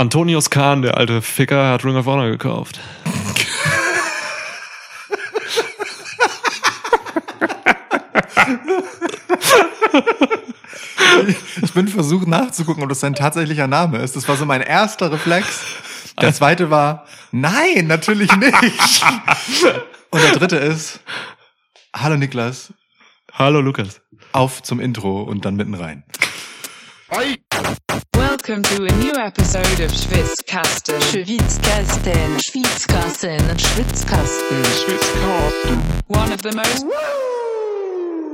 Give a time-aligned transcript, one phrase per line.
[0.00, 2.80] Antonius Kahn, der alte Ficker, hat Ring of Honor gekauft.
[11.62, 14.16] Ich bin versucht nachzugucken, ob das sein tatsächlicher Name ist.
[14.16, 15.64] Das war so mein erster Reflex.
[16.18, 19.04] Der zweite war, nein, natürlich nicht.
[20.10, 21.00] Und der dritte ist,
[21.94, 22.72] hallo Niklas,
[23.34, 24.00] Hallo Lukas.
[24.32, 26.04] auf zum Intro und dann mitten rein.
[28.42, 30.98] Welcome to a new episode of Schwitzkasten.
[31.12, 35.82] Schwitzkasten, Schwitzkasten, Schwitzkasten.
[36.08, 36.86] One of the most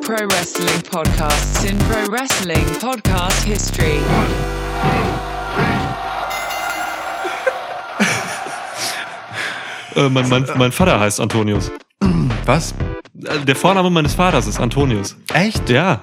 [0.06, 3.98] pro wrestling podcasts in pro wrestling podcast history.
[9.96, 11.73] Äh, mein, mein, mein Vater heißt Antonius.
[12.45, 12.74] Was?
[13.24, 15.16] Äh, Der Vorname meines Vaters ist Antonius.
[15.34, 15.68] Echt?
[15.68, 15.98] Ja,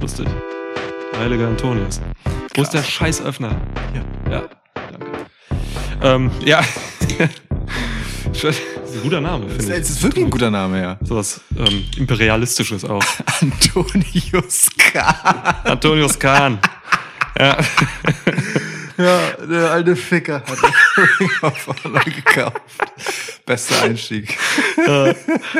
[0.00, 0.26] lustig.
[1.18, 2.00] Heiliger Antonius.
[2.54, 3.60] Wo ist der Scheißöffner?
[3.94, 4.32] Ja.
[4.32, 4.42] Ja,
[4.74, 5.06] danke.
[6.02, 6.60] Ähm, ja.
[8.32, 9.80] Das ist ein guter Name, Es finde ich.
[9.82, 10.98] ist wirklich ein guter Name, ja.
[11.02, 13.04] Sowas ähm, Imperialistisches auch.
[13.40, 15.00] Antonius K.
[15.64, 16.58] Antonius Kahn.
[17.38, 17.58] Ja.
[19.02, 20.58] Ja, der alte Ficker hat
[20.96, 22.60] Ring of Honor gekauft.
[23.44, 24.38] Bester Einstieg.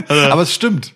[0.09, 0.95] Aber es stimmt.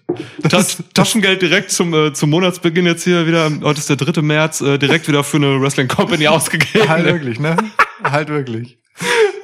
[0.49, 4.23] Ta Taschengeld direkt zum, äh, zum Monatsbeginn jetzt hier wieder, heute ist der 3.
[4.23, 6.89] März, äh, direkt wieder für eine Wrestling Company ausgegeben.
[6.89, 7.57] Halt wirklich, ne?
[8.03, 8.79] Halt wirklich.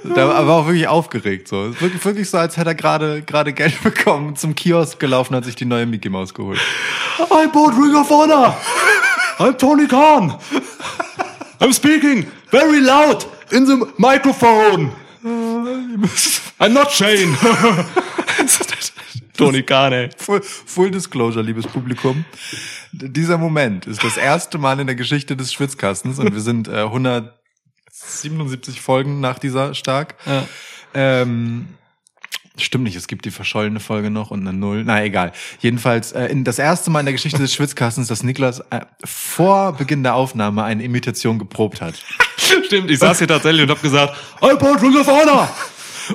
[0.05, 1.79] Der war auch wirklich aufgeregt so.
[1.81, 5.57] Wirklich, wirklich so, als hätte er gerade gerade Geld bekommen, zum Kiosk gelaufen, hat sich
[5.57, 6.59] die neue Mickey Maus geholt.
[7.19, 8.57] I bought Ring of Honor.
[9.39, 10.39] I'm Tony Khan.
[11.61, 14.93] I'm speaking very loud in the microphone.
[16.61, 17.35] I'm not Shane.
[19.37, 20.11] Tony Khan, ey.
[20.17, 22.25] Full, full Disclosure, liebes Publikum.
[22.93, 26.83] Dieser Moment ist das erste Mal in der Geschichte des Schwitzkastens und wir sind äh,
[26.83, 30.17] 177 Folgen nach dieser stark.
[30.27, 30.47] Ja.
[30.95, 31.69] Ähm,
[32.57, 34.85] stimmt nicht, es gibt die verschollene Folge noch und eine Null.
[34.85, 35.33] Na egal.
[35.61, 39.73] Jedenfalls äh, in das erste Mal in der Geschichte des Schwitzkastens, dass Niklas äh, vor
[39.73, 41.95] Beginn der Aufnahme eine Imitation geprobt hat.
[42.37, 45.49] Stimmt, ich saß hier tatsächlich und hab gesagt, I bought Ring of Honor.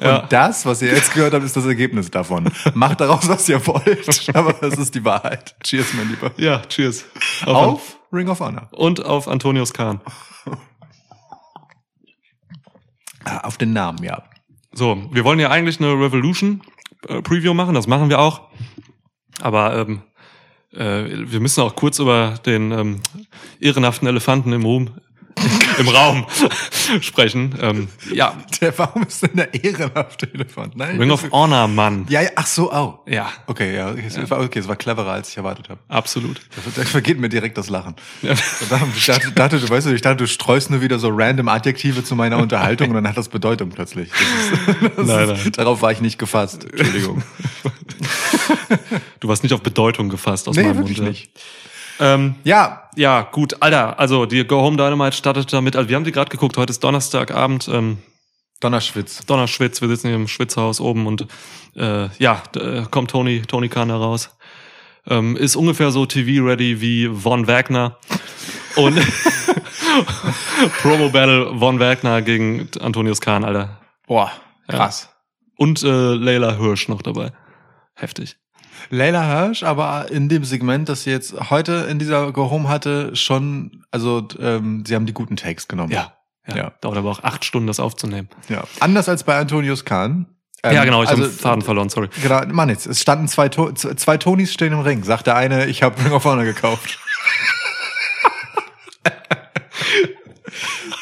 [0.01, 0.19] Ja.
[0.19, 2.51] Und das, was ihr jetzt gehört habt, ist das Ergebnis davon.
[2.73, 5.55] Macht daraus, was ihr wollt, aber das ist die Wahrheit.
[5.63, 6.31] Cheers, mein Lieber.
[6.37, 7.05] Ja, cheers.
[7.45, 8.67] Auf Ring of Honor.
[8.71, 10.01] Und auf Antonius Kahn.
[13.23, 14.23] Ah, Auf den Namen, ja.
[14.77, 16.61] So, wir wollen ja eigentlich eine Revolution
[17.07, 18.41] äh, Preview machen, das machen wir auch.
[19.41, 20.03] Aber ähm,
[20.71, 22.99] äh, wir müssen auch kurz über den ähm,
[23.59, 24.91] ehrenhaften Elefanten im Ruhm
[25.77, 26.25] im Raum
[27.01, 27.55] sprechen.
[27.61, 30.75] Ähm, ja, Der, warum ist denn der ehrenhafte Elefant?
[30.75, 32.05] Nein, Ring of Honor, Mann.
[32.09, 32.99] Ja, ja, ach so, au.
[33.05, 35.79] Ja, Okay, ja, okay, es war, okay, es war cleverer, als ich erwartet habe.
[35.87, 36.41] absolut.
[36.75, 37.95] Da, vergeht mir direkt das Lachen.
[38.21, 38.33] Ja.
[38.95, 42.03] Ich dachte, dachte, du weißt du, ich dachte, du streust nur wieder so random Adjektive
[42.03, 44.09] zu meiner Unterhaltung und dann hat das Bedeutung plötzlich.
[44.11, 45.51] Das ist, das Nein, ist, nein.
[45.53, 46.65] Darauf war ich nicht gefasst.
[46.71, 47.23] Entschuldigung.
[49.19, 50.97] Du warst nicht auf Bedeutung gefasst aus Nee, meinem Mund.
[50.97, 51.03] ja.
[51.03, 51.31] nicht.
[51.99, 55.75] Ähm, Ja, ja, gut, Alter, also die Go Home Dynamite startet damit.
[55.75, 57.99] Also wir haben die gerade geguckt, heute ist Donnerstagabend, ähm,
[58.59, 59.25] Donnerschwitz.
[59.25, 61.27] Donnerschwitz, wir sitzen hier im Schwitzhaus oben und
[61.75, 64.35] äh, ja, da kommt Tony, Tony Khan heraus.
[65.09, 67.97] Ähm, ist ungefähr so TV-ready wie Von Wagner.
[68.75, 68.99] Und
[70.81, 73.79] Promo Battle Von Wagner gegen Antonius Kahn, Alter.
[74.05, 74.31] Boah,
[74.67, 75.09] krass.
[75.57, 77.31] Und äh, Leila Hirsch noch dabei.
[77.95, 78.37] Heftig.
[78.89, 83.15] Leila Hirsch, aber in dem Segment, das sie jetzt heute in dieser Go Home hatte,
[83.15, 85.91] schon, also ähm, sie haben die guten Takes genommen.
[85.91, 86.13] Ja.
[86.47, 86.55] Ja.
[86.55, 86.71] Ja.
[86.81, 88.29] Dauert aber auch acht Stunden, das aufzunehmen.
[88.47, 88.63] ja.
[88.79, 90.27] Anders als bei Antonius Kahn.
[90.63, 92.09] Ähm, ja, genau, ich also, habe den Faden verloren, sorry.
[92.21, 95.03] Genau, Mann, jetzt, es standen zwei, to zwei Tonys stehen im Ring.
[95.03, 96.97] Sagt der eine, ich habe Ring of Honor gekauft.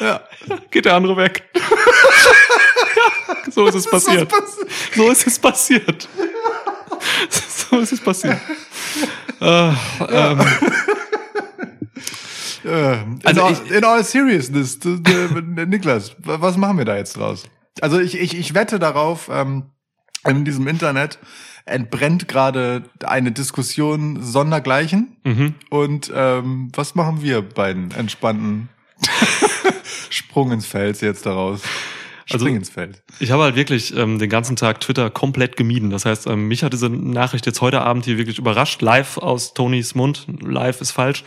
[0.00, 0.20] ja.
[0.70, 1.44] Geht der andere weg.
[1.54, 1.62] ja,
[3.50, 4.30] so ist es passiert.
[4.94, 6.08] So ist es passiert.
[7.70, 8.38] so ist es passiert.
[9.40, 9.72] Äh,
[10.10, 10.40] ähm,
[12.64, 14.78] Äh, in, Also all, ich- in all seriousness,
[15.66, 17.44] Niklas, wa- was machen wir da jetzt draus?
[17.80, 19.64] Also ich, ich, ich wette darauf, ähm,
[20.26, 21.18] in diesem Internet
[21.64, 25.16] entbrennt gerade eine Diskussion sondergleichen.
[25.24, 25.54] mhm.
[25.70, 28.68] Und ähm, was machen wir beiden entspannten
[30.10, 31.62] Sprung ins Feld jetzt daraus?
[32.30, 33.02] Also- Spring ins Feld.
[33.20, 35.90] Ich habe halt wirklich ähm, den ganzen Tag Twitter komplett gemieden.
[35.90, 39.54] Das heißt, ähm, mich hat diese Nachricht jetzt heute Abend hier wirklich überrascht, live aus
[39.54, 40.26] Tonys Mund.
[40.40, 41.24] Live ist falsch.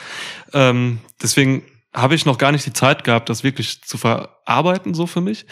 [0.54, 1.64] Ähm, deswegen
[1.94, 5.46] habe ich noch gar nicht die Zeit gehabt, das wirklich zu verarbeiten, so für mich.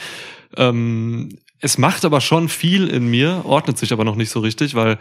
[0.56, 4.76] Ähm, es macht aber schon viel in mir, ordnet sich aber noch nicht so richtig,
[4.76, 5.00] weil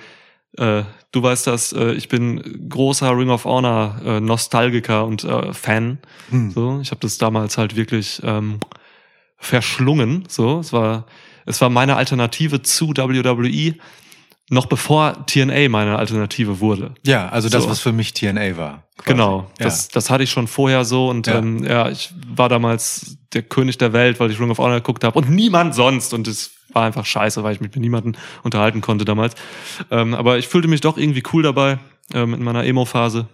[0.56, 5.52] äh, du weißt das, äh, ich bin großer Ring of Honor äh, Nostalgiker und äh,
[5.52, 5.98] Fan.
[6.30, 6.50] Hm.
[6.52, 8.60] So, ich habe das damals halt wirklich ähm,
[9.38, 10.24] verschlungen.
[10.28, 11.06] So, es war,
[11.44, 13.74] es war meine Alternative zu WWE,
[14.48, 16.94] noch bevor TNA meine Alternative wurde.
[17.04, 17.70] Ja, also das, So.
[17.70, 18.84] was für mich TNA war.
[18.98, 19.08] quasi.
[19.12, 19.64] Genau, Ja.
[19.66, 21.38] das, das hatte ich schon vorher so und Ja.
[21.38, 25.04] Ähm, ja, ich war damals der König der Welt, weil ich Ring of Honor geguckt
[25.04, 28.80] habe und niemand sonst und es war einfach scheiße, weil ich mich mit niemandem unterhalten
[28.80, 29.34] konnte damals.
[29.90, 31.78] Ähm, aber ich fühlte mich doch irgendwie cool dabei
[32.14, 33.28] ähm, in meiner Emo-Phase.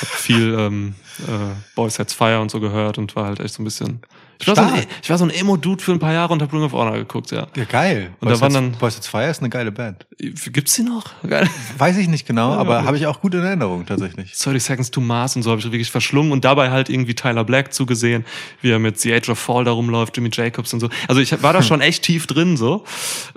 [0.00, 3.62] Hab viel ähm, äh, Boys Sets Fire und so gehört und war halt echt so
[3.62, 4.00] ein bisschen.
[4.38, 6.52] Ich war, so ein, ich war so ein Emo-Dude für ein paar Jahre und hab
[6.52, 7.46] Ring of Honor geguckt, ja.
[7.56, 8.10] Ja, geil.
[8.20, 10.06] Und da Boys waren Sets- dann- Boys Sets Fire ist eine geile Band.
[10.18, 11.06] Gibt's die noch?
[11.26, 11.48] Geil.
[11.78, 14.32] Weiß ich nicht genau, Ja, aber habe ich auch gut in Erinnerung tatsächlich.
[14.36, 17.44] 30 Seconds to Mars und so habe ich wirklich verschlungen und dabei halt irgendwie Tyler
[17.44, 18.26] Black zugesehen,
[18.60, 20.90] wie er mit The Age of Fall da rumläuft, Jimmy Jacobs und so.
[21.08, 22.84] Also ich war da schon echt tief drin so.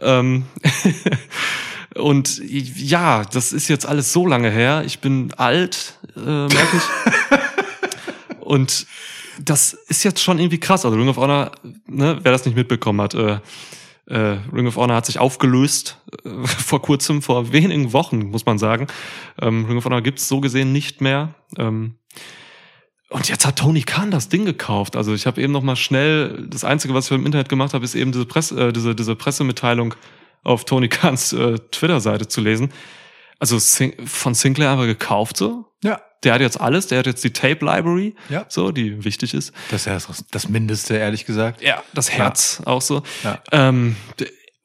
[0.02, 0.48] Ähm
[1.96, 4.84] und ja, das ist jetzt alles so lange her.
[4.86, 8.40] Ich bin alt, äh, merke ich.
[8.40, 8.86] und
[9.44, 10.86] das ist jetzt schon irgendwie krass.
[10.86, 11.52] Also Ring of Honor,
[11.88, 13.40] ne, wer das nicht mitbekommen hat, äh,
[14.06, 18.58] äh, Ring of Honor hat sich aufgelöst äh, vor kurzem, vor wenigen Wochen, muss man
[18.58, 18.88] sagen.
[19.42, 21.34] Ähm, Ring of Honor gibt's so gesehen nicht mehr.
[21.58, 21.96] Ähm,
[23.10, 24.96] und jetzt hat Tony Khan das Ding gekauft.
[24.96, 27.84] Also ich habe eben noch mal schnell, das Einzige, was ich im Internet gemacht habe,
[27.84, 29.96] ist eben diese, Presse, äh, diese, diese Pressemitteilung
[30.44, 32.72] auf Tony Khans äh, Twitter-Seite zu lesen.
[33.40, 35.66] Also Sin von Sinclair einfach gekauft so.
[35.84, 36.02] Ja.
[36.24, 38.46] Der hat jetzt alles, der hat jetzt die Tape Library, Ja.
[38.50, 39.54] so, die wichtig ist.
[39.72, 41.62] Das ist ja das, das Mindeste, ehrlich gesagt.
[41.62, 43.04] Ja, das Herz auch so.
[43.24, 43.42] Ja.
[43.54, 43.96] Ähm,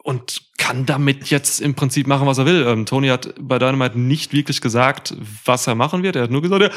[0.03, 2.67] und kann damit jetzt im Prinzip machen, was er will.
[2.67, 6.17] Ähm, Tony hat bei Dynamite nicht wirklich gesagt, was er machen wird.
[6.17, 6.71] Er hat nur gesagt, ja,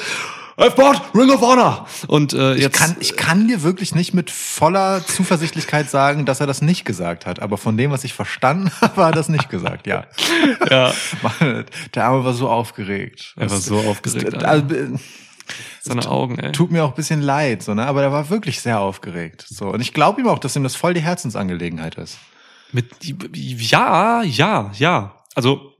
[0.57, 1.87] Bought Ring of Honor.
[2.07, 6.39] Und äh, Ich jetzt kann, ich kann dir wirklich nicht mit voller Zuversichtlichkeit sagen, dass
[6.39, 7.41] er das nicht gesagt hat.
[7.41, 10.05] Aber von dem, was ich verstanden habe, er das nicht gesagt, ja.
[10.69, 13.35] ja, Mann, der Arme war so aufgeregt.
[13.37, 14.33] er war so aufgeregt.
[14.33, 14.89] Das, also, äh,
[15.79, 16.51] Seine Augen, ey.
[16.51, 17.85] tut mir auch ein bisschen leid, so, ne?
[17.85, 19.45] aber der war wirklich sehr aufgeregt.
[19.47, 19.69] So.
[19.69, 22.17] Und ich glaube ihm auch, dass ihm das voll die Herzensangelegenheit ist.
[22.73, 22.89] Mit
[23.33, 25.15] ja, ja, ja.
[25.35, 25.73] Also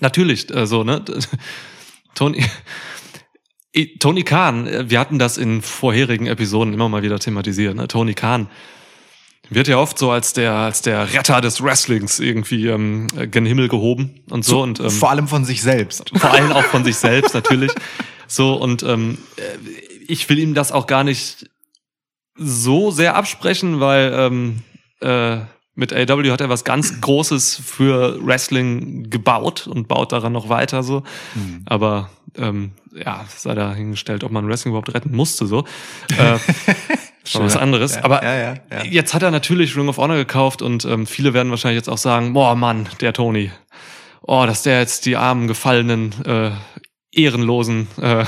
[0.00, 1.02] natürlich, äh, so ne.
[2.14, 2.44] Tony,
[3.86, 4.66] Tony Khan.
[4.66, 7.74] äh, Wir hatten das in vorherigen Episoden immer mal wieder thematisiert.
[7.74, 7.88] Ne?
[7.88, 8.48] Tony Khan
[9.50, 13.68] wird ja oft so als der als der Retter des Wrestlings irgendwie ähm, gen Himmel
[13.68, 16.10] gehoben und so, und ähm, Vor allem von sich selbst.
[16.14, 17.72] vor allem auch von sich selbst natürlich.
[18.26, 19.42] So und ähm, äh,
[20.06, 21.48] ich will ihm das auch gar nicht
[22.34, 24.62] so sehr absprechen, weil ähm,
[25.00, 25.38] äh,
[25.74, 30.82] mit AW hat er was ganz Großes für Wrestling gebaut und baut daran noch weiter
[30.82, 31.04] so.
[31.34, 31.62] Hm.
[31.66, 35.64] Aber ähm, ja, sei dahingestellt, ob man Wrestling überhaupt retten musste so.
[36.16, 36.38] Äh,
[37.34, 37.96] war was anderes.
[37.96, 41.34] Ja, Aber ja, ja, jetzt hat er natürlich Ring of Honor gekauft und ähm, viele
[41.34, 43.50] werden wahrscheinlich jetzt auch sagen, boah Mann, der Tony.
[44.22, 46.50] Oh, dass der jetzt die armen, gefallenen, äh,
[47.12, 48.24] ehrenlosen äh,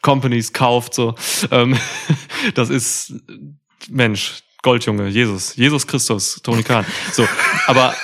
[0.00, 0.94] Companies kauft.
[0.94, 1.14] So,
[1.50, 1.76] ähm,
[2.54, 3.14] das ist
[3.88, 6.84] Mensch, Goldjunge, Jesus, Jesus Christus, Tony Khan.
[7.12, 7.26] So,
[7.66, 7.94] aber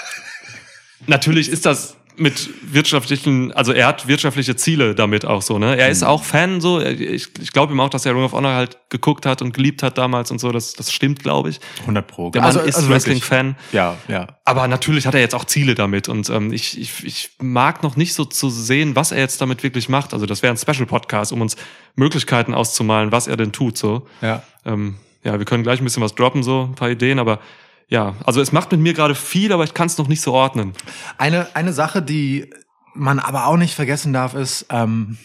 [1.07, 5.77] natürlich ist das mit wirtschaftlichen, also er hat wirtschaftliche Ziele damit auch so, ne?
[5.77, 8.55] Er ist auch Fan so, ich, ich glaube ihm auch, dass er Ring of Honor
[8.55, 11.61] halt geguckt hat und geliebt hat damals und so, das, das stimmt, glaube ich.
[11.81, 12.31] 100 Pro.
[12.31, 12.89] Der Mann ist wirklich.
[12.89, 13.57] Wrestling-Fan.
[13.73, 14.27] Ja, ja.
[14.45, 17.97] Aber natürlich hat er jetzt auch Ziele damit und ähm, ich, ich, ich mag noch
[17.97, 20.13] nicht so zu sehen, was er jetzt damit wirklich macht.
[20.15, 21.57] Also das wäre ein Special-Podcast, um uns
[21.97, 23.79] Möglichkeiten auszumalen, was er denn tut.
[23.79, 24.43] So, Ja.
[24.65, 27.41] ähm, ja, wir können gleich ein bisschen was droppen, so ein paar Ideen, aber
[27.89, 30.33] ja, also es macht mit mir gerade viel, aber ich kann es noch nicht so
[30.33, 30.75] ordnen.
[31.17, 32.51] Eine, eine Sache, die
[32.95, 35.17] man aber auch nicht vergessen darf, ist, ähm,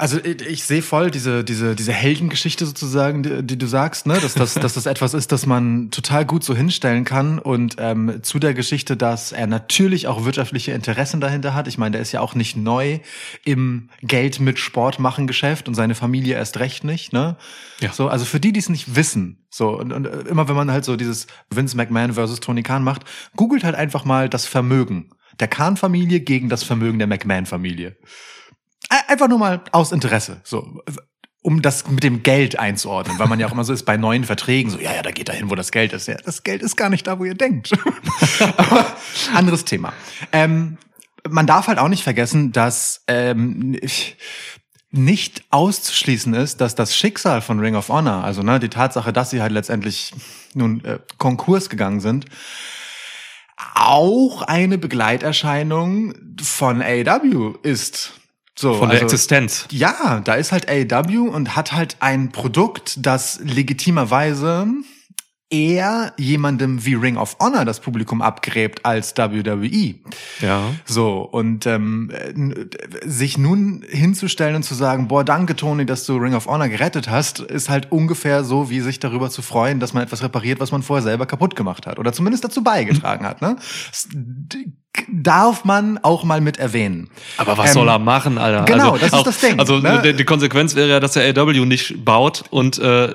[0.00, 4.18] also ich, ich sehe voll diese, diese, diese Heldengeschichte sozusagen, die, die du sagst, ne?
[4.18, 7.38] dass, das, dass das etwas ist, das man total gut so hinstellen kann.
[7.38, 11.68] Und ähm, zu der Geschichte, dass er natürlich auch wirtschaftliche Interessen dahinter hat.
[11.68, 13.00] Ich meine, der ist ja auch nicht neu
[13.44, 17.12] im Geld mit Sport machen Geschäft und seine Familie erst recht nicht.
[17.12, 17.36] Ne?
[17.80, 17.92] Ja.
[17.92, 20.70] So, also für die, die es nicht wissen, so und, und äh, immer wenn man
[20.70, 23.02] halt so dieses Vince McMahon versus Tony Khan macht,
[23.36, 27.96] googelt halt einfach mal das Vermögen der Khan-Familie gegen das Vermögen der McMahon-Familie.
[28.90, 30.82] Ein- Einfach nur mal aus Interesse, so
[31.42, 34.24] um das mit dem Geld einzuordnen, weil man ja auch immer so ist bei neuen
[34.24, 36.06] Verträgen, so ja, ja, da geht dahin, wo das Geld ist.
[36.06, 37.72] Ja, das Geld ist gar nicht da, wo ihr denkt.
[38.58, 38.84] Aber
[39.34, 39.94] anderes Thema.
[40.32, 40.76] Ähm,
[41.26, 44.18] man darf halt auch nicht vergessen, dass ähm, ich-
[44.90, 49.30] nicht auszuschließen ist, dass das Schicksal von Ring of Honor, also ne, die Tatsache, dass
[49.30, 50.12] sie halt letztendlich
[50.52, 52.26] nun äh, Konkurs gegangen sind,
[53.74, 58.19] auch eine Begleiterscheinung von AW ist.
[58.60, 59.66] So, Von der also- Existenz.
[59.70, 64.66] ja, da ist halt AEW und hat halt ein Produkt, das legitimerweise
[65.48, 69.94] eher jemandem wie Ring of Honor das Publikum abgräbt als WWE.
[70.42, 70.60] Ja.
[70.84, 76.18] So, und ähm, äh, sich nun hinzustellen und zu sagen, boah, danke Tony, dass du
[76.18, 79.94] Ring of Honor gerettet hast, ist halt ungefähr so, wie sich darüber zu freuen, dass
[79.94, 81.98] man etwas repariert, was man vorher selber kaputt gemacht hat.
[81.98, 83.40] Oder zumindest dazu beigetragen hat.
[83.40, 83.56] Ne?
[85.08, 87.10] Darf man auch mal mit erwähnen.
[87.36, 88.64] Aber was Ähm, soll er machen, Alter?
[88.64, 90.14] genau, also, das ist auch, das Ding, Also ne?
[90.14, 93.12] die, Konsequenz wäre ja, dass er AW nicht baut und äh,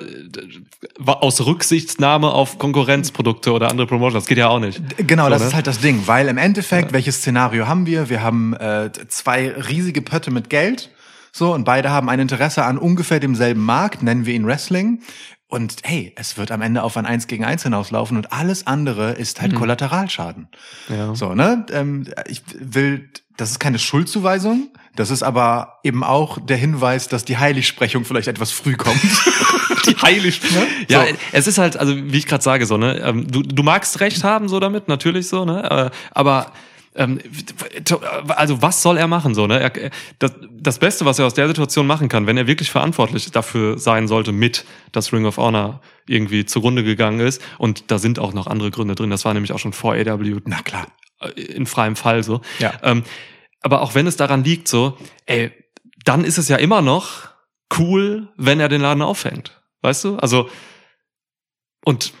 [1.04, 4.24] aus Rücksichtnahme auf Konkurrenzprodukte oder andere Promotions.
[4.24, 4.80] Das geht ja auch nicht.
[5.06, 5.48] Genau, So, das ne?
[5.48, 8.08] ist halt das Ding, weil im Endeffekt, welches Szenario haben wir?
[8.08, 10.90] Wir haben äh, zwei riesige Pötte mit Geld,
[11.32, 15.02] so und beide haben ein Interesse an ungefähr demselben Markt, nennen wir ihn Wrestling.
[15.48, 19.12] Und hey, es wird am Ende auf ein Eins gegen Eins hinauslaufen und alles andere
[19.12, 20.48] ist halt Kollateralschaden.
[20.88, 21.14] Ja.
[21.14, 21.64] So, ne?
[21.70, 27.24] Ähm, ich will, das ist keine Schuldzuweisung, das ist aber eben auch der Hinweis, dass
[27.24, 29.00] die Heiligsprechung vielleicht etwas früh kommt.
[29.86, 30.40] die heilig.
[30.88, 31.14] Ja, So.
[31.30, 34.24] es ist halt, also wie ich gerade sage, so ne, ähm, du, du magst recht
[34.24, 36.50] haben so damit, natürlich so, ne, äh, aber
[36.96, 37.20] ähm,
[38.28, 39.60] also was soll er machen so ne?
[39.60, 43.30] Er, das, das Beste, was er aus der Situation machen kann, wenn er wirklich verantwortlich
[43.30, 48.18] dafür sein sollte, mit dass Ring of Honor irgendwie zugrunde gegangen ist und da sind
[48.18, 49.10] auch noch andere Gründe drin.
[49.10, 50.86] Das war nämlich auch schon vor AW Na klar.
[51.34, 52.40] in freiem Fall so.
[52.58, 52.74] Ja.
[52.82, 53.04] Ähm,
[53.62, 55.50] aber auch wenn es daran liegt, so, ey,
[56.04, 57.28] dann ist es ja immer noch
[57.78, 59.60] cool, wenn er den Laden aufhängt.
[59.82, 60.16] Weißt du?
[60.16, 60.48] Also,
[61.84, 62.12] und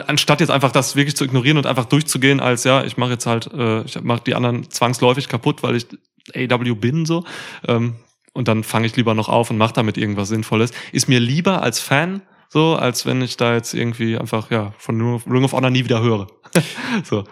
[0.00, 3.26] anstatt jetzt einfach das wirklich zu ignorieren und einfach durchzugehen als, ja, ich mache jetzt
[3.26, 5.86] halt, äh, ich mache die anderen zwangsläufig kaputt, weil ich
[6.34, 7.24] AW bin, so,
[7.68, 7.96] ähm,
[8.32, 11.62] und dann fange ich lieber noch auf und mache damit irgendwas Sinnvolles, ist mir lieber
[11.62, 15.70] als Fan, so, als wenn ich da jetzt irgendwie einfach, ja, von Ring of Honor
[15.70, 16.26] nie wieder höre.
[17.04, 17.24] so.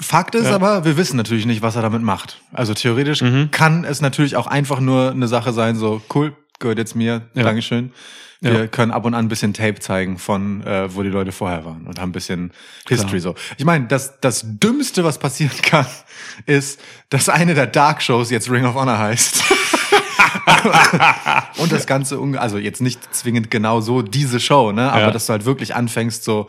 [0.00, 0.54] Fakt ist Ja.
[0.54, 2.40] aber, wir wissen natürlich nicht, was er damit macht.
[2.52, 3.50] Also theoretisch Mhm.
[3.50, 7.42] kann es natürlich auch einfach nur eine Sache sein, so cool, gehört jetzt mir, Ja.
[7.42, 7.92] Dankeschön.
[8.44, 8.66] Wir Ja.
[8.66, 11.86] können ab und an ein bisschen Tape zeigen von, äh, wo die Leute vorher waren
[11.86, 12.52] und haben ein bisschen
[12.88, 13.34] History so.
[13.56, 15.86] Ich meine, das, das Dümmste, was passieren kann,
[16.46, 19.42] ist, dass eine der Dark Shows jetzt Ring of Honor heißt.
[21.58, 24.92] und das Ganze, also jetzt nicht zwingend genau so diese Show, ne?
[24.92, 25.10] Aber Ja.
[25.10, 26.48] dass du halt wirklich anfängst, so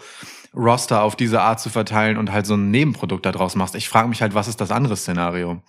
[0.54, 3.76] Roster auf diese Art zu verteilen und halt so ein Nebenprodukt daraus machst.
[3.76, 5.62] Ich frage mich halt, was ist das andere Szenario?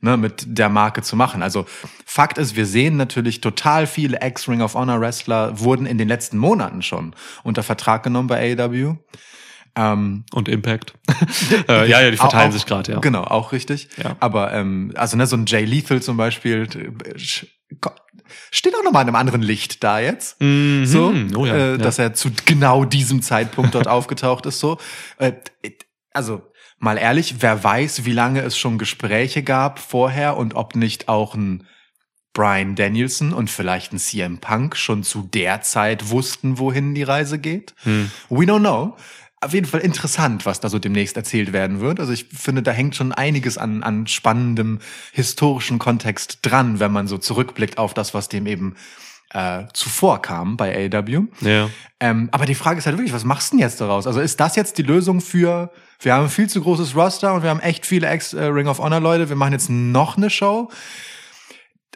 [0.00, 1.42] Ne, mit der Marke zu machen.
[1.42, 1.64] Also
[2.04, 6.36] Fakt ist, wir sehen natürlich total viele Ex-Ring of Honor Wrestler wurden in den letzten
[6.36, 8.96] Monaten schon unter Vertrag genommen bei AEW.
[9.76, 10.94] Ähm, Und Impact.
[11.68, 12.98] äh, ja, ja, die verteilen auch- sich gerade, ja.
[13.00, 13.88] Genau, auch richtig.
[13.96, 14.16] Ja.
[14.20, 16.68] Aber ähm, also ne, so ein Jay Lethal zum Beispiel
[17.04, 17.18] äh,
[18.50, 20.40] steht auch nochmal in einem anderen Licht da jetzt.
[20.40, 20.86] Mhm.
[20.86, 21.76] So, Oh ja, äh, ja.
[21.78, 24.60] dass er zu genau diesem Zeitpunkt dort aufgetaucht ist.
[24.60, 24.78] So,
[25.18, 25.32] äh,
[26.12, 26.42] also
[26.84, 31.34] mal ehrlich, wer weiß, wie lange es schon Gespräche gab vorher und ob nicht auch
[31.34, 31.66] ein
[32.34, 37.38] Brian Danielson und vielleicht ein CM Punk schon zu der Zeit wussten, wohin die Reise
[37.38, 37.74] geht.
[37.84, 38.10] Hm.
[38.28, 38.96] We don't know.
[39.40, 42.00] Auf jeden Fall interessant, was da so demnächst erzählt werden wird.
[42.00, 44.80] Also ich finde, da hängt schon einiges an, an spannendem
[45.12, 48.74] historischen Kontext dran, wenn man so zurückblickt auf das, was dem eben
[49.34, 51.24] äh, zuvor kam bei AW.
[51.40, 51.68] Ja.
[51.98, 54.06] Ähm, aber die Frage ist halt wirklich, was machst du denn jetzt daraus?
[54.06, 57.42] Also ist das jetzt die Lösung für, wir haben ein viel zu großes Roster und
[57.42, 60.70] wir haben echt viele Ex-Ring of Honor Leute, wir machen jetzt noch eine Show?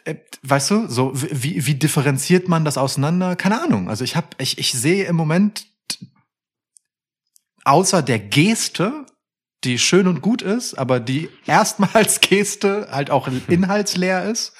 [0.03, 3.35] Äh, Weißt du, so wie, wie differenziert man das auseinander?
[3.37, 3.89] Keine Ahnung.
[3.89, 5.65] Also ich habe, ich, ich sehe im Moment
[7.63, 9.05] außer der Geste,
[9.63, 14.53] die schön und gut ist, aber die erstmals Geste halt auch inhaltsleer ist,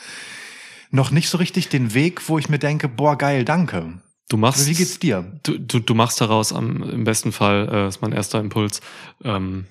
[0.92, 4.00] noch nicht so richtig den Weg, wo ich mir denke, boah, geil, danke.
[4.30, 5.26] Du machst, Wie geht's dir?
[5.44, 8.82] du, du, du machst daraus am, im besten Fall, äh, ist mein erster Impuls,
[9.24, 9.66] ähm,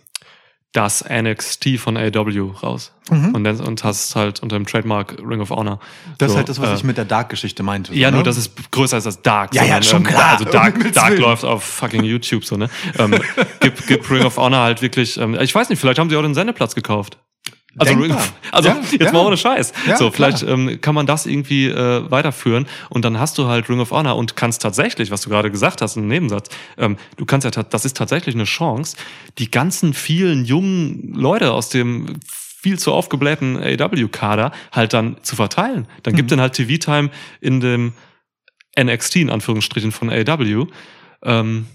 [0.72, 2.92] das NXT von AW raus.
[3.08, 3.34] Mhm.
[3.34, 5.80] Und, dann, und hast halt unter dem Trademark Ring of Honor.
[6.18, 7.94] Das ist So, halt das, was äh, ich mit der Dark-Geschichte meinte.
[7.94, 8.25] Ja, so, nur ne?
[8.25, 9.54] das ist größer als das Dark.
[9.54, 10.32] Ja, ja, schon klar.
[10.32, 12.68] Also Dark, Dark läuft auf fucking YouTube so, ne?
[12.98, 13.14] Ähm,
[13.60, 16.22] gib, gib Ring of Honor halt wirklich, ähm, ich weiß nicht, vielleicht haben sie auch
[16.22, 17.18] den Sendeplatz gekauft.
[17.78, 18.25] Also, Denkbar.
[18.52, 19.12] also Ja, jetzt ja.
[19.12, 19.73] mal ohne Scheiß.
[19.87, 23.68] Ja, so, vielleicht ähm, kann man das irgendwie äh, weiterführen und dann hast du halt
[23.68, 27.25] Ring of Honor und kannst tatsächlich, was du gerade gesagt hast, im Nebensatz, ähm, du
[27.25, 28.97] kannst ja, das ist tatsächlich eine Chance,
[29.38, 32.18] die ganzen vielen jungen Leute aus dem
[32.61, 35.87] viel zu aufgeblähten AW-Kader halt dann zu verteilen.
[36.02, 36.16] Dann Mhm.
[36.16, 37.92] gibt dann halt TV-Time in dem
[38.78, 40.66] NXT in Anführungsstrichen von AW.
[41.23, 41.66] Ähm,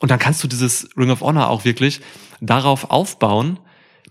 [0.00, 2.00] und dann kannst du dieses Ring of Honor auch wirklich
[2.40, 3.58] darauf aufbauen,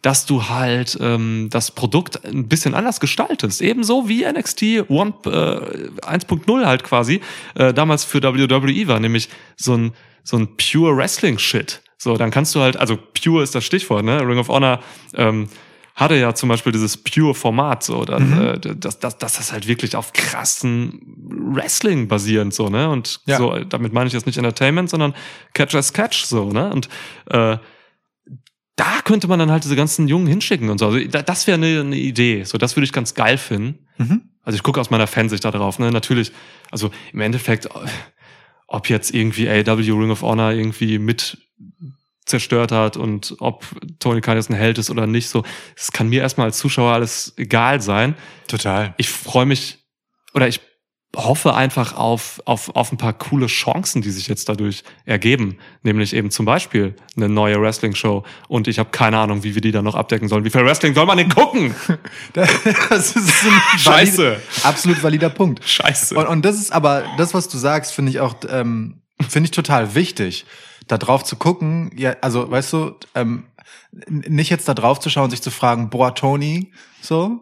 [0.01, 3.61] dass du halt ähm, das Produkt ein bisschen anders gestaltest.
[3.61, 7.21] Ebenso wie NXT One, äh, 1.0 halt quasi
[7.55, 9.93] äh, damals für WWE war, nämlich so ein,
[10.23, 11.81] so ein pure Wrestling-Shit.
[11.97, 14.19] So, dann kannst du halt, also pure ist das Stichwort, ne?
[14.27, 14.79] Ring of Honor
[15.13, 15.47] ähm,
[15.93, 18.41] hatte ja zum Beispiel dieses Pure-Format, so, dass, Mhm.
[18.41, 20.99] äh, dass, dass, dass das halt wirklich auf krassen
[21.53, 22.89] Wrestling basierend, so, ne?
[22.89, 23.37] Und Ja.
[23.37, 25.13] so, damit meine ich jetzt nicht Entertainment, sondern
[25.53, 26.71] Catch as Catch, so, ne?
[26.71, 26.89] Und
[27.29, 27.57] äh,
[28.81, 30.87] da könnte man dann halt diese ganzen Jungen hinschicken und so.
[30.87, 32.43] Also da- das wäre eine, eine Idee.
[32.43, 33.85] So, das würde ich ganz geil finden.
[33.97, 34.21] Mhm.
[34.43, 35.91] Also ich gucke aus meiner Fansicht da drauf, ne?
[35.91, 36.31] Natürlich,
[36.71, 37.69] also im Endeffekt,
[38.67, 41.37] ob jetzt irgendwie AW Ring of Honor irgendwie mit
[42.25, 43.65] zerstört hat und ob
[43.99, 45.43] Tony Khan jetzt ein Held ist oder nicht, so,
[45.75, 48.15] es kann mir erstmal als Zuschauer alles egal sein.
[48.47, 48.93] Total.
[48.97, 49.79] Ich freue mich
[50.33, 50.59] oder ich
[51.15, 55.57] hoffe einfach auf, auf, auf ein paar coole Chancen, die sich jetzt dadurch ergeben.
[55.83, 58.23] Nämlich eben zum Beispiel eine neue Wrestling-Show.
[58.47, 60.45] Und ich habe keine Ahnung, wie wir die dann noch abdecken sollen.
[60.45, 61.75] Wie viel Wrestling soll man denn gucken?
[62.33, 64.23] Das ist ein Scheiße.
[64.37, 65.63] valid- absolut valider Punkt.
[65.67, 66.15] Scheiße.
[66.15, 69.51] Und, und das ist aber, das, was du sagst, finde ich auch, ähm, finde ich
[69.51, 70.45] total wichtig,
[70.87, 71.91] da drauf zu gucken.
[71.97, 73.43] Ja, also, weißt du, ähm,
[74.07, 77.41] nicht jetzt da drauf zu schauen, sich zu fragen, boah, Tony, so,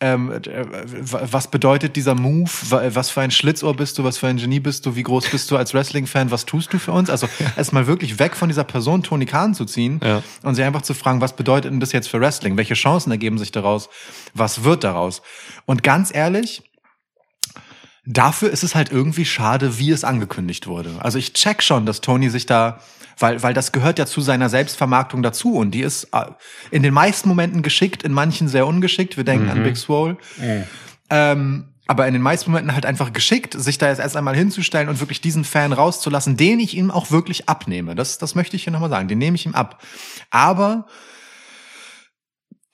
[0.00, 2.50] ähm, äh, w- was bedeutet dieser Move?
[2.68, 4.04] Wa- Was für ein Schlitzohr bist du?
[4.04, 4.94] Was für ein Genie bist du?
[4.94, 6.30] Wie groß bist du als Wrestling-Fan?
[6.30, 7.08] Was tust du für uns?
[7.08, 10.22] Also erstmal wirklich weg von dieser Person Tony Khan zu ziehen Ja.
[10.42, 12.56] und sich einfach zu fragen, was bedeutet denn das jetzt für Wrestling?
[12.58, 13.88] Welche Chancen ergeben sich daraus?
[14.34, 15.22] Was wird daraus?
[15.64, 16.62] Und ganz ehrlich,
[18.06, 20.92] dafür ist es halt irgendwie schade, wie es angekündigt wurde.
[21.00, 22.80] Also ich check schon, dass Tony sich da,
[23.18, 26.26] weil, weil das gehört ja zu seiner Selbstvermarktung dazu und die ist äh,
[26.70, 29.16] in den meisten Momenten geschickt, in manchen sehr ungeschickt.
[29.16, 30.16] Wir denken an Big Swole.
[31.10, 34.88] Ähm, aber in den meisten Momenten halt einfach geschickt, sich da jetzt erst einmal hinzustellen
[34.88, 37.94] und wirklich diesen Fan rauszulassen, den ich ihm auch wirklich abnehme.
[37.94, 39.06] Das, das möchte ich hier nochmal sagen.
[39.06, 39.80] Den nehme ich ihm ab.
[40.30, 40.86] Aber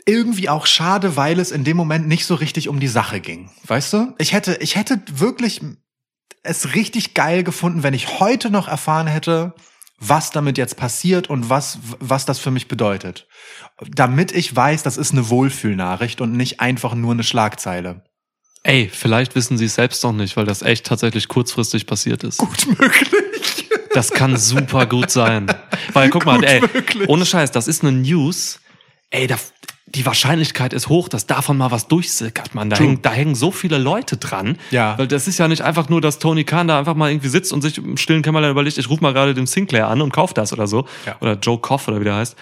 [0.06, 3.50] irgendwie auch schade, weil es in dem Moment nicht so richtig um die Sache ging.
[3.66, 4.14] Weißt du?
[4.18, 5.60] Ich hätte, ich hätte wirklich
[6.42, 9.54] es richtig geil gefunden, wenn ich heute noch erfahren hätte,
[9.98, 13.28] was damit jetzt passiert und was, was das für mich bedeutet.
[13.88, 18.02] Damit ich weiß, das ist eine Wohlfühlnachricht und nicht einfach nur eine Schlagzeile.
[18.64, 22.38] Ey, vielleicht wissen sie es selbst noch nicht, weil das echt tatsächlich kurzfristig passiert ist.
[22.38, 23.68] Gut möglich.
[23.94, 25.46] Das kann super gut sein.
[25.92, 27.08] Weil guck mal, Gut ey, möglich.
[27.08, 28.60] ohne Scheiß, das ist eine News.
[29.10, 29.36] Ey, da,
[29.94, 32.70] die Wahrscheinlichkeit ist hoch, dass davon mal was durchsickert, man.
[32.70, 34.56] Da, hängen, da hängen so viele Leute dran.
[34.70, 34.96] Ja.
[34.96, 37.52] Weil das ist ja nicht einfach nur, dass Tony Khan da einfach mal irgendwie sitzt
[37.52, 40.32] und sich im stillen Kämmerlein überlegt, ich rufe mal gerade den Sinclair an und kauf
[40.32, 40.86] das oder so.
[41.04, 41.16] Ja.
[41.20, 42.36] Oder Joe Koff oder wie der heißt.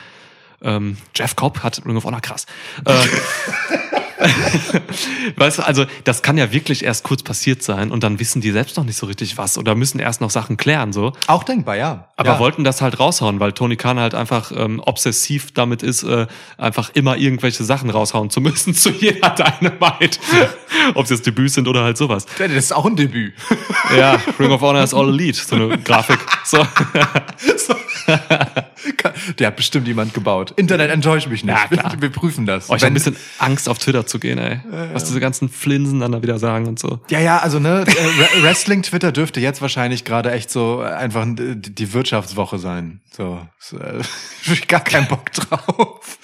[0.63, 2.47] Ähm, Jeff Cobb hat Ring of Honor krass.
[2.85, 2.93] Äh,
[5.37, 8.51] weißt du, also das kann ja wirklich erst kurz passiert sein und dann wissen die
[8.51, 11.13] selbst noch nicht so richtig was oder müssen erst noch Sachen klären so.
[11.27, 12.09] Auch denkbar, ja.
[12.17, 12.39] Aber ja.
[12.39, 16.27] wollten das halt raushauen, weil Tony Khan halt einfach ähm, obsessiv damit ist, äh,
[16.59, 20.19] einfach immer irgendwelche Sachen raushauen zu müssen zu jeder Dynamite.
[20.95, 22.27] Ob es jetzt Debüts sind oder halt sowas.
[22.39, 23.35] Das ist auch ein Debüt.
[23.97, 26.19] Ja, Ring of Honor ist All Elite, so eine Grafik.
[26.45, 26.65] So.
[29.39, 30.53] Der hat bestimmt jemand gebaut.
[30.57, 31.57] Internet enttäuscht mich nicht.
[31.71, 32.01] Ja.
[32.01, 32.71] Wir, prüfen das.
[32.71, 34.61] Oh, ich habe ein bisschen Angst, auf Twitter zu gehen, ey.
[34.93, 37.01] Was diese ganzen Flinsen dann da wieder sagen und so.
[37.11, 41.93] Ja, ja, also ne, äh, Wrestling-Twitter dürfte jetzt wahrscheinlich gerade echt so einfach äh, die
[41.93, 43.01] Wirtschaftswoche sein.
[43.11, 43.41] So,
[43.73, 44.01] äh,
[44.53, 46.19] ich gar keinen Bock drauf.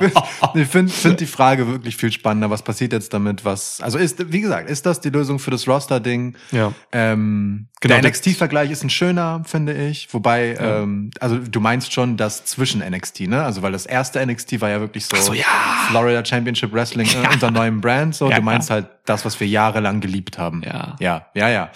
[0.00, 2.50] Ich, ich finde find die Frage wirklich viel spannender.
[2.50, 3.44] Was passiert jetzt damit?
[3.44, 6.36] Was, also ist, wie gesagt, ist das die Lösung für das Roster-Ding?
[6.50, 6.72] Ja.
[6.90, 10.06] Ähm, Genau, der NXT-Vergleich ist ein schöner, finde ich.
[10.14, 13.44] Wobei, ähm, also du meinst schon das zwischen NXT, ne?
[13.44, 15.44] Also weil das erste NXT war ja wirklich so, so, ja.
[15.88, 18.16] Florida Championship Wrestling äh, unter neuem Brand.
[18.16, 20.62] So, Ja, du meinst halt das, was wir jahrelang geliebt haben.
[20.64, 20.96] Ja.
[20.98, 21.70] Ja, ja, ja.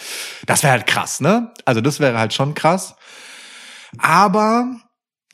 [0.47, 1.53] Das wäre halt krass, ne?
[1.65, 2.97] Also das wäre halt schon krass.
[3.99, 4.67] Aber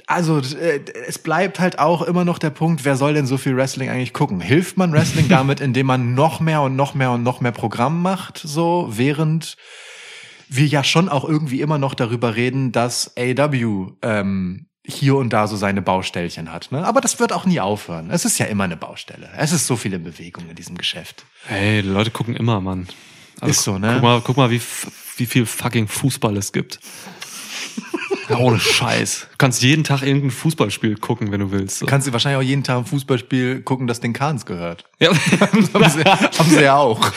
[0.06, 3.56] also äh, es bleibt halt auch immer noch der Punkt, wer soll denn so viel
[3.56, 4.40] Wrestling eigentlich gucken?
[4.40, 8.02] Hilft man Wrestling damit, indem man noch mehr und noch mehr und noch mehr Programm
[8.02, 9.56] macht, so während
[10.56, 15.46] wir ja schon auch irgendwie immer noch darüber reden, dass AW ähm, hier und da
[15.46, 16.72] so seine Baustellchen hat.
[16.72, 16.84] Ne?
[16.84, 18.10] Aber das wird auch nie aufhören.
[18.10, 19.30] Es ist ja immer eine Baustelle.
[19.36, 21.24] Es ist so viel in Bewegung in diesem Geschäft.
[21.46, 22.88] Hey, die Leute gucken immer, Mann.
[23.40, 23.94] Also, Ist so, ne?
[23.94, 24.60] Guck mal, guck mal wie,
[25.16, 26.80] wie viel fucking Fußball es gibt.
[28.28, 29.26] Ja, ohne Scheiß.
[29.32, 31.78] Du kannst jeden Tag irgendein Fußballspiel gucken, wenn du willst.
[31.78, 31.86] So.
[31.86, 34.84] Kannst du wahrscheinlich auch jeden Tag ein Fußballspiel gucken, das den Kahns gehört.
[35.00, 35.10] Ja.
[35.40, 37.12] haben, sie, haben sie ja auch.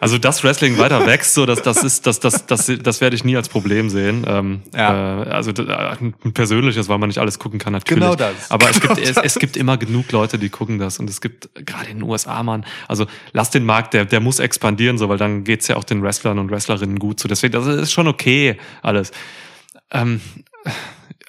[0.00, 3.22] Also das Wrestling weiter wächst, so das, das ist, das, das, das, das werde ich
[3.24, 4.24] nie als Problem sehen.
[4.26, 5.24] Ähm, Ja.
[5.24, 8.02] äh, also da- ein persönliches, weil man nicht alles gucken kann, natürlich.
[8.02, 8.50] Genau das.
[8.50, 10.98] Aber es Genau gibt, es, es gibt immer genug Leute, die gucken das.
[10.98, 14.38] Und es gibt gerade in den USA, Mann, also lass den Markt, der, der muss
[14.38, 17.28] expandieren, so, weil dann geht's ja auch den Wrestlern und Wrestlerinnen gut zu.
[17.28, 19.12] Deswegen, das ist schon okay, alles.
[19.90, 20.20] Ähm,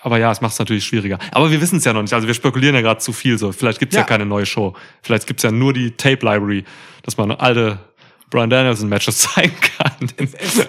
[0.04, 1.20] aber ja, es macht es natürlich schwieriger.
[1.32, 2.14] Aber wir wissen es ja noch nicht.
[2.14, 3.38] Also wir spekulieren ja gerade zu viel.
[3.38, 4.02] So, vielleicht gibt's ja.
[4.02, 4.08] Ja.
[4.08, 4.74] keine neue Show.
[5.04, 6.64] Vielleicht gibt's ja nur die Tape Library,
[7.04, 7.80] dass man alte
[8.32, 10.10] Brian Danielson Matches zeigen kann.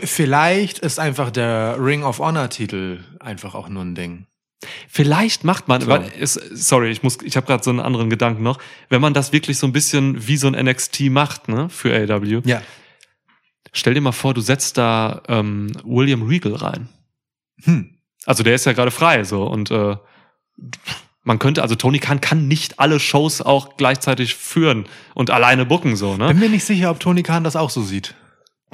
[0.04, 4.26] Vielleicht ist einfach der Ring of Honor Titel einfach auch nur ein Ding.
[4.88, 5.90] Vielleicht macht man, So.
[6.20, 8.58] es, sorry, ich muss, ich habe gerade so einen anderen Gedanken noch.
[8.90, 12.42] Wenn man das wirklich so ein bisschen wie so ein NXT macht, ne, für AW,
[12.44, 12.62] Ja.
[13.72, 16.88] stell dir mal vor, du setzt da ähm, William Regal rein.
[17.64, 17.98] Hm.
[18.24, 19.96] Also der ist ja gerade frei, so und äh,
[21.24, 25.96] man könnte, also Tony Khan kann nicht alle Shows auch gleichzeitig führen und alleine booken,
[25.96, 26.28] so, ne?
[26.28, 28.14] Bin mir nicht sicher, ob Tony Khan das auch so sieht.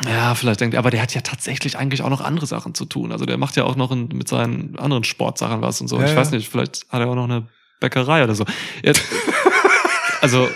[0.04, 2.84] Ja, vielleicht denkt er, aber der hat ja tatsächlich eigentlich auch noch andere Sachen zu
[2.84, 3.10] tun.
[3.10, 5.98] Also der macht ja auch noch in, mit seinen anderen Sportsachen was und so.
[5.98, 6.16] Ja, ich ja.
[6.16, 7.48] weiß nicht, vielleicht hat er auch noch eine
[7.80, 8.44] Bäckerei oder so.
[8.82, 9.02] Jetzt,
[10.20, 10.48] also,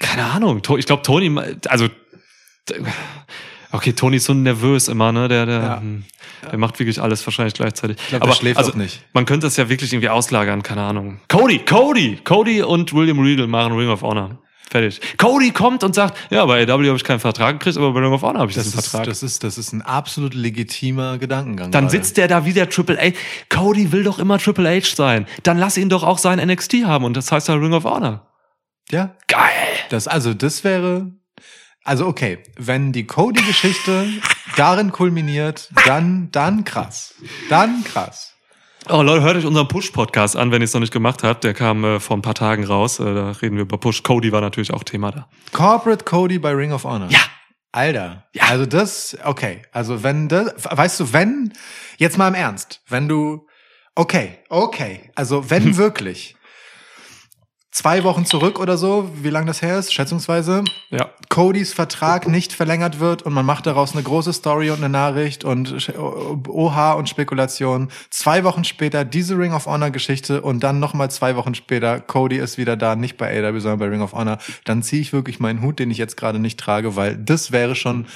[0.00, 0.60] keine Ahnung.
[0.76, 1.34] Ich glaube, Tony,
[1.66, 1.88] also,
[3.74, 5.28] okay, Tony ist so nervös immer, ne?
[5.28, 5.80] Der, der, Ja.
[5.80, 6.04] hm,
[6.50, 7.96] der macht wirklich alles wahrscheinlich gleichzeitig.
[8.00, 9.02] Ich glaube, der schläft also, auch nicht.
[9.12, 11.20] man könnte das ja wirklich irgendwie auslagern, keine Ahnung.
[11.28, 14.38] Cody, Cody, Cody und William Regal machen Ring of Honor.
[14.70, 15.00] Fertig.
[15.18, 18.12] Cody kommt und sagt, ja, bei AW habe ich keinen Vertrag gekriegt, aber bei Ring
[18.12, 19.06] of Honor habe ich Das diesen ist, Vertrag.
[19.06, 21.70] das, ist, das ist ein absolut legitimer Gedankengang.
[21.70, 21.96] Dann gerade.
[21.96, 23.12] sitzt der da wie der Triple H.
[23.50, 25.26] Cody will doch immer Triple H sein.
[25.44, 28.26] Dann lass ihn doch auch sein NXT haben und das heißt ja Ring of Honor.
[28.90, 29.40] Ja, Geil.
[29.90, 31.12] das, also das wäre.
[31.84, 34.08] Also okay, wenn die Cody-Geschichte
[34.56, 37.14] darin kulminiert, dann, dann krass.
[37.50, 38.32] Dann krass.
[38.88, 41.44] Oh Leute, hört euch unseren Push-Podcast an, wenn ihr es noch nicht gemacht habt.
[41.44, 43.00] Der kam äh, vor ein paar Tagen raus.
[43.00, 44.02] Äh, da reden wir über Push.
[44.02, 45.28] Cody war natürlich auch Thema da.
[45.52, 47.10] Corporate Cody bei Ring of Honor.
[47.10, 47.20] Ja.
[47.72, 48.28] Alter.
[48.32, 48.44] Ja.
[48.44, 49.62] Also das, okay.
[49.72, 51.52] Also wenn das, weißt du, wenn,
[51.98, 53.46] jetzt mal im Ernst, wenn du,
[53.94, 55.10] okay, okay.
[55.14, 56.34] Also wenn wirklich
[57.74, 61.10] zwei Wochen zurück oder so, wie lange das her ist, schätzungsweise, Ja.
[61.28, 65.44] Codys Vertrag nicht verlängert wird und man macht daraus eine große Story und eine Nachricht
[65.44, 67.90] und Oha und Spekulation.
[68.10, 72.36] Zwei Wochen später diese Ring of Honor Geschichte und dann nochmal zwei Wochen später Cody
[72.36, 74.38] ist wieder da, nicht bei AW, sondern bei Ring of Honor.
[74.64, 77.74] Dann ziehe ich wirklich meinen Hut, den ich jetzt gerade nicht trage, weil das wäre
[77.74, 78.06] schon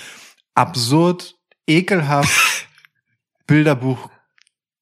[0.55, 1.35] absurd,
[1.67, 2.69] ekelhaft,
[3.49, 4.09] Bilderbuch.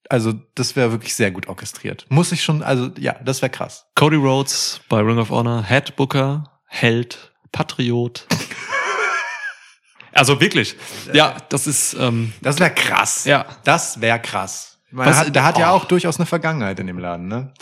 [0.09, 2.05] Also das wäre wirklich sehr gut orchestriert.
[2.09, 3.85] Muss ich schon, also ja, das wäre krass.
[3.95, 8.25] Cody Rhodes bei Ring of Honor, Head Booker, Held, Patriot.
[10.13, 10.75] also wirklich.
[11.13, 13.25] Ja, das ist ähm, Das wäre krass.
[13.25, 13.45] Ja.
[13.63, 14.77] Das wäre krass.
[14.87, 15.77] Ich meine, Was- hat, der hat ja oh.
[15.77, 17.53] auch durchaus eine Vergangenheit in dem Laden, ne?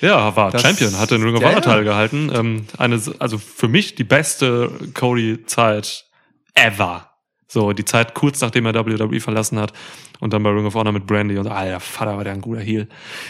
[0.00, 1.60] Ja, war Das- Champion, hat den Ring of Honor ja.
[1.60, 2.32] teilgehalten.
[2.34, 6.06] Ähm, eine, also für mich die beste Cody-Zeit
[6.54, 7.08] ever.
[7.52, 9.74] So, die Zeit kurz nachdem er WWE verlassen hat
[10.20, 12.62] und dann bei Ring of Honor mit Brandy und alter Vater war der ein guter
[12.62, 12.88] Heel.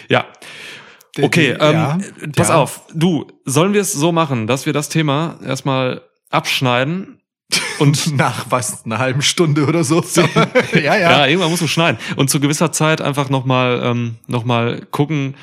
[0.09, 0.27] Ja.
[1.21, 1.99] Okay, ähm, Ja,
[2.37, 2.55] pass ja.
[2.55, 2.83] auf.
[2.95, 7.19] Du, sollen wir es so machen, dass wir das Thema erstmal abschneiden
[7.81, 10.05] und Nach was, einer halben Stunde oder so.
[10.73, 10.97] ja, ja.
[10.99, 11.27] ja.
[11.27, 11.99] irgendwann muss man schneiden.
[12.15, 15.35] Und zu gewisser Zeit einfach nochmal ähm, noch mal gucken,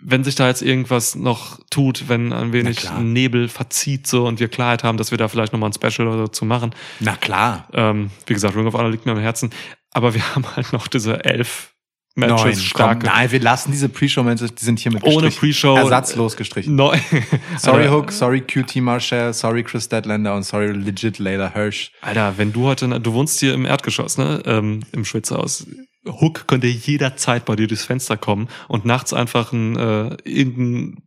[0.00, 2.88] wenn sich da jetzt irgendwas noch tut, wenn ein wenig.
[3.00, 6.18] Nebel verzieht so und wir Klarheit haben, dass wir da vielleicht nochmal ein Special oder
[6.18, 6.74] so zu machen.
[7.00, 7.68] Na klar.
[7.72, 9.50] Ähm, wie gesagt, Ring of Honor liegt mir am Herzen.
[9.92, 11.74] Aber wir haben halt noch diese elf
[12.18, 13.06] Matches Neun, starke.
[13.06, 15.38] Komm, nein, wir lassen diese Pre-Show-Matches, die sind hiermit Ohne gestrichen.
[15.38, 15.76] Pre-Show.
[15.76, 16.74] Ersatzlos gestrichen.
[16.74, 16.98] Neu.
[17.58, 21.92] Sorry Hook, sorry QT Marshall, sorry Chris Deadlander und sorry legit Layla Hirsch.
[22.00, 25.64] Alter, wenn du heute, du wohnst hier im Erdgeschoss, ne, ähm, im Schwitzhaus.
[26.04, 31.02] Hook könnte jederzeit bei dir durchs Fenster kommen und nachts einfach ein, äh, irgendein,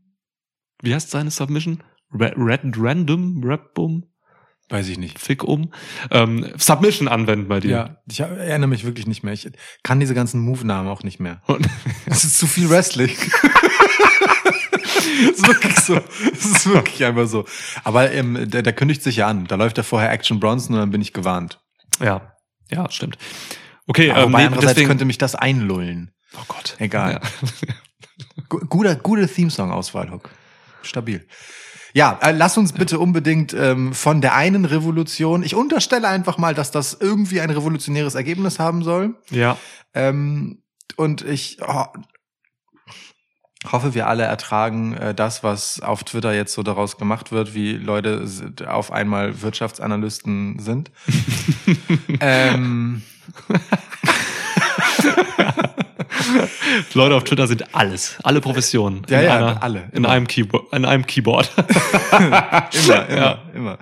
[0.82, 1.84] wie heißt seine Submission?
[2.14, 4.06] Red, Red Random Rap Boom?
[4.70, 5.20] Weiß ich nicht.
[5.20, 5.74] Fick um.
[6.12, 7.70] Ähm, Submission anwenden bei dir.
[7.70, 9.34] Ja, ich erinnere mich wirklich nicht mehr.
[9.34, 9.50] Ich
[9.84, 11.42] kann diese ganzen Move-Namen auch nicht mehr.
[12.06, 13.16] Es ist zu viel Wrestling.
[15.24, 16.02] Es ist wirklich so.
[16.32, 17.46] Es ist wirklich einfach so.
[17.84, 19.46] Aber ähm, der, der kündigt sich ja an.
[19.46, 21.60] Da läuft ja vorher Action Bronson und dann bin ich gewarnt.
[22.00, 22.34] ja,
[22.72, 23.18] ja, stimmt.
[23.88, 26.12] Okay, Aber ähm, nee, andererseits deswegen, könnte mich das einlullen.
[26.38, 26.76] oh Gott.
[26.80, 27.20] Egal.
[27.22, 27.30] Ja.
[28.50, 30.30] Gu- Guter, gute Theme-Song-Auswahl, Hook.
[30.84, 31.28] Stabil.
[31.94, 36.54] Ja, äh, lass uns bitte unbedingt ähm, von der einen Revolution, ich unterstelle einfach mal,
[36.56, 39.16] dass das irgendwie ein revolutionäres Ergebnis haben soll.
[39.30, 39.58] Ja,
[39.94, 40.64] Ähm,
[40.96, 41.86] und ich oh,
[43.70, 47.74] hoffe, wir alle ertragen äh, das, was auf Twitter jetzt so daraus gemacht wird, wie
[47.74, 48.26] Leute
[48.68, 50.92] auf einmal Wirtschaftsanalysten sind.
[52.22, 53.02] ähm,
[56.94, 59.04] Leute auf Twitter sind alles, alle Professionen.
[59.10, 60.74] Ja, in ja, einer, alle, In einem Keyboard.
[60.74, 61.52] In einem Keyboard.
[62.12, 63.38] immer, immer, Ja.
[63.54, 63.78] immer.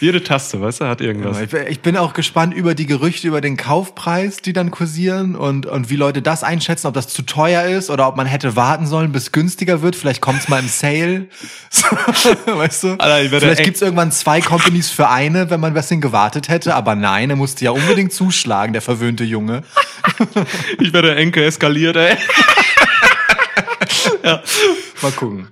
[0.00, 1.38] Jede Taste, weißt du, hat irgendwas.
[1.68, 5.90] Ich bin- auch gespannt über die Gerüchte über den Kaufpreis, die dann kursieren und, und
[5.90, 9.10] wie Leute das einschätzen, ob das zu teuer ist oder ob man hätte warten sollen,
[9.10, 9.96] bis günstiger wird.
[9.96, 11.26] Vielleicht kommt's mal im Sale.
[12.46, 12.88] Weißt du?
[12.98, 16.74] Alter, Vielleicht gibt's irgendwann zwei Companies für eine, wenn man ein bisschen gewartet hätte.
[16.76, 19.62] Aber nein, er musste ja unbedingt zuschlagen, der verwöhnte Junge.
[20.78, 22.16] Ich werde Enke eskaliert, ey.
[24.22, 24.42] ja.
[25.02, 25.48] Mal gucken.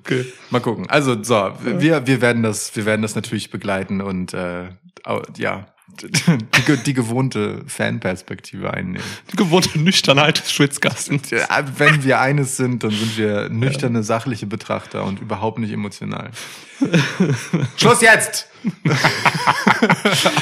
[0.51, 0.89] Mal gucken.
[0.89, 4.69] Also so, wir, wir werden das, wir werden das natürlich begleiten und äh,
[5.37, 5.67] ja,
[6.03, 9.07] die, die gewohnte Fanperspektive einnehmen.
[9.33, 11.21] Die gewohnte Nüchternheit des Schwitzkasten.
[11.31, 16.31] Ja, Wenn wir eines sind, dann sind wir nüchterne, sachliche Betrachter und überhaupt nicht emotional.
[17.77, 18.49] Schluss jetzt!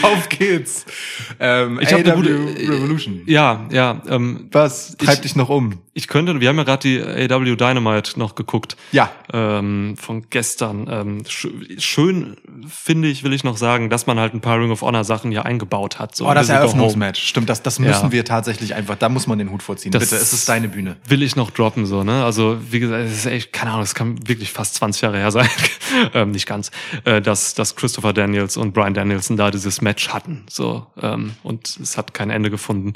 [0.02, 0.84] Auf geht's!
[1.38, 3.22] Ähm, Ich hab AW eine gute- Revolution.
[3.26, 4.00] Ja, ja.
[4.08, 5.80] Ähm, Was treibt Ich- dich noch um?
[5.96, 7.00] ich könnte, wir haben ja gerade die
[7.32, 8.76] AW Dynamite noch geguckt.
[8.92, 9.10] Ja.
[9.32, 10.88] ähm, von gestern.
[10.90, 11.46] Ähm, sch
[11.78, 12.36] schön
[12.68, 15.30] finde ich, will ich noch sagen, dass man halt ein paar Ring of Honor Sachen
[15.30, 16.16] hier eingebaut hat.
[16.16, 16.48] So Oh, das.
[16.48, 17.22] Eröffnungsmatch.
[17.28, 18.12] Stimmt, das, das müssen Ja.
[18.12, 19.92] wir tatsächlich einfach, da muss man den Hut vorziehen.
[19.92, 20.96] Das- Bitte, es ist deine Bühne.
[21.06, 22.24] Will ich noch droppen, so, ne?
[22.24, 25.30] Also, wie gesagt, es ist echt, keine Ahnung, es kann wirklich fast 20 Jahre her
[25.30, 25.48] sein.
[26.24, 26.70] ähm, nicht ganz.
[27.04, 30.44] Äh, dass, dass Christopher Daniels und Brian Danielson da dieses Match hatten.
[30.50, 32.94] So, ähm, und es hat kein Ende gefunden.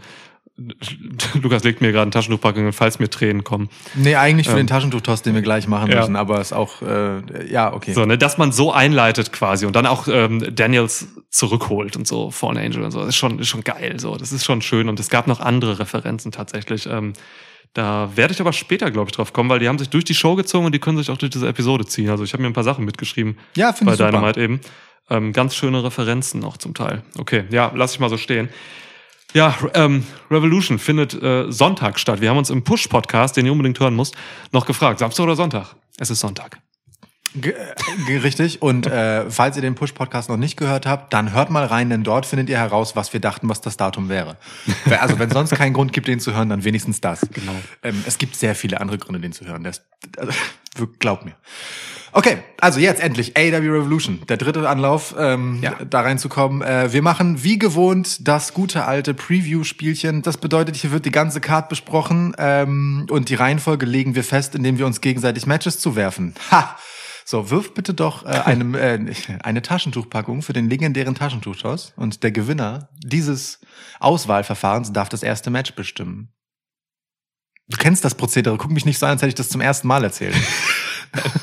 [1.41, 3.69] Lukas legt mir gerade ein Taschentuchpackung, falls mir Tränen kommen.
[3.95, 4.59] Nee, eigentlich für Ähm.
[4.59, 6.01] den Taschentuchtoss, den wir gleich machen Ja.
[6.01, 7.93] müssen, aber ist auch, äh, ja, okay.
[7.93, 12.31] So, ne, dass man so einleitet quasi und dann auch ähm, Daniels zurückholt und so,
[12.33, 14.89] Fallen Angel und so, das ist schon, ist schon geil, so, das ist schon schön
[14.89, 16.87] und es gab noch andere Referenzen tatsächlich.
[16.91, 17.13] Ähm,
[17.75, 20.15] da werde ich aber später, glaube ich, drauf kommen, weil die haben sich durch die
[20.15, 22.11] Show gezogen und die können sich auch durch diese Episode ziehen.
[22.11, 24.11] Also ich habe mir ein paar Sachen mitgeschrieben Ja, finde bei ich super.
[24.11, 24.61] Dynamite eben.
[25.11, 27.03] Ähm, ganz schöne Referenzen auch zum Teil.
[27.19, 28.49] Okay, ja, lass ich mal so stehen.
[29.35, 32.21] Ja, ähm, Revolution findet äh, Sonntag statt.
[32.21, 34.17] Wir haben uns im Push-Podcast, den ihr unbedingt hören musst,
[34.53, 35.75] noch gefragt, Samstag oder Sonntag?
[35.99, 36.59] Es ist Sonntag.
[37.35, 37.55] Ge
[38.23, 38.63] richtig.
[38.63, 42.03] Und äh, falls ihr den Push-Podcast noch nicht gehört habt, dann hört mal rein, denn
[42.03, 44.37] dort findet ihr heraus, was wir dachten, was das Datum wäre.
[44.99, 47.21] Also wenn sonst keinen Grund gibt, den zu hören, dann wenigstens das.
[47.33, 47.55] Genau.
[47.83, 49.63] Ähm, es gibt sehr viele andere Gründe, den zu hören.
[49.65, 49.83] Das,
[50.17, 50.33] also,
[50.99, 51.35] glaub mir.
[52.13, 55.75] Okay, also jetzt endlich AW Revolution, der dritte Anlauf, ähm, Ja.
[55.89, 56.63] da reinzukommen.
[56.63, 60.23] Äh, wir machen wie gewohnt das gute alte Preview-Spielchen.
[60.23, 64.55] Das bedeutet, hier wird die ganze Card besprochen ähm, und die Reihenfolge legen wir fest,
[64.55, 66.35] indem wir uns gegenseitig Matches zuwerfen.
[66.51, 66.77] Ha!
[67.31, 72.33] So, wirf bitte doch äh, eine, äh, eine Taschentuchpackung für den legendären Taschentuchtoss und der
[72.33, 73.61] Gewinner dieses
[74.01, 76.33] Auswahlverfahrens darf das erste Match bestimmen.
[77.69, 79.89] Du kennst das Prozedere, guck mich nicht so an, als hätte ich das zum ersten
[79.89, 80.35] Mal erzählt.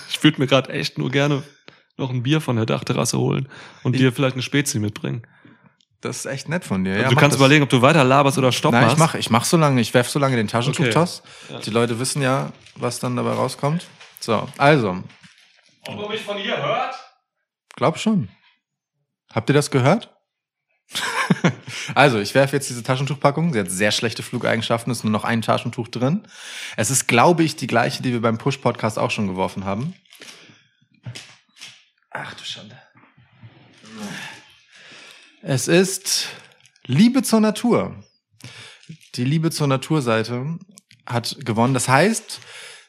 [0.09, 1.43] Ich würde mir gerade echt nur gerne
[1.97, 3.49] noch ein Bier von der Dachterrasse holen
[3.83, 5.23] und dir vielleicht eine Spezi mitbringen.
[6.01, 6.91] Das ist echt nett von dir.
[6.91, 7.41] Ja, Also du mach kannst das.
[7.41, 8.93] überlegen, ob du weiter laberst oder Stopp Nein, machst.
[8.93, 11.23] ich mach, ich mach so lange, ich werf so lange den Taschentuchtoss.
[11.49, 11.59] Ja.
[11.59, 13.85] Die Leute wissen ja, was dann dabei rauskommt.
[14.19, 15.03] So, also,
[15.87, 16.95] Ob man mich von hier hört?
[17.75, 18.29] glaub schon.
[19.31, 20.15] Habt ihr das gehört?
[21.95, 23.53] also, ich werfe jetzt diese Taschentuchpackung.
[23.53, 26.27] Sie hat sehr schlechte Flugeigenschaften, ist nur noch ein Taschentuch drin.
[26.77, 29.93] Es ist, glaube ich, die gleiche, die wir beim Push-Podcast auch schon geworfen haben.
[32.11, 32.81] Ach du Schande.
[35.41, 36.29] Es ist
[36.85, 37.95] Liebe zur Natur.
[39.15, 40.57] Die Liebe zur Naturseite
[41.05, 41.73] hat gewonnen.
[41.73, 42.39] Das heißt,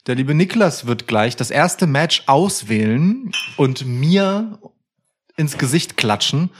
[0.07, 4.59] der liebe Niklas wird gleich das erste Match auswählen und mir
[5.37, 6.51] ins Gesicht klatschen.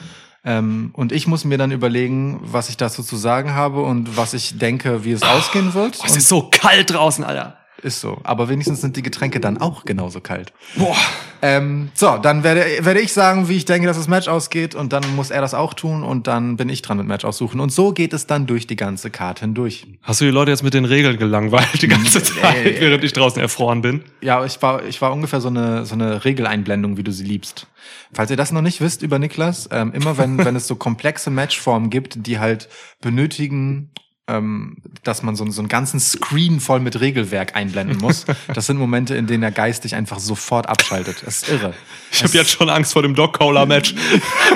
[0.45, 4.35] Ähm, und ich muss mir dann überlegen, was ich dazu zu sagen habe und was
[4.35, 5.99] ich denke, wie es ausgehen wird.
[6.01, 7.59] Oh, es Und ist so kalt draußen, Alter.
[7.87, 8.19] Ist so.
[8.25, 10.53] Aber wenigstens sind die Getränke dann auch genauso kalt.
[10.77, 10.97] Boah.
[11.43, 14.93] Ähm, so, dann werde, werde ich sagen, wie ich denke, dass das Match ausgeht und
[14.93, 17.61] dann muss er das auch tun und dann bin ich dran mit Match aussuchen.
[17.61, 19.87] Und so geht es dann durch die ganze Karte hindurch.
[20.03, 23.41] Hast du die Leute jetzt mit den Regeln gelangweilt die ganze Zeit, während ich draußen
[23.41, 24.03] erfroren bin?
[24.21, 27.67] Ja, ich war, ich war ungefähr so eine, so eine Regeleinblendung, wie du sie liebst.
[28.13, 31.31] Falls ihr das noch nicht wisst über Niklas, ähm, immer wenn, wenn es so komplexe
[31.31, 32.69] Matchformen gibt, die halt
[33.01, 33.91] benötigen,
[34.29, 38.77] ähm, dass man so, so einen ganzen Screen voll mit Regelwerk einblenden muss, das sind
[38.77, 41.23] Momente, in denen er geistig einfach sofort abschaltet.
[41.25, 41.75] Das ist irre.
[42.11, 43.95] Ich habe jetzt schon Angst vor dem Dog-Caller-Match.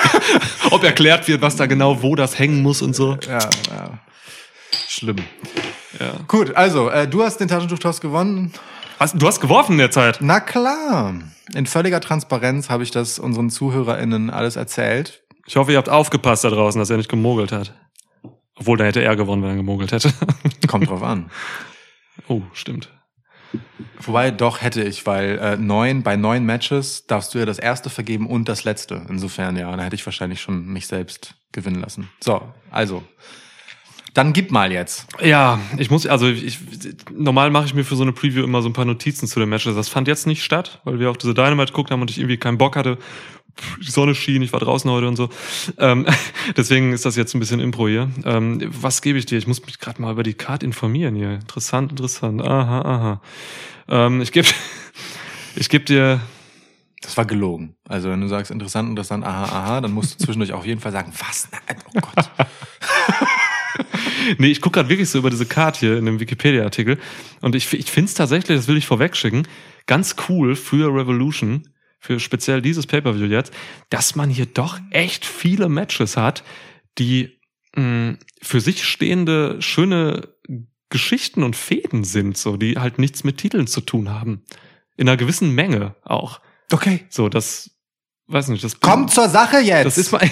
[0.70, 3.16] Ob erklärt wird, was da genau, wo das hängen muss und so.
[3.28, 3.98] Ja, ja.
[4.88, 5.16] Schlimm.
[5.98, 6.14] Ja.
[6.26, 8.52] Gut, also, äh, du hast den Taschentuchtoss gewonnen.
[8.98, 10.18] Hast, du hast geworfen in der Zeit.
[10.20, 11.14] Na klar.
[11.54, 15.22] In völliger Transparenz habe ich das unseren ZuhörerInnen alles erzählt.
[15.46, 17.72] Ich hoffe, ihr habt aufgepasst da draußen, dass er nicht gemogelt hat.
[18.60, 20.12] Obwohl, dann hätte er gewonnen, wenn er gemogelt hätte.
[20.68, 21.30] Kommt drauf an.
[22.28, 22.90] oh, stimmt.
[24.02, 27.90] Wobei, doch hätte ich, weil äh, neun, bei neun Matches darfst du ja das erste
[27.90, 29.02] vergeben und das letzte.
[29.08, 32.10] Insofern, ja, da hätte ich wahrscheinlich schon mich selbst gewinnen lassen.
[32.20, 33.02] So, also.
[34.12, 35.06] Dann gib mal jetzt.
[35.22, 36.58] Ja, ich muss, also ich,
[37.16, 39.48] normal mache ich mir für so eine Preview immer so ein paar Notizen zu den
[39.48, 39.76] Matches.
[39.76, 42.36] Das fand jetzt nicht statt, weil wir auch diese Dynamite geguckt haben und ich irgendwie
[42.36, 42.98] keinen Bock hatte.
[43.82, 45.28] Die Sonne schien, ich war draußen heute und so.
[45.78, 46.06] Ähm,
[46.56, 48.10] deswegen ist das jetzt ein bisschen Impro hier.
[48.24, 49.38] Ähm, was gebe ich dir?
[49.38, 51.34] Ich muss mich gerade mal über die Card informieren hier.
[51.34, 52.42] Interessant, interessant.
[52.42, 53.22] Aha, aha.
[53.88, 54.48] Ähm, ich gebe
[55.56, 56.20] ich geb dir
[57.00, 57.74] Das war gelogen.
[57.88, 60.92] Also, wenn du sagst interessant, interessant, aha, aha, dann musst du zwischendurch auf jeden Fall
[60.92, 61.48] sagen, was?
[61.52, 61.58] Na,
[61.94, 62.30] oh Gott.
[64.38, 66.98] Nee, ich gucke gerade wirklich so über diese Card hier in dem Wikipedia-Artikel
[67.40, 69.46] und ich, ich finde es tatsächlich, das will ich vorwegschicken,
[69.86, 71.68] ganz cool für Revolution,
[72.00, 73.52] für speziell dieses Pay-Per-View jetzt,
[73.90, 76.42] dass man hier doch echt viele Matches hat,
[76.98, 77.38] die
[77.76, 80.28] mh, für sich stehende, schöne
[80.88, 84.42] Geschichten und Fäden sind, so, die halt nichts mit Titeln zu tun haben.
[84.96, 86.40] In einer gewissen Menge auch.
[86.72, 87.04] Okay.
[87.08, 87.70] So, das,
[88.26, 89.86] weiß nicht, das Kommt zur Sache jetzt.
[89.86, 90.22] das ist mal.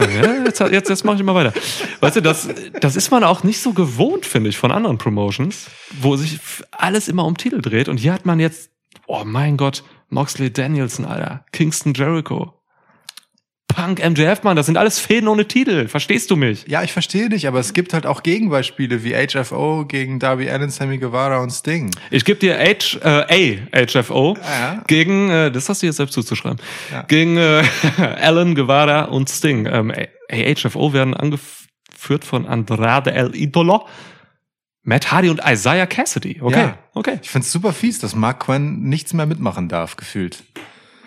[0.00, 1.52] ja, jetzt, jetzt, jetzt mache ich mal weiter.
[2.00, 2.48] Weißt du, das,
[2.80, 5.66] das ist man auch nicht so gewohnt, finde ich, von anderen Promotions,
[6.00, 6.38] wo sich
[6.70, 7.88] alles immer um Titel dreht.
[7.88, 8.70] Und hier hat man jetzt,
[9.06, 12.52] oh mein Gott, Moxley Danielson, Alter, Kingston Jericho,
[13.68, 15.88] Punk MJF, Mann, das sind alles Fäden ohne Titel.
[15.88, 16.66] Verstehst du mich?
[16.68, 20.68] ja, ich verstehe dich, aber es gibt halt auch Gegenbeispiele wie HFO gegen Darby Allin,
[20.68, 21.90] Sammy Guevara und Sting.
[22.10, 24.82] Ich gebe dir H, äh, A, HFO, Ja.
[24.86, 26.58] gegen, äh, das hast du jetzt selbst zuzuschreiben,
[26.90, 27.02] Ja.
[27.04, 27.62] gegen äh,
[28.20, 29.64] Alan Guevara und Sting.
[29.64, 33.86] Ähm, A, HFO werden angeführt von Andrade El Idolo,
[34.84, 36.40] Matt Hardy und Isaiah Cassidy.
[36.42, 36.78] Okay, Ja.
[36.94, 37.18] okay.
[37.22, 40.42] Ich find's super fies, dass Mark Quinn nichts mehr mitmachen darf, gefühlt.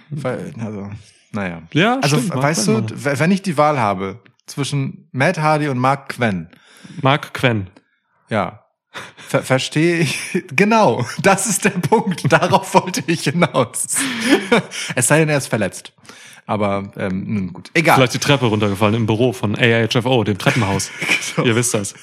[0.10, 0.90] Weil, also,
[1.32, 1.64] naja.
[1.74, 5.78] Ja, Also, stimmt, weißt Quinn, du, wenn ich die Wahl habe zwischen Matt Hardy und
[5.78, 6.48] Mark Quinn,
[7.02, 7.68] Mark Quinn.
[8.30, 8.62] ja,
[9.18, 13.88] ver verstehe ich, genau, das ist der Punkt, darauf wollte ich hinaus.
[14.96, 15.92] es sei denn, er ist verletzt.
[16.48, 17.96] Aber, ähm, nun gut, egal.
[17.96, 20.92] Vielleicht die Treppe runtergefallen im Büro von AHFO, dem Treppenhaus.
[21.44, 21.96] Ihr wisst das.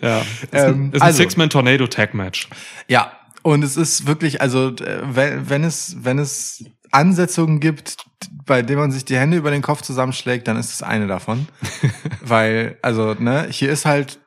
[0.00, 0.18] Ja.
[0.20, 2.48] Ist ein, Ähm, ist ein also- Six-Man-Tornado-Tag-Match.
[2.88, 7.96] Ja, und es ist wirklich, also äh, wenn, wenn es wenn es Ansetzungen gibt,
[8.46, 11.48] bei denen man sich die Hände über den Kopf zusammenschlägt, dann ist es eine davon,
[12.20, 14.20] weil also ne, hier ist halt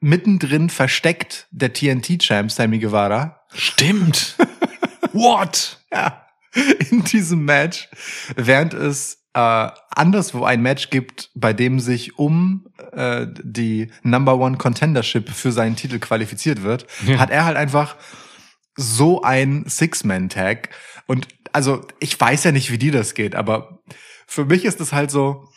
[0.00, 4.36] mittendrin versteckt der TNT-Champ Sammy Guevara Stimmt.
[5.12, 5.78] What?
[5.92, 6.24] ja,
[6.90, 7.88] in diesem Match,
[8.36, 14.56] während es äh, anderswo ein Match gibt, bei dem sich um äh, die Number One
[14.56, 17.18] Contendership für seinen Titel qualifiziert wird, Ja.
[17.18, 17.96] hat er halt einfach
[18.76, 20.70] so ein Six-Man-Tag.
[21.06, 23.80] Und also ich weiß ja nicht, wie die das geht, aber
[24.26, 25.48] für mich ist es halt so,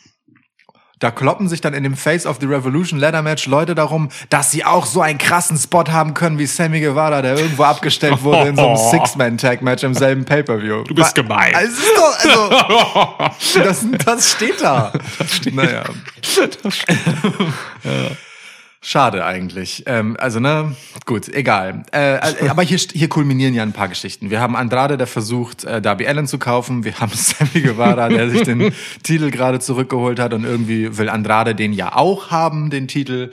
[1.02, 4.52] da kloppen sich dann in dem Face of the Revolution Ladder Match Leute darum, dass
[4.52, 8.50] sie auch so einen krassen Spot haben können wie Sammy Guevara, der irgendwo abgestellt wurde
[8.50, 10.84] in so einem Six-Man-Tag-Match im selben Pay-Per-View.
[10.84, 11.54] Du bist gemein.
[11.54, 11.82] Also,
[12.18, 14.92] also, das, das steht da.
[15.18, 15.54] Das steht.
[15.54, 15.82] Naja.
[18.84, 19.84] Schade eigentlich.
[19.86, 20.74] Ähm, also, ne,
[21.06, 21.84] gut, egal.
[21.92, 24.28] Äh, äh, aber hier, hier kulminieren ja ein paar Geschichten.
[24.28, 26.82] Wir haben Andrade, der versucht, äh, Darby Allen zu kaufen.
[26.82, 31.54] Wir haben Sammy Guevara, der sich den Titel gerade zurückgeholt hat und irgendwie will Andrade
[31.54, 33.30] den ja auch haben, den Titel.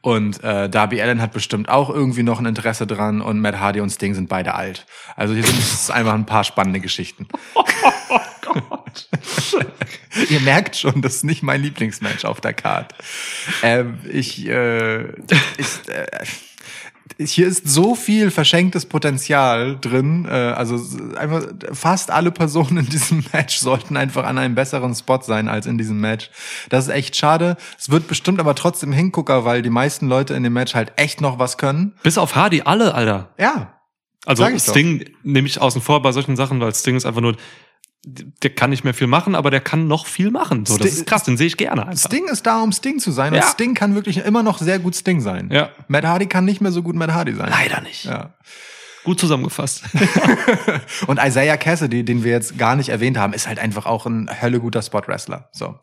[0.00, 3.80] Und äh, Darby Allen hat bestimmt auch irgendwie noch ein Interesse dran und Matt Hardy
[3.80, 4.86] und Sting sind beide alt.
[5.14, 7.28] Also hier sind es einfach ein paar spannende Geschichten.
[10.30, 12.94] Ihr merkt schon, das ist nicht mein Lieblingsmatch auf der Card.
[13.62, 15.08] Ähm, ich, äh,
[15.58, 16.06] ich, äh,
[17.18, 20.26] hier ist so viel verschenktes Potenzial drin.
[20.28, 20.78] Äh, also
[21.16, 25.66] einfach fast alle Personen in diesem Match sollten einfach an einem besseren Spot sein als
[25.66, 26.30] in diesem Match.
[26.68, 27.56] Das ist echt schade.
[27.78, 31.20] Es wird bestimmt aber trotzdem Hingucker, weil die meisten Leute in dem Match halt echt
[31.20, 31.94] noch was können.
[32.02, 33.30] Bis auf Hardy, alle, Alter.
[33.38, 33.76] Ja,
[34.26, 34.44] Also.
[34.72, 37.36] Sting nehme ich außen vor bei solchen Sachen, weil Sting ist einfach nur,
[38.04, 40.64] der kann nicht mehr viel machen, aber der kann noch viel machen.
[40.64, 42.06] So, das Sting- ist krass, den sehe ich gerne einfach.
[42.06, 43.34] Sting ist da, um Sting zu sein.
[43.34, 43.42] Ja.
[43.44, 45.50] Und Sting kann wirklich immer noch sehr gut Sting sein.
[45.52, 45.70] Ja.
[45.88, 47.48] Matt Hardy kann nicht mehr so gut Matt Hardy sein.
[47.50, 48.04] Leider nicht.
[48.04, 48.34] Ja.
[49.04, 49.82] Gut zusammengefasst.
[51.06, 54.28] Und Isaiah Cassidy, den wir jetzt gar nicht erwähnt haben, ist halt einfach auch ein
[54.40, 55.48] hölleguter Spot-Wrestler.
[55.52, 55.78] So.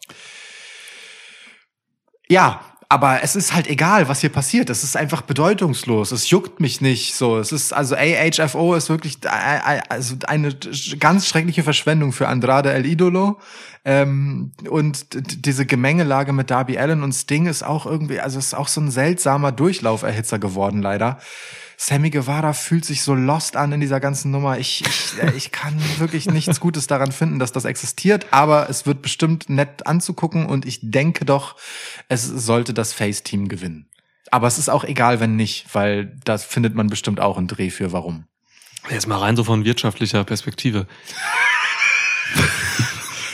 [2.30, 4.70] Ja, aber es ist halt egal, was hier passiert.
[4.70, 6.12] Es ist einfach bedeutungslos.
[6.12, 7.38] Es juckt mich nicht so.
[7.38, 9.18] Es ist, also AHFO ist wirklich
[9.90, 10.56] also eine
[11.00, 13.40] ganz schreckliche Verschwendung für Andrade El Idolo.
[13.86, 15.08] Ähm, und
[15.46, 18.92] diese Gemengelage mit Darby Allen und Sting ist auch irgendwie, also ist auch so ein
[18.92, 21.20] seltsamer Durchlauferhitzer geworden, leider.
[21.86, 24.58] Sammy Guevara fühlt sich so lost an in dieser ganzen Nummer.
[24.58, 28.86] Ich, ich, äh, ich kann wirklich nichts Gutes daran finden, dass das existiert, aber es
[28.86, 31.58] wird bestimmt nett anzugucken und ich denke doch,
[32.08, 33.90] es sollte das Face-Team gewinnen.
[34.32, 37.70] Aber es ist auch egal, wenn nicht, weil da findet man bestimmt auch einen Dreh
[37.70, 38.28] für, warum.
[38.90, 40.88] Jetzt mal rein so von wirtschaftlicher Perspektive.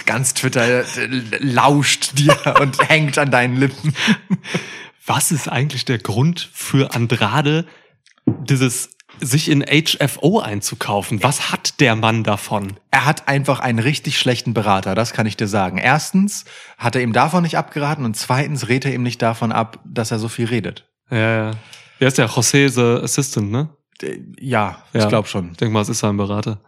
[0.08, 1.08] Ganz Twitter äh,
[1.38, 3.94] lauscht dir und hängt an deinen Lippen.
[5.06, 7.68] Was ist eigentlich der Grund für Andrade,
[8.44, 11.22] dieses sich in HFO einzukaufen?
[11.24, 12.74] Was hat der Mann davon?
[12.92, 15.78] Er hat einfach einen richtig schlechten Berater, das kann ich dir sagen.
[15.78, 16.46] Erstens
[16.78, 20.12] hat er ihm davon nicht abgeraten und zweitens rät er ihm nicht davon ab, dass
[20.12, 20.86] er so viel redet.
[21.12, 21.52] Ja, ja.
[22.00, 23.70] Der ist der José the Assistant, ne?
[24.02, 25.02] Äh, Ja, Ja.
[25.02, 25.52] ich glaube schon.
[25.52, 26.62] Ich denke mal, es ist sein Berater.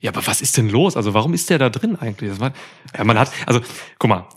[0.00, 0.96] Ja, aber was ist denn los?
[0.96, 2.32] Also warum ist der da drin eigentlich?
[2.38, 3.60] Ja, man hat, also
[3.98, 4.28] guck mal,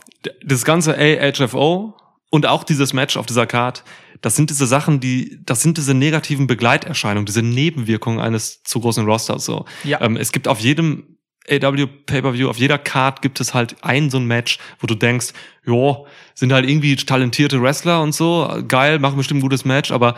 [0.44, 1.94] das ganze AHFO
[2.32, 3.84] und auch dieses Match auf dieser Card,
[4.22, 9.04] das sind diese Sachen, die, das sind diese negativen Begleiterscheinungen, diese Nebenwirkungen eines zu großen
[9.04, 9.44] Rosters.
[9.44, 10.00] So, Ja.
[10.00, 11.18] ähm, es gibt auf jedem
[11.50, 15.32] AW Pay-Per-View, auf jeder Card gibt es halt ein so ein Match, wo du denkst,
[15.66, 20.14] jo, sind halt irgendwie talentierte Wrestler und so, geil, machen bestimmt ein gutes Match, aber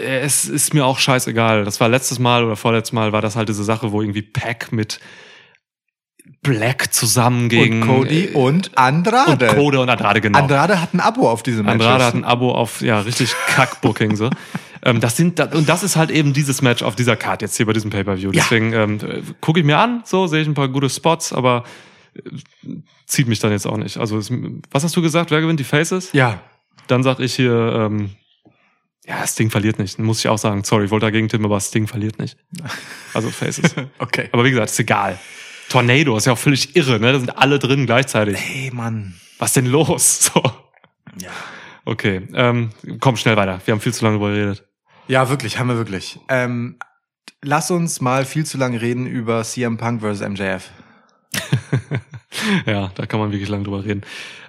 [0.00, 1.64] äh, es ist mir auch scheißegal.
[1.64, 4.72] Das war letztes Mal oder vorletztes Mal war das halt diese Sache, wo irgendwie Pack
[4.72, 4.98] mit
[6.42, 9.50] Black zusammen gegen und Cody äh, und Andrade.
[9.50, 10.38] und Cody und Andrade genau.
[10.38, 11.74] Andrade hat ein Abo auf diesem Match.
[11.74, 14.30] Andrade hat ein Abo auf ja richtig Kackbooking so.
[14.84, 17.66] ähm, das sind und das ist halt eben dieses Match auf dieser Card jetzt hier
[17.66, 18.30] bei diesem Pay-per-View.
[18.32, 18.42] Ja.
[18.42, 18.98] Deswegen ähm,
[19.40, 21.64] gucke ich mir an, so sehe ich ein paar gute Spots, aber
[22.14, 22.20] äh,
[23.06, 23.98] zieht mich dann jetzt auch nicht.
[23.98, 24.30] Also es,
[24.70, 25.30] was hast du gesagt?
[25.30, 26.10] Wer gewinnt die Faces?
[26.12, 26.40] Ja.
[26.86, 28.10] Dann sag ich hier ähm,
[29.08, 29.98] ja, Sting verliert nicht.
[29.98, 30.64] Muss ich auch sagen.
[30.64, 32.36] Sorry, ich wollte dagegen tippen, aber Sting verliert nicht.
[33.14, 33.74] Also Faces.
[33.98, 34.28] Okay.
[34.32, 35.18] aber wie gesagt, ist egal.
[35.68, 37.12] Tornado ist ja auch völlig irre, ne?
[37.12, 38.38] Da sind alle drin gleichzeitig.
[38.38, 39.14] Hey, Mann.
[39.38, 40.30] Was denn los?
[40.34, 40.42] So.
[41.20, 41.30] Ja.
[41.84, 43.60] Okay, ähm, komm schnell weiter.
[43.64, 44.64] Wir haben viel zu lange darüber geredet.
[45.06, 46.20] Ja, wirklich, haben wir wirklich.
[46.28, 46.78] Ähm,
[47.42, 50.70] lass uns mal viel zu lange reden über CM Punk versus MJF.
[52.66, 54.02] ja, da kann man wirklich lange drüber reden.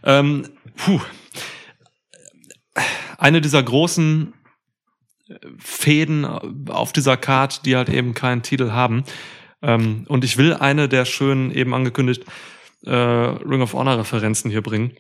[0.04, 1.00] Ähm, puh.
[3.18, 4.34] Eine dieser großen
[5.58, 9.04] Fäden auf dieser Card, die halt eben keinen Titel haben.
[9.62, 12.24] Ähm, und ich will eine der schönen, eben angekündigt,
[12.86, 14.92] äh, Ring of Honor Referenzen hier bringen.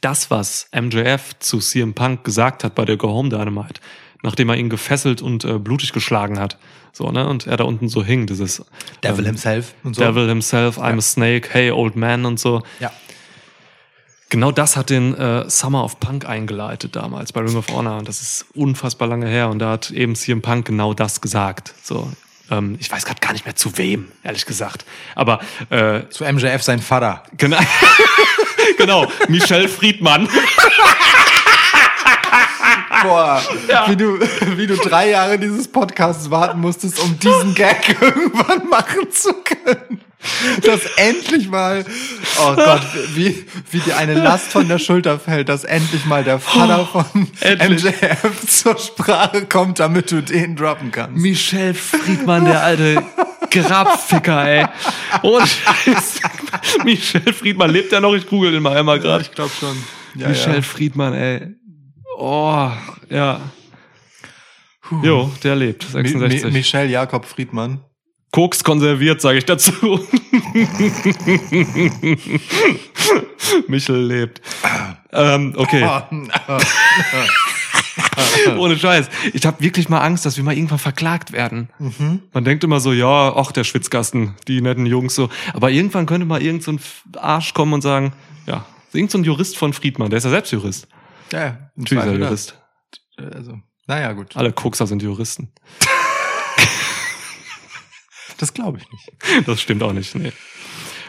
[0.00, 3.80] Das, was MJF zu CM Punk gesagt hat bei der Go Home Dynamite,
[4.22, 6.58] nachdem er ihn gefesselt und äh, blutig geschlagen hat.
[6.92, 7.28] So, ne?
[7.28, 8.64] Und er da unten so hing, dieses
[9.04, 10.02] Devil ähm, himself und so.
[10.02, 10.98] Devil himself, I'm Ja.
[10.98, 12.62] a snake, hey old man und so.
[12.80, 12.90] Ja.
[14.28, 18.08] Genau das hat den äh, Summer of Punk eingeleitet damals bei Ring of Honor und
[18.08, 21.74] das ist unfassbar lange her und da hat eben CM Punk genau das gesagt.
[21.82, 22.10] So,
[22.50, 24.84] ähm, ich weiß gerade gar nicht mehr zu wem, ehrlich gesagt.
[25.14, 25.40] Aber
[25.70, 27.22] äh, Zu MJF sein Vater.
[27.36, 27.58] genau,
[28.78, 30.28] genau, Michelle Friedmann.
[33.02, 33.42] Boah,
[33.88, 34.18] wie, du,
[34.56, 40.00] wie du drei Jahre dieses Podcasts warten musstest, um diesen Gag irgendwann machen zu können.
[40.62, 41.84] Dass endlich mal,
[42.40, 42.82] oh Gott,
[43.14, 47.28] wie, wie dir eine Last von der Schulter fällt, dass endlich mal der Vater von
[47.40, 47.84] endlich.
[47.84, 51.16] MJF zur Sprache kommt, damit du den droppen kannst.
[51.16, 53.04] Michelle Friedmann, der alte
[53.50, 54.66] Grabficker, ey.
[55.22, 56.20] Scheiß.
[56.84, 59.22] Michelle Friedmann lebt ja noch, ich google den mal einmal gerade.
[59.22, 59.76] ich glaube schon.
[60.16, 60.62] Ja, Michelle ja.
[60.62, 61.54] Friedmann, ey.
[62.18, 62.70] Oh,
[63.10, 63.40] ja.
[65.02, 65.92] Jo, der lebt.
[65.94, 66.52] Mi Mi 66.
[66.52, 67.80] Michelle Jakob Friedmann.
[68.30, 70.00] Koks konserviert, sage ich dazu.
[73.68, 74.40] Michel lebt.
[75.12, 75.86] Ähm, okay,
[78.58, 79.08] ohne Scheiß.
[79.32, 81.68] Ich habe wirklich mal Angst, dass wir mal irgendwann verklagt werden.
[82.32, 85.28] Man denkt immer so, ja, ach, der Schwitzkasten, die netten Jungs so.
[85.52, 86.80] Aber irgendwann könnte mal irgend so ein
[87.16, 88.12] Arsch kommen und sagen,
[88.46, 90.88] ja, irgend so ein Jurist von Friedmann, der ist ja selbst Jurist.
[91.32, 92.58] Ja, Natürlich ist er Jurist.
[93.16, 94.36] Also, naja, gut.
[94.36, 95.52] Alle Kokser sind Juristen.
[98.38, 99.48] Das glaube ich nicht.
[99.48, 100.14] Das stimmt auch nicht.
[100.14, 100.30] Nee.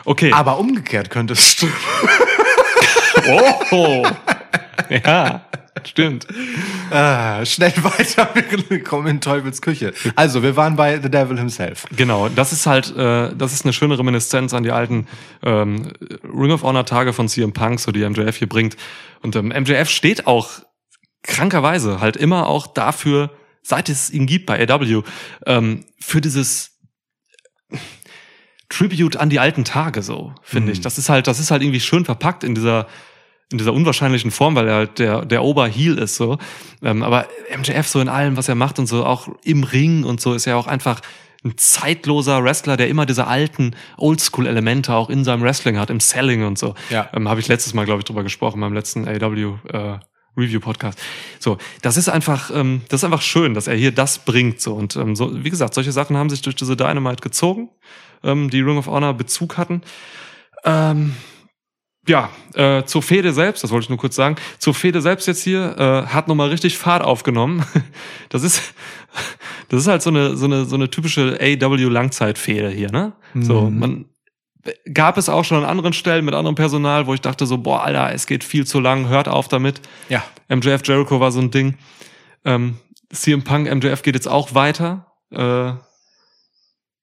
[0.06, 0.32] Okay.
[0.32, 1.74] Aber umgekehrt könnte es stimmen.
[3.72, 4.08] Oh.
[4.90, 5.46] Ja,
[5.86, 6.28] stimmt.
[6.92, 8.30] Ah, schnell weiter,
[8.70, 9.94] wir kommen in Teufels Küche.
[10.16, 11.86] Also, wir waren bei The Devil himself.
[11.96, 15.08] Genau, das ist halt, äh, das ist eine schöne Reminiszenz an die alten
[15.44, 15.92] ähm,
[16.24, 18.78] Ring of Honor Tage von CM Punk, so die MJF hier bringt.
[19.22, 20.50] Und ähm, MJF steht auch
[21.24, 23.32] krankerweise halt immer auch dafür,
[23.62, 25.04] seit es ihn gibt bei AW,
[25.46, 26.78] ähm, für dieses
[28.70, 30.82] Tribute an die alten Tage, so finde ich.
[30.82, 32.88] Das ist halt, das ist halt irgendwie schön verpackt in dieser
[33.52, 36.38] in dieser unwahrscheinlichen Form, weil er halt der der Oberheel ist so.
[36.84, 40.20] Ähm, aber MJF so in allem, was er macht und so auch im Ring und
[40.20, 41.02] so ist er auch einfach
[41.44, 46.44] ein zeitloser Wrestler, der immer diese alten Oldschool-Elemente auch in seinem Wrestling hat, im Selling
[46.44, 46.76] und so.
[46.90, 47.10] Ja.
[47.14, 50.00] Ähm, Habe ich letztes Mal, glaube ich, drüber gesprochen, beim letzten AW äh,
[50.36, 51.00] Review-Podcast.
[51.40, 54.62] So, das ist einfach, ähm, das ist einfach schön, dass er hier das bringt.
[54.62, 54.74] So.
[54.74, 57.70] Und ähm, so, wie gesagt, solche Sachen haben sich durch diese Dynamite gezogen,
[58.24, 59.82] ähm, die Ring of Honor Bezug hatten.
[60.64, 61.16] Ähm,
[62.08, 65.44] ja, äh, zur Fehde selbst, das wollte ich nur kurz sagen, zur Fehde selbst jetzt
[65.44, 67.66] hier, äh, hat nochmal richtig Fahrt aufgenommen.
[68.30, 68.74] Das ist,
[69.70, 73.14] das ist halt so eine, so eine, so eine typische AW-Langzeitfehde hier, ne?
[73.36, 73.80] So, Mhm.
[73.80, 74.06] man,
[74.94, 77.84] gab es auch schon an anderen Stellen mit anderem Personal, wo ich dachte so, boah,
[77.84, 79.82] Alter, es geht viel zu lang, hört auf damit.
[80.10, 80.24] Ja.
[80.50, 81.78] MJF Jericho war so ein Ding.
[82.44, 82.78] Ähm,
[83.12, 85.06] CM Punk, MJF geht jetzt auch weiter.
[85.32, 85.72] Äh,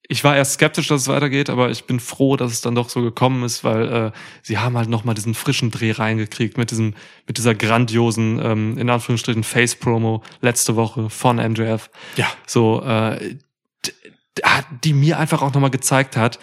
[0.09, 2.91] ich war erst skeptisch, dass es weitergeht, aber ich bin froh, dass es dann doch
[2.91, 6.71] so gekommen ist, weil äh, sie haben halt noch mal diesen frischen Dreh reingekriegt mit
[6.71, 6.95] diesem,
[7.27, 11.91] mit dieser grandiosen, ähm, in Anführungsstrichen Face-Promo letzte Woche von MJF.
[12.17, 12.27] Ja.
[12.47, 13.37] So, äh,
[13.87, 13.93] d-
[14.83, 16.39] die mir einfach auch noch mal gezeigt hat,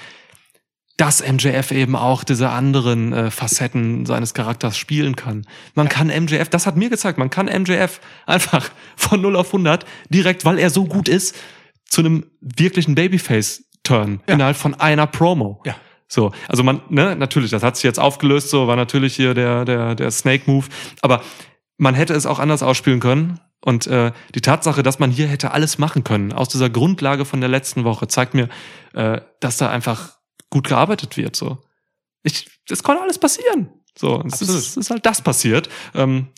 [0.97, 5.45] dass MJF eben auch diese anderen äh, Facetten seines Charakters spielen kann.
[5.73, 9.85] Man kann MJF, das hat mir gezeigt, man kann MJF einfach von 0 auf 100
[10.09, 11.35] direkt, weil er so gut ist,
[11.91, 15.61] zu einem wirklichen Babyface Turn innerhalb von einer Promo.
[15.65, 15.75] Ja.
[16.07, 19.65] So, also man, ne, natürlich, das hat sich jetzt aufgelöst, so war natürlich hier der,
[19.65, 20.67] der, der Snake-Move,
[21.01, 21.21] aber
[21.77, 23.39] man hätte es auch anders ausspielen können.
[23.63, 27.41] Und äh, die Tatsache, dass man hier hätte alles machen können, aus dieser Grundlage von
[27.41, 28.49] der letzten Woche, zeigt mir,
[28.93, 30.17] äh, dass da einfach
[30.49, 31.35] gut gearbeitet wird.
[31.35, 31.59] So,
[32.23, 33.69] ich, das konnte alles passieren.
[33.97, 35.69] So, es ist, es ist halt das passiert.
[35.93, 36.29] Ähm,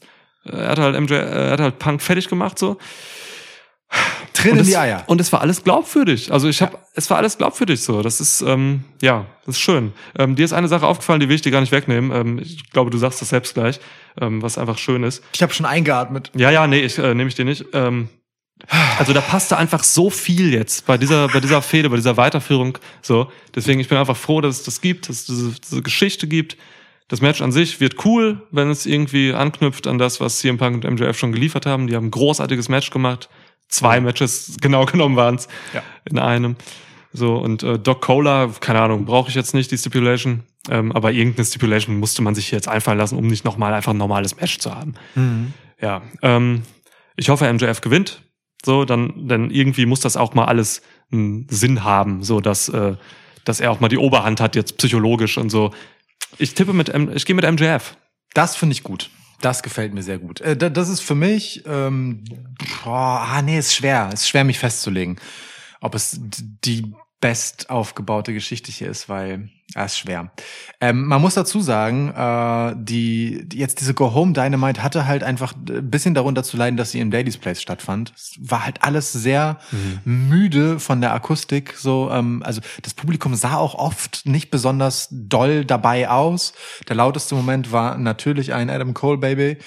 [0.43, 2.77] er hat halt MJ, er hat halt Punk fertig gemacht so.
[4.51, 5.03] Und in es, die Eier.
[5.07, 6.31] und es war alles glaubwürdig.
[6.31, 8.01] Also ich habe, es war alles glaubwürdig so.
[8.01, 9.93] Das ist, ähm, ja, das ist schön.
[10.17, 12.11] Ähm, dir ist eine Sache aufgefallen, die will ich dir gar nicht wegnehmen.
[12.11, 13.79] Ähm, ich glaube, du sagst das selbst gleich,
[14.19, 15.23] ähm, was einfach schön ist.
[15.33, 16.31] Ich habe schon eingeatmet.
[16.35, 17.65] Ja, ja, nee, ich äh, nehme ich dir nicht.
[17.73, 18.09] Ähm,
[18.97, 22.77] also da passte einfach so viel jetzt bei dieser, bei dieser Fehde, bei dieser Weiterführung.
[23.01, 26.27] So, deswegen ich bin einfach froh, dass es das gibt, dass es diese, diese Geschichte
[26.27, 26.57] gibt.
[27.09, 30.83] Das Match an sich wird cool, wenn es irgendwie anknüpft an das, was CM Punk
[30.83, 31.87] und MJF schon geliefert haben.
[31.87, 33.29] Die haben ein großartiges Match gemacht.
[33.73, 35.81] Zwei Matches genau genommen waren es Ja.
[36.05, 36.55] in einem.
[37.11, 40.43] So, und äh, Doc Cola, keine Ahnung, brauche ich jetzt nicht, die Stipulation.
[40.69, 43.97] Ähm, aber irgendeine Stipulation musste man sich jetzt einfallen lassen, um nicht nochmal einfach ein
[43.97, 44.93] normales Match zu haben.
[45.81, 46.63] Ja, ähm,
[47.15, 48.21] ich hoffe, MJF gewinnt.
[48.65, 52.95] So, dann, denn irgendwie muss das auch mal alles einen Sinn haben, so dass, äh,
[53.43, 55.71] dass er auch mal die Oberhand hat, jetzt psychologisch und so.
[56.37, 57.97] Ich tippe mit, M ich gehe mit MJF.
[58.33, 59.09] Das finde ich gut.
[59.43, 60.39] Das gefällt mir sehr gut.
[60.39, 62.23] Äh, da- Das ist für mich, ähm,
[62.85, 64.09] boah, ah nee, ist schwer.
[64.13, 65.19] Ist schwer, mich festzulegen,
[65.81, 66.17] ob es
[66.63, 70.29] die best aufgebaute Geschichte hier ist, weil ja, ist schwer.
[70.81, 75.23] Ähm, man muss dazu sagen, äh, die, die jetzt diese Go Home Dynamite hatte halt
[75.23, 78.11] einfach ein bisschen darunter zu leiden, dass sie im Daily's Place stattfand.
[78.13, 79.57] Es war halt alles sehr
[80.03, 81.75] müde von der Akustik.
[81.77, 86.51] So, ähm, also das Publikum sah auch oft nicht besonders doll dabei aus.
[86.89, 89.59] Der lauteste Moment war natürlich ein Adam Cole Baby.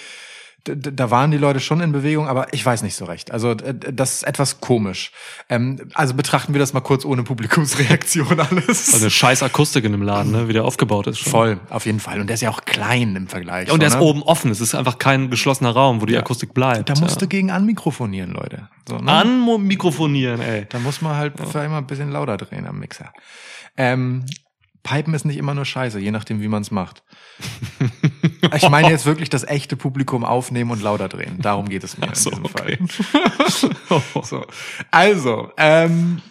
[0.75, 3.31] Da waren die Leute schon in Bewegung, aber ich weiß nicht so recht.
[3.31, 5.13] Also das ist etwas komisch.
[5.49, 8.93] Ähm, also betrachten wir das mal kurz ohne Publikumsreaktion alles.
[8.93, 11.19] Also eine scheiß Akustik in dem Laden, ne, wie der aufgebaut ist.
[11.21, 11.31] Schon.
[11.31, 12.21] Voll, auf jeden Fall.
[12.21, 13.71] Und der ist ja auch klein im Vergleich.
[13.71, 14.07] Und der so, ist ne?
[14.09, 14.51] oben offen.
[14.51, 16.21] Es ist einfach kein geschlossener Raum, wo die Ja.
[16.21, 16.89] Akustik bleibt.
[16.89, 17.29] Da musst du ja.
[17.29, 18.69] gegen anmikrofonieren, Leute.
[18.89, 19.11] So, ne?
[19.13, 20.67] Anmikrofonieren, ey.
[20.69, 23.13] Da muss man halt vielleicht mal ein bisschen lauter drehen am Mixer.
[23.77, 24.25] Ähm,
[24.87, 27.03] Pipen ist nicht immer nur scheiße, je nachdem, wie man es macht.
[28.55, 31.41] Ich meine jetzt wirklich das echte Publikum aufnehmen und lauter drehen.
[31.41, 32.79] Darum geht es mir so, in diesem okay.
[33.89, 34.03] Fall.
[34.23, 34.47] so.
[34.93, 36.23] Also, ähm,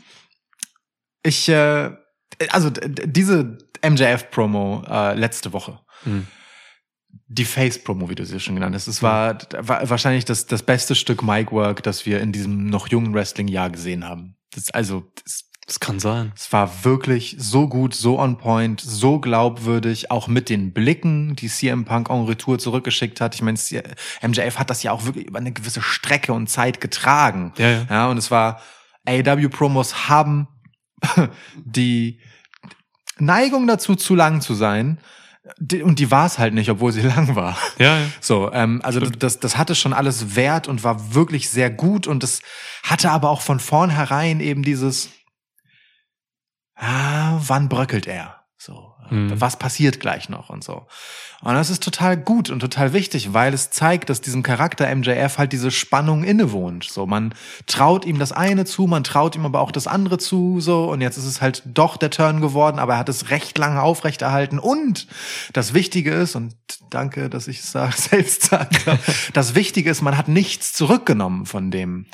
[1.21, 1.91] ich, äh,
[2.49, 5.81] also diese MJF-Promo äh, letzte Woche.
[6.03, 6.25] Hm.
[7.27, 8.87] Die Face-Promo, wie du sie schon genannt hast.
[8.87, 13.13] Es war, war wahrscheinlich das, das beste Stück Mic-Work, das wir in diesem noch jungen
[13.13, 14.37] Wrestling-Jahr gesehen haben.
[14.53, 16.31] Das, also, das, Das kann sein.
[16.35, 21.47] es war wirklich so gut, so on point, so glaubwürdig, auch mit den Blicken, die
[21.47, 23.33] CM Punk en retour zurückgeschickt hat.
[23.33, 23.57] Ich meine,
[24.21, 27.51] MJF hat das ja auch wirklich über eine gewisse Strecke und Zeit getragen.
[27.57, 27.85] Ja, ja.
[27.89, 28.61] ja und es war,
[29.07, 30.47] AW-Promos haben
[31.65, 32.19] die
[33.17, 34.99] Neigung dazu, zu lang zu sein.
[35.83, 37.57] Und die war es halt nicht, obwohl sie lang war.
[37.79, 38.05] Ja, ja.
[38.21, 42.23] So, ähm, also das, das hatte schon alles Wert und war wirklich sehr gut und
[42.23, 42.41] es
[42.83, 45.09] hatte aber auch von vornherein eben dieses,
[46.75, 48.41] ah, wann bröckelt er?
[48.57, 49.39] So, Mhm.
[49.39, 50.87] was passiert gleich noch und so.
[51.43, 55.37] Und das ist total gut und total wichtig, weil es zeigt, dass diesem Charakter MJF
[55.37, 56.85] halt diese Spannung innewohnt.
[56.85, 57.35] So, man
[57.67, 60.89] traut ihm das eine zu, man traut ihm aber auch das andere zu, so.
[60.89, 63.81] Und jetzt ist es halt doch der Turn geworden, aber er hat es recht lange
[63.83, 64.57] aufrechterhalten.
[64.57, 65.05] Und
[65.53, 66.55] das Wichtige ist, und
[66.89, 68.97] danke, dass ich es selbst sage,
[69.33, 72.07] das Wichtige ist, man hat nichts zurückgenommen von dem.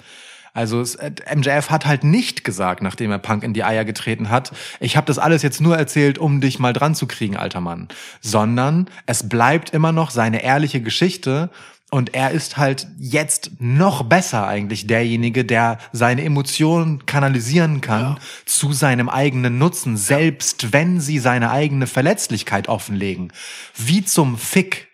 [0.54, 4.30] Also es, äh, MJF hat halt nicht gesagt, nachdem er Punk in die Eier getreten
[4.30, 7.62] hat, ich habe das alles jetzt nur erzählt, um dich mal dran zu kriegen, alter
[7.62, 7.88] Mann,
[8.22, 11.50] sondern es bleibt immer noch seine ehrliche Geschichte
[11.94, 18.72] und er ist halt jetzt noch besser eigentlich derjenige, der seine Emotionen kanalisieren kann zu
[18.72, 23.34] seinem eigenen Nutzen, selbst wenn sie seine eigene Verletzlichkeit offenlegen.
[23.76, 24.88] Wie zum Fick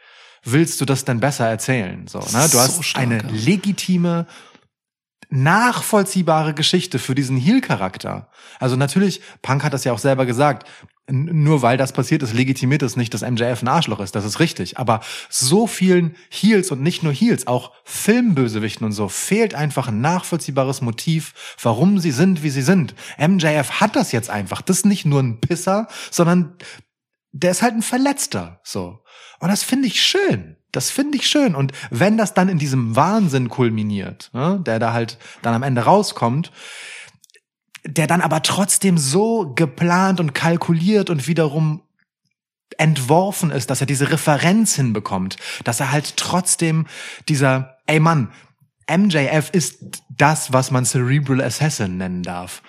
[0.43, 2.07] willst du das denn besser erzählen?
[2.07, 2.47] So, ne?
[2.51, 3.29] Du So hast stark, eine ja.
[3.29, 4.25] legitime
[5.29, 8.29] nachvollziehbare Geschichte für diesen Heel-Charakter.
[8.59, 10.67] Also natürlich, Punk hat das ja auch selber gesagt,
[11.09, 14.13] nur weil das passiert ist, legitimiert es nicht, dass MJF ein Arschloch ist.
[14.13, 14.77] Das ist richtig.
[14.77, 14.99] Aber
[15.29, 20.81] so vielen Heels und nicht nur Heels, auch Filmbösewichten und so, fehlt einfach ein nachvollziehbares
[20.81, 22.93] Motiv, warum sie sind, wie sie sind.
[23.17, 24.61] MJF hat das jetzt einfach.
[24.61, 26.55] Das ist nicht nur ein Pisser, sondern
[27.31, 28.99] der ist halt ein Verletzter, so.
[29.39, 30.56] Und das finde ich schön.
[30.77, 31.55] Das finde ich schön.
[31.55, 35.81] Und wenn das dann in diesem Wahnsinn kulminiert, ne, der da halt dann am Ende
[35.81, 36.51] rauskommt,
[37.83, 41.81] der dann aber trotzdem so geplant und kalkuliert und wiederum
[42.77, 46.85] entworfen ist, dass er diese Referenz hinbekommt, dass er halt trotzdem
[47.27, 48.31] dieser, ey Mann,
[48.87, 49.79] MJF ist
[50.15, 52.61] das, was man Cerebral Assassin nennen darf.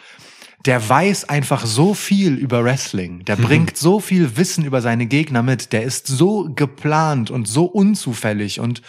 [0.67, 3.25] Der weiß einfach so viel über Wrestling.
[3.25, 5.73] Der bringt so viel Wissen über seine Gegner mit.
[5.73, 8.83] Der ist so geplant und so unzufällig und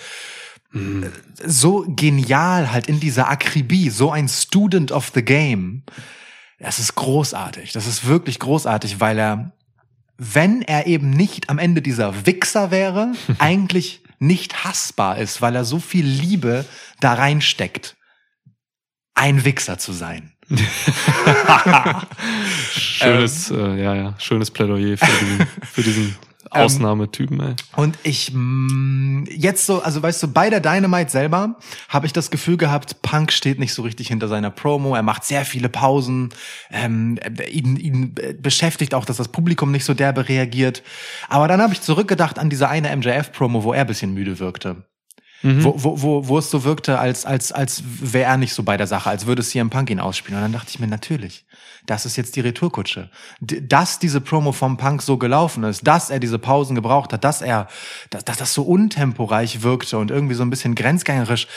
[0.73, 1.09] äh,
[1.45, 5.83] so genial halt in dieser Akribie, so ein Student of the Game.
[6.59, 7.71] Das ist großartig.
[7.71, 9.51] Das ist wirklich großartig, weil er,
[10.17, 15.65] wenn er eben nicht am Ende dieser Wichser wäre, eigentlich nicht hassbar ist, weil er
[15.65, 16.65] so viel Liebe
[16.99, 17.95] da reinsteckt,
[19.13, 20.33] ein Wichser zu sein.
[22.71, 26.15] Schönes, äh, ja, ja, schönes Plädoyer für diesen, für diesen
[26.51, 27.55] Ausnahmetypen, ey.
[27.75, 31.55] Und ich mh, jetzt so, also weißt du, bei der Dynamite selber
[31.87, 34.95] habe ich das Gefühl gehabt, Punk steht nicht so richtig hinter seiner Promo.
[34.95, 36.29] Er macht sehr viele Pausen.
[36.71, 37.19] Ähm,
[37.51, 40.81] ihn, ihn beschäftigt auch, dass das Publikum nicht so derbe reagiert.
[41.27, 44.83] Aber dann habe ich zurückgedacht an diese eine MJF-Promo, wo er bisschen müde wirkte.
[45.41, 48.75] Wo, wo, wo, wo es so wirkte, als, als, als wäre er nicht so bei
[48.75, 50.37] der Sache, als würde CM Punk ihn ausspielen.
[50.37, 51.45] Und dann dachte ich mir, natürlich,
[51.89, 53.09] das ist jetzt die Retourkutsche.
[53.41, 57.41] Dass diese Promo vom Punk so gelaufen ist, dass er diese Pausen gebraucht hat, dass
[57.41, 57.67] er,
[58.11, 61.47] dass, dass das so untemporeich wirkte und irgendwie so ein bisschen grenzgängerisch.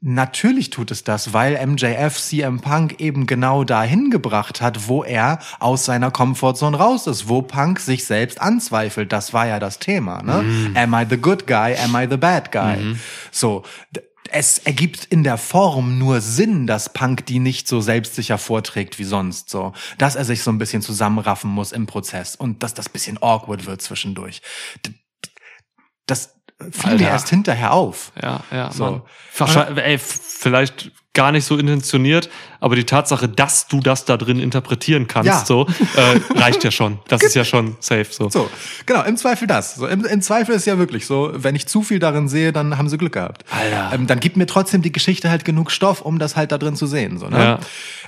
[0.00, 5.40] Natürlich tut es das, weil MJF CM Punk eben genau dahin gebracht hat, wo er
[5.58, 9.12] aus seiner Comfortzone raus ist, wo Punk sich selbst anzweifelt.
[9.12, 10.44] Das war ja das Thema, ne?
[10.74, 11.76] Am I the good guy?
[11.76, 12.76] Am I the bad guy?
[13.32, 13.64] So.
[14.32, 19.04] Es ergibt in der Form nur Sinn, dass Punk die nicht so selbstsicher vorträgt wie
[19.04, 19.72] sonst, so.
[19.98, 23.66] Dass er sich so ein bisschen zusammenraffen muss im Prozess und dass das bisschen awkward
[23.66, 24.42] wird zwischendurch.
[26.06, 26.34] Das
[26.70, 27.08] fiel mir Alter.
[27.08, 28.12] erst hinterher auf.
[28.20, 29.06] Ja, ja, So.
[29.76, 32.30] Ey, vielleicht gar nicht so intentioniert,
[32.60, 35.44] aber die Tatsache, dass du das da drin interpretieren kannst, Ja.
[35.44, 37.00] so, äh, reicht ja schon.
[37.08, 38.28] Das ist ja schon safe, so.
[38.30, 38.48] So,
[38.86, 39.74] genau, im Zweifel das.
[39.74, 42.78] So, im, Im Zweifel ist ja wirklich so, wenn ich zu viel darin sehe, dann
[42.78, 43.44] haben sie Glück gehabt.
[43.50, 43.90] Alter.
[43.92, 46.76] Ähm, dann gibt mir trotzdem die Geschichte halt genug Stoff, um das halt da drin
[46.76, 47.18] zu sehen.
[47.18, 47.38] So, ne?
[47.38, 47.60] Ja.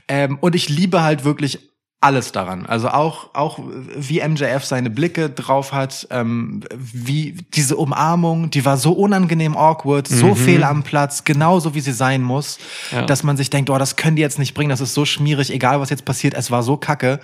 [0.06, 1.71] ähm, und ich liebe halt wirklich
[2.02, 2.66] alles daran.
[2.66, 3.58] Also auch, auch
[3.96, 10.08] wie MJF seine Blicke drauf hat, ähm, wie diese Umarmung, die war so unangenehm awkward,
[10.08, 12.58] so fehl am Platz, genauso wie sie sein muss,
[12.90, 13.06] Ja.
[13.06, 15.52] dass man sich denkt, oh, das können die jetzt nicht bringen, das ist so schmierig,
[15.52, 17.20] egal was jetzt passiert, es war so kacke.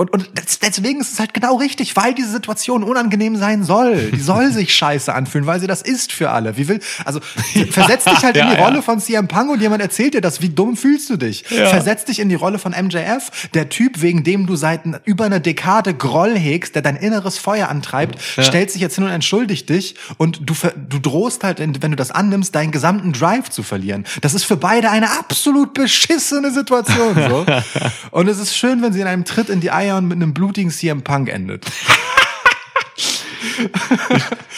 [0.00, 4.10] Und, und des- deswegen ist es halt genau richtig, weil diese Situation unangenehm sein soll.
[4.12, 6.56] Die soll sich scheiße anfühlen, weil sie das ist für alle.
[6.56, 7.20] Wie will, also
[7.70, 8.64] versetz dich halt in Ja, die ja.
[8.64, 10.40] Rolle von CM Punk und jemand erzählt dir das.
[10.40, 11.44] Wie dumm fühlst du dich?
[11.46, 15.40] Versetz dich in die Rolle von MJF, der Typ, wegen dem du seit über einer
[15.40, 19.96] Dekade Groll hegst, der dein inneres Feuer antreibt, stellt sich jetzt hin und entschuldigt dich
[20.16, 20.54] und du,
[20.88, 24.04] du drohst halt, wenn du das annimmst, deinen gesamten Drive zu verlieren.
[24.22, 27.14] Das ist für beide eine absolut beschissene Situation.
[27.28, 27.46] So.
[28.12, 30.34] und es ist schön, wenn sie in einem Tritt in die Eier und mit einem
[30.34, 31.66] blutigen CM Punk endet.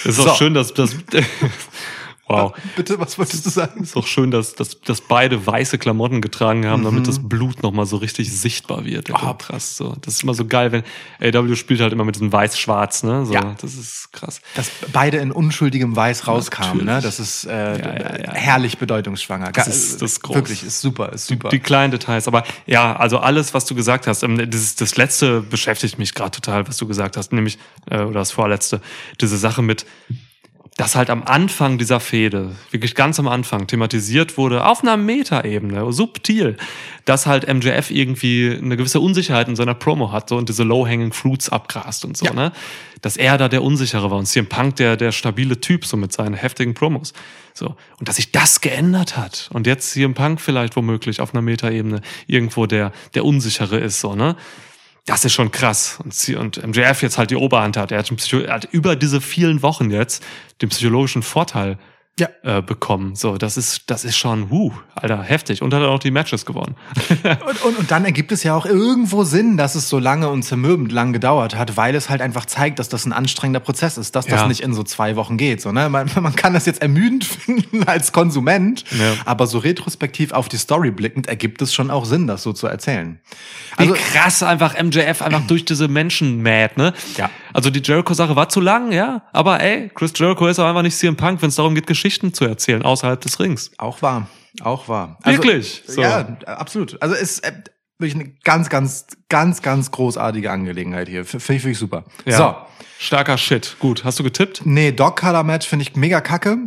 [0.05, 0.35] Ist auch So.
[0.35, 0.95] schön, dass das.
[2.33, 2.53] wow.
[2.77, 3.83] Bitte, was wolltest du sagen?
[3.83, 6.85] Ist auch schön, dass, dass, dass beide weiße Klamotten getragen haben, Mhm.
[6.87, 9.09] damit das Blut nochmal so richtig sichtbar wird.
[9.09, 9.19] Der Ah.
[9.21, 9.77] Kontrast.
[9.77, 9.95] So.
[10.01, 10.83] Das ist immer so geil, wenn
[11.21, 13.27] AW spielt halt immer mit diesem Weiß-Schwarz, ne?
[13.27, 13.55] So, Ja.
[13.61, 14.41] Das ist krass.
[14.55, 17.01] Dass beide in unschuldigem Weiß rauskamen, ne?
[17.03, 18.33] Das ist äh, Ja, ja, ja.
[18.33, 19.53] herrlich bedeutungsschwanger.
[19.53, 20.37] Das ist- das ist groß.
[20.37, 21.49] Wirklich, ist super, ist super.
[21.51, 22.27] Die kleinen Details.
[22.29, 26.31] Aber ja, also alles, was du gesagt hast, ähm, das, das letzte beschäftigt mich gerade
[26.31, 27.59] total, was du gesagt hast, nämlich,
[27.91, 28.81] äh, oder das vorletzte,
[29.21, 29.85] diese Sache mit,
[30.77, 35.93] dass halt am Anfang dieser Fehde, wirklich ganz am Anfang, thematisiert wurde, auf einer Metaebene,
[35.93, 36.57] subtil,
[37.05, 41.13] dass halt MJF irgendwie eine gewisse Unsicherheit in seiner Promo hat so, und diese Low-Hanging
[41.13, 42.33] Fruits abgrast und so, Ja.
[42.33, 42.53] ne?
[43.03, 46.13] Dass er da der Unsichere war und CM Punk der, der stabile Typ, so mit
[46.13, 47.13] seinen heftigen Promos.
[47.53, 47.75] So.
[47.99, 49.51] Und dass sich das geändert hat.
[49.53, 54.15] Und jetzt CM Punk vielleicht womöglich auf einer Metaebene irgendwo der, der Unsichere ist, so,
[54.15, 54.37] ne?
[55.05, 55.99] Das ist schon krass.
[56.01, 57.91] Und, MJF jetzt halt die Oberhand hat.
[57.91, 60.23] Er hat, er hat über diese vielen Wochen jetzt
[60.61, 61.79] den psychologischen Vorteil
[62.21, 62.29] Ja.
[62.43, 63.15] äh, bekommen.
[63.17, 65.63] So, das ist, das ist schon, huh, Alter, heftig.
[65.63, 66.77] Und hat auch die Matches gewonnen.
[67.47, 70.43] Und, und, und dann ergibt es ja auch irgendwo Sinn, dass es so lange und
[70.43, 74.15] zermürbend lang gedauert hat, weil es halt einfach zeigt, dass das ein anstrengender Prozess ist,
[74.15, 74.47] dass das Ja.
[74.49, 75.61] nicht in so zwei Wochen geht.
[75.63, 75.89] So, ne?
[75.89, 79.15] man, man kann das jetzt ermüdend finden als Konsument, Ja.
[79.25, 82.67] aber so retrospektiv auf die Story blickend ergibt es schon auch Sinn, das so zu
[82.67, 83.21] erzählen.
[83.79, 86.93] Wie Also, krass einfach MJF einfach durch diese Menschen mäht, ne?
[87.17, 87.31] Ja.
[87.53, 89.23] Also die Jericho-Sache war zu lang, ja.
[89.33, 92.33] Aber ey, Chris Jericho ist auch einfach nicht CM Punk, wenn es darum geht, Geschichten
[92.35, 93.71] zu erzählen außerhalb des Rings.
[93.79, 94.29] auch wahr,
[94.63, 95.19] auch wahr.
[95.23, 95.83] Also, Wirklich?
[95.87, 96.03] So.
[96.03, 97.01] Ja, absolut.
[97.03, 97.53] Also es ist äh,
[97.99, 101.25] wirklich eine ganz, ganz, ganz, ganz großartige Angelegenheit hier.
[101.25, 102.05] Finde ich wirklich super.
[102.25, 102.37] Ja.
[102.37, 102.57] So.
[102.99, 103.77] Starker Shit.
[103.81, 104.63] Gut, hast du getippt?
[104.65, 106.59] Nee, Dog Color Match finde ich mega kacke.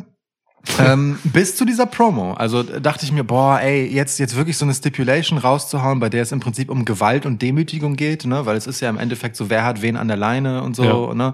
[0.79, 2.33] Ähm, bis zu dieser Promo.
[2.33, 6.09] Also äh, dachte ich mir, boah, ey, jetzt, jetzt wirklich so eine Stipulation rauszuhauen, bei
[6.09, 8.45] der es im Prinzip um Gewalt und Demütigung geht, ne?
[8.45, 10.83] Weil es ist ja im Endeffekt so, wer hat wen an der Leine und so,
[11.09, 11.13] Ja.
[11.13, 11.33] ne?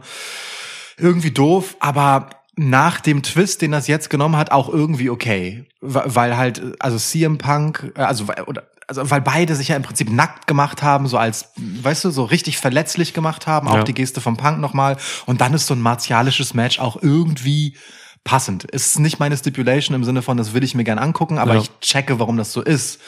[0.98, 5.66] Irgendwie doof, aber nach dem Twist, den das jetzt genommen hat, auch irgendwie okay.
[5.80, 9.84] Weil halt, also CM Punk, äh, also, weil- oder, also weil beide sich ja im
[9.84, 13.84] Prinzip nackt gemacht haben, so als, weißt du, so richtig verletzlich gemacht haben, auch Ja.
[13.84, 14.98] die Geste vom Punk nochmal.
[15.26, 17.76] Und dann ist so ein martialisches Match auch irgendwie
[18.24, 18.64] passend.
[18.66, 21.62] Ist nicht meine Stipulation im Sinne von, das will ich mir gern angucken, aber Ja.
[21.62, 23.00] ich checke, warum das so ist.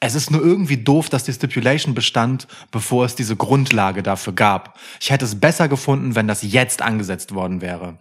[0.00, 4.78] Es ist nur irgendwie doof, dass die Stipulation bestand, bevor es diese Grundlage dafür gab.
[5.00, 7.98] Ich hätte es besser gefunden, wenn das jetzt angesetzt worden wäre.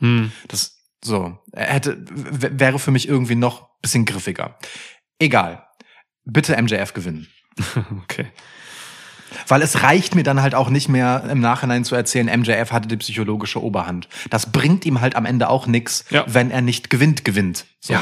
[0.47, 4.57] Das so hätte wäre für mich irgendwie noch ein bisschen griffiger.
[5.19, 5.65] Egal.
[6.25, 7.27] Bitte MJF gewinnen.
[8.03, 8.27] Okay.
[9.47, 12.87] Weil es reicht mir dann halt auch nicht mehr im Nachhinein zu erzählen, MJF hatte
[12.87, 14.07] die psychologische Oberhand.
[14.29, 16.23] Das bringt ihm halt am Ende auch nix, Ja.
[16.27, 17.65] wenn er nicht gewinnt, gewinnt.
[17.79, 17.93] So.
[17.93, 18.01] Ja.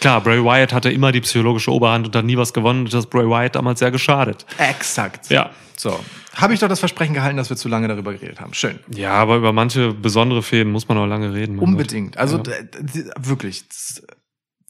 [0.00, 2.84] Klar, Bray Wyatt hatte immer die psychologische Oberhand und hat nie was gewonnen.
[2.84, 4.44] Das hat Bray Wyatt damals sehr geschadet.
[4.58, 5.30] Exakt.
[5.30, 5.50] Ja.
[5.76, 5.98] So.
[6.34, 8.54] Habe ich doch das Versprechen gehalten, dass wir zu lange darüber geredet haben.
[8.54, 8.78] Schön.
[8.94, 11.58] Ja, aber über manche besondere Fäden muss man auch lange reden.
[11.58, 12.16] Unbedingt.
[12.18, 12.42] Also Ja.
[12.42, 13.64] d- wirklich.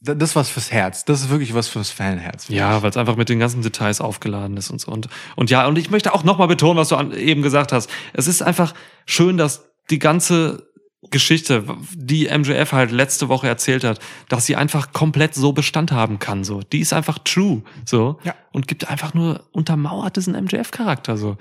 [0.05, 1.05] Das, ist was fürs Herz.
[1.05, 2.47] Das ist wirklich was fürs Fanherz.
[2.49, 4.91] Ja, weil es einfach mit den ganzen Details aufgeladen ist und so.
[4.91, 7.89] Und, und ja, und ich möchte auch nochmal betonen, was du an, eben gesagt hast.
[8.13, 8.73] Es ist einfach
[9.05, 10.69] schön, dass die ganze
[11.11, 16.19] Geschichte, die MJF halt letzte Woche erzählt hat, dass sie einfach komplett so Bestand haben
[16.19, 16.43] kann.
[16.43, 17.61] So, die ist einfach true.
[17.85, 18.33] So Ja.
[18.53, 21.17] und gibt einfach nur untermauert diesen MJF-Charakter.
[21.17, 21.37] So,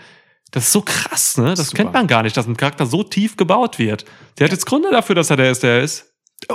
[0.50, 1.54] das ist so krass, ne?
[1.54, 1.76] Das Super.
[1.76, 4.04] kennt man gar nicht, dass ein Charakter so tief gebaut wird.
[4.38, 6.13] Der hat jetzt Gründe dafür, dass er der ist, der er ist.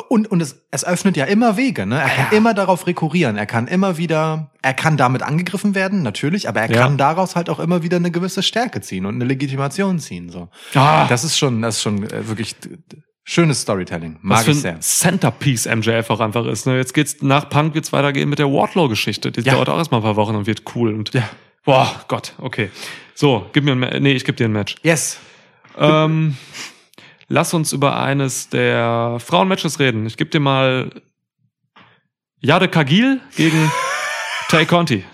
[0.09, 1.99] Und, und es, es öffnet ja immer Wege, ne?
[2.01, 2.37] Er kann Ja.
[2.37, 3.37] immer darauf rekurrieren.
[3.37, 6.81] Er kann immer wieder, er kann damit angegriffen werden, natürlich, aber er Ja.
[6.81, 10.49] kann daraus halt auch immer wieder eine gewisse Stärke ziehen und eine Legitimation ziehen, so.
[10.75, 11.07] Ah.
[11.07, 12.55] Das ist schon, das ist schon äh, wirklich
[13.23, 14.17] schönes Storytelling.
[14.21, 14.79] Mag was für ich ein sehr.
[14.79, 16.65] Centerpiece MJF auch einfach ist.
[16.65, 16.77] Ne?
[16.77, 19.31] Jetzt geht's nach Punk wird's weitergehen mit der Wardlow-Geschichte.
[19.31, 19.53] Die Ja.
[19.53, 20.93] dauert auch erstmal ein paar Wochen und wird cool.
[20.93, 21.29] Und Ja.
[21.63, 22.69] boah, Gott, okay.
[23.15, 24.75] So, gib mir ein Nee, ich geb dir ein Match.
[24.81, 25.19] Yes.
[25.77, 26.35] Ähm,
[27.29, 30.05] lass uns über eines der Frauenmatches reden.
[30.05, 30.89] Ich geb dir mal
[32.41, 33.71] Jade Kagil gegen
[34.49, 35.05] Tay Conti.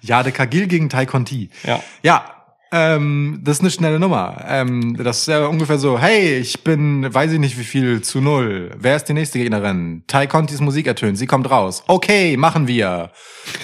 [0.00, 1.50] Jade Kagil gegen Tai Conti.
[1.64, 1.82] Ja.
[2.02, 2.37] Ja,
[2.72, 4.44] ähm, das ist eine schnelle Nummer.
[4.46, 8.20] Ähm, das ist ja ungefähr so, hey, ich bin, weiß ich nicht wie viel, zu
[8.20, 8.70] null.
[8.78, 10.02] Wer ist die nächste Gegnerin?
[10.06, 11.82] Tai Contis Musik ertönt, sie kommt raus.
[11.86, 13.10] Okay, machen wir.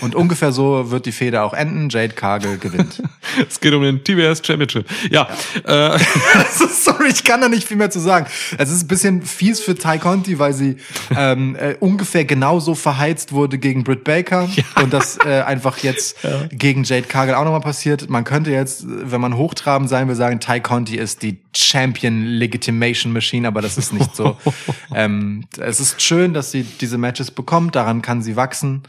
[0.01, 1.89] Und ungefähr so wird die Fehde auch enden.
[1.91, 3.03] Jade Cargill gewinnt.
[3.49, 4.87] Es geht um den TBS Championship.
[5.11, 5.29] Ja,
[5.67, 5.99] Äh,
[6.71, 8.27] Sorry, ich kann da nicht viel mehr zu sagen.
[8.59, 10.77] Es ist ein bisschen fies für Ty Conti, weil sie
[11.17, 14.49] ähm, äh, ungefähr genauso verheizt wurde gegen Britt Baker
[14.81, 16.17] und das äh, einfach jetzt
[16.51, 18.09] gegen Jade Cargill auch nochmal passiert.
[18.09, 23.13] Man könnte jetzt, wenn man hochtrabend sein will, sagen, Ty Conti ist die Champion Legitimation
[23.13, 24.37] Machine, aber das ist nicht so.
[24.95, 28.83] ähm, es ist schön, dass sie diese Matches bekommt, daran kann sie wachsen.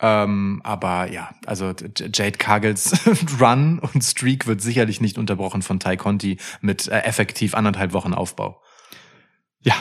[0.00, 1.72] Ähm, aber ja, also
[2.12, 2.92] Jade Cargills
[3.40, 8.12] Run und Streak wird sicherlich nicht unterbrochen von Ty Conti mit äh, effektiv anderthalb Wochen
[8.12, 8.60] Aufbau.
[9.60, 9.74] ja,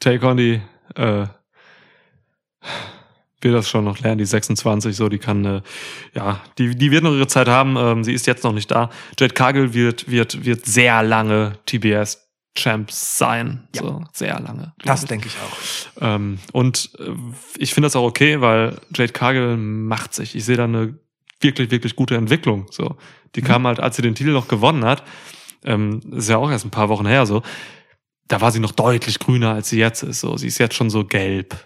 [0.00, 0.62] Tay Conti
[0.94, 1.26] äh,
[3.40, 5.62] will das schon noch lernen, die 26, so, die kann, äh,
[6.14, 8.90] ja, die, die wird noch ihre Zeit haben, ähm, sie ist jetzt noch nicht da.
[9.18, 12.28] Jade Cargill wird, wird, wird sehr lange TBS
[12.58, 13.68] Champs sein.
[13.74, 13.82] Ja.
[13.82, 14.72] So, sehr lange.
[14.84, 15.08] Das ich.
[15.08, 16.02] denke ich auch.
[16.02, 17.12] Ähm, und äh,
[17.56, 20.34] ich finde das auch okay, weil Jade Cargill macht sich.
[20.34, 20.98] Ich sehe da eine
[21.40, 22.66] wirklich, wirklich gute Entwicklung.
[22.70, 22.96] So,
[23.36, 25.04] die kam halt, als sie den Titel noch gewonnen hat.
[25.64, 27.26] Ähm, ist ja auch erst ein paar Wochen her.
[27.26, 27.42] So,
[28.26, 30.20] da war sie noch deutlich grüner, als sie jetzt ist.
[30.20, 31.56] So, sie ist jetzt schon so gelb.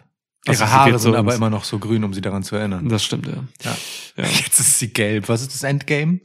[0.47, 2.89] Also Ihre Haare sind aber immer noch so grün, um sie daran zu erinnern.
[2.89, 3.35] Das stimmt ja.
[3.65, 3.77] Ja.
[4.17, 4.25] Ja.
[4.45, 5.29] Jetzt ist sie gelb.
[5.29, 6.21] Was ist das Endgame?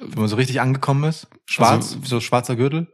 [0.00, 1.26] Wenn man so richtig angekommen ist?
[1.46, 1.94] Schwarz?
[1.94, 2.86] Also- so schwarzer Gürtel?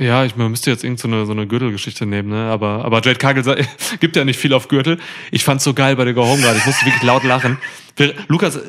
[0.00, 2.48] Ja, ich man müsste jetzt irgend so eine, so eine Gürtelgeschichte nehmen, ne?
[2.52, 3.56] Aber, aber Jade sa-
[4.00, 4.98] gibt ja nicht viel auf Gürtel.
[5.32, 6.56] Ich fand's so geil bei der Go Home gerade.
[6.56, 7.58] Ich musste wirklich laut lachen.
[8.28, 8.60] Lukas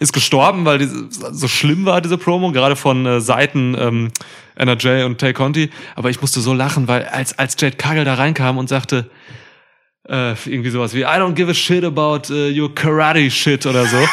[0.00, 4.10] ist gestorben, weil diese, so schlimm war, diese Promo, gerade von äh, Seiten ähm,
[4.56, 5.70] NRJ und Tay Conti.
[5.94, 9.08] Aber ich musste so lachen, weil als, als Jade Cargill da reinkam und sagte,
[10.08, 13.86] äh, irgendwie sowas wie, I don't give a shit about uh, your karate shit oder
[13.86, 13.96] so.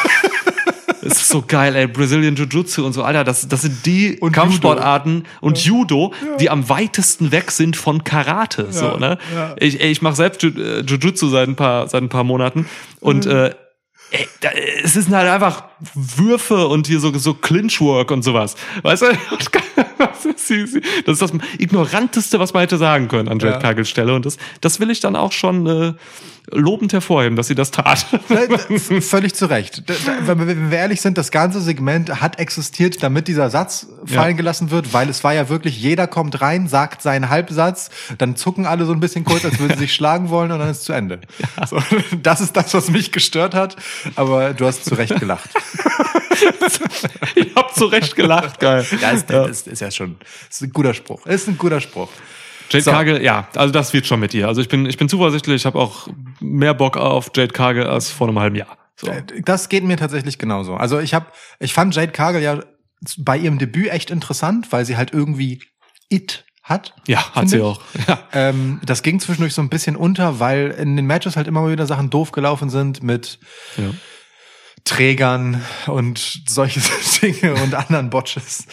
[1.06, 1.86] Es ist so geil, ey.
[1.86, 6.68] Brazilian Jiu-Jitsu und so, Alter, das, das sind die Und Kampfsportarten und Judo, die am
[6.70, 8.68] weitesten weg sind von Karate.
[8.70, 9.18] so, ne?
[9.34, 9.54] ja.
[9.58, 12.66] Ich, ey, ich mache selbst äh, Jiu-Jitsu seit ein paar, seit ein paar Monaten
[13.00, 13.54] und äh,
[14.12, 14.50] ey, da,
[14.82, 15.64] es sind halt einfach
[15.94, 18.54] Würfe und hier so, so Clinchwork und sowas.
[18.82, 19.06] Weißt du?
[19.98, 23.60] Das ist, das ignoranteste, was man hätte sagen können an Jade Ja.
[23.60, 24.14] Cargills Stelle.
[24.14, 25.92] Und das, das will ich dann auch schon äh,
[26.50, 28.06] lobend hervorheben, dass sie das tat.
[29.00, 29.82] Völlig zu Recht.
[30.26, 34.36] Wenn wir- ehrlich sind, das ganze Segment hat existiert, damit dieser Satz fallen Ja.
[34.36, 38.66] gelassen wird, weil es war ja wirklich, jeder kommt rein, sagt seinen Halbsatz, dann zucken
[38.66, 40.92] alle so ein bisschen kurz, als würden sie sich schlagen wollen und dann ist zu
[40.92, 41.20] Ende.
[41.68, 41.78] So,
[42.22, 43.76] das ist das, was mich gestört hat,
[44.16, 45.48] aber du hast zu Recht gelacht.
[47.34, 48.86] ich hab zu Recht gelacht, geil.
[49.00, 50.16] Ja, ist, Ist, ist ja schon,
[50.50, 51.24] ist ein guter Spruch.
[51.26, 52.08] Ist ein guter Spruch.
[52.70, 52.90] Jade So.
[52.90, 54.48] Cargill, ja, also das wird schon mit ihr.
[54.48, 56.08] Also ich bin, ich bin zuversichtlich, ich habe auch
[56.40, 58.78] mehr Bock auf Jade Cargill als vor einem halben Jahr.
[58.96, 59.08] So.
[59.08, 60.74] Äh, Das geht mir tatsächlich genauso.
[60.74, 61.26] Also ich habe,
[61.60, 62.60] ich fand Jade Cargill ja
[63.18, 65.62] bei ihrem Debüt echt interessant, weil sie halt irgendwie
[66.08, 66.94] It hat.
[67.06, 67.62] Ja, hat sie ich.
[67.62, 67.80] auch.
[68.08, 68.18] Ja.
[68.32, 71.70] Ähm, das ging zwischendurch so ein bisschen unter, weil in den Matches halt immer mal
[71.72, 73.38] wieder Sachen doof gelaufen sind mit
[73.76, 73.84] ja.
[74.84, 76.80] Trägern und solche
[77.22, 78.66] Dinge und anderen Botches.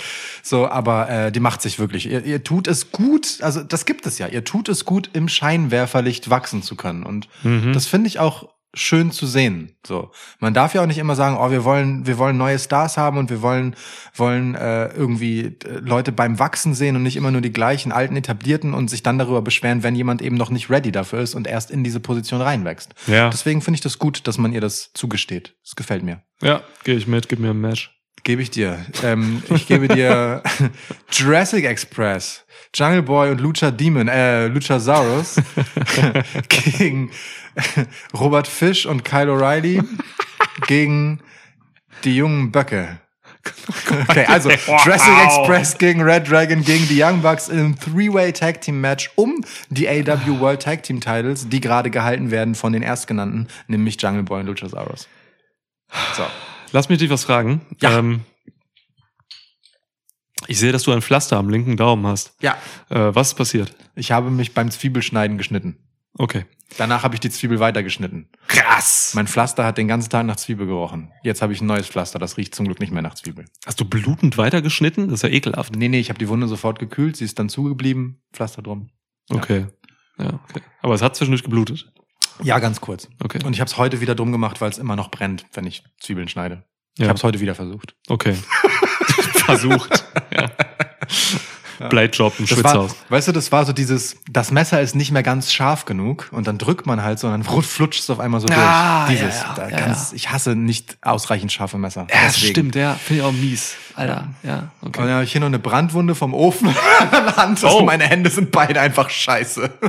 [0.43, 2.05] So, aber äh, die macht sich wirklich.
[2.05, 4.27] Ihr, ihr tut es gut, also das gibt es ja.
[4.27, 7.03] Ihr tut es gut, im Scheinwerferlicht wachsen zu können.
[7.03, 7.71] Und Mhm.
[7.73, 9.75] das finde ich auch schön zu sehen.
[9.85, 12.97] So, man darf ja auch nicht immer sagen, oh, wir wollen, wir wollen neue Stars
[12.97, 13.75] haben und wir wollen,
[14.15, 18.15] wollen äh, irgendwie äh, Leute beim Wachsen sehen und nicht immer nur die gleichen alten
[18.15, 21.47] etablierten und sich dann darüber beschweren, wenn jemand eben noch nicht ready dafür ist und
[21.47, 22.93] erst in diese Position reinwächst.
[23.07, 23.29] Ja.
[23.29, 25.55] Deswegen finde ich das gut, dass man ihr das zugesteht.
[25.63, 26.21] Das gefällt mir.
[26.41, 27.91] Ja, gehe ich mit, gib mir ein Match.
[28.23, 28.85] Gebe ich dir.
[29.03, 30.43] Ähm, ich gebe dir
[31.11, 32.45] Jurassic Express,
[32.75, 35.37] Jungle Boy und Lucha Demon, äh, Luchasaurus
[36.49, 37.09] gegen
[38.13, 39.83] Robert Fish und Kyle O'Reilly
[40.67, 41.21] gegen
[42.03, 42.99] die jungen Böcke.
[44.07, 48.79] Okay, also Jurassic Express gegen Red Dragon gegen die Young Bucks im Three-Way Tag Team
[48.79, 53.47] Match um die AW World Tag Team Titles, die gerade gehalten werden von den Erstgenannten,
[53.67, 55.07] nämlich Jungle Boy und Luchasaurus.
[56.15, 56.23] So.
[56.71, 57.61] Lass mich dich was fragen.
[57.81, 57.97] Ja.
[57.97, 58.21] Ähm,
[60.47, 62.33] ich sehe, dass du ein Pflaster am linken Daumen hast.
[62.41, 62.55] Ja,
[62.89, 63.75] Äh, was ist passiert?
[63.95, 65.77] ich habe mich beim Zwiebelschneiden geschnitten.
[66.17, 66.45] Okay.
[66.77, 68.29] Danach habe ich die Zwiebel weitergeschnitten.
[68.47, 69.11] Krass.
[69.13, 71.11] Mein Pflaster hat den ganzen Tag nach Zwiebel gerochen.
[71.23, 73.45] Jetzt habe ich ein neues Pflaster, das riecht zum Glück nicht mehr nach Zwiebel.
[73.65, 75.07] Hast du blutend weitergeschnitten?
[75.09, 75.75] Das ist ja ekelhaft.
[75.75, 78.89] Nee, nee, ich habe die Wunde sofort gekühlt, sie ist dann zugeblieben, Pflaster drum.
[79.29, 79.35] Ja.
[79.37, 79.65] Okay.
[80.17, 80.61] Ja, okay.
[80.81, 81.91] Aber es hat zwischendurch geblutet.
[82.41, 83.09] Ja, ganz kurz.
[83.21, 83.43] Okay.
[83.43, 85.83] Und ich habe es heute wieder drum gemacht, weil es immer noch brennt, wenn ich
[85.99, 86.63] Zwiebeln schneide.
[86.95, 87.07] Ich Ja.
[87.09, 87.95] habe es heute wieder versucht.
[88.07, 88.35] Okay.
[89.45, 90.05] Versucht.
[90.33, 90.49] ja.
[91.89, 92.95] Blade-Job im Das war, Schwitzhaus.
[93.09, 96.47] weißt du, das war so dieses, das Messer ist nicht mehr ganz scharf genug und
[96.47, 99.19] dann drückt man halt so und dann flutscht es auf einmal so Ah, durch.
[99.19, 102.07] Dieses, ja, ja, da ja, ganz, ich hasse nicht ausreichend scharfe Messer.
[102.09, 102.95] Ja, das stimmt, ja.
[102.95, 103.75] Finde ich auch mies.
[103.95, 104.27] Alter.
[104.43, 105.01] Ja, Und okay.
[105.01, 106.69] dann habe ich hier noch eine Brandwunde vom Ofen
[107.11, 107.63] an der Hand.
[107.63, 107.83] Also Oh.
[107.83, 109.69] meine Hände sind beide einfach scheiße.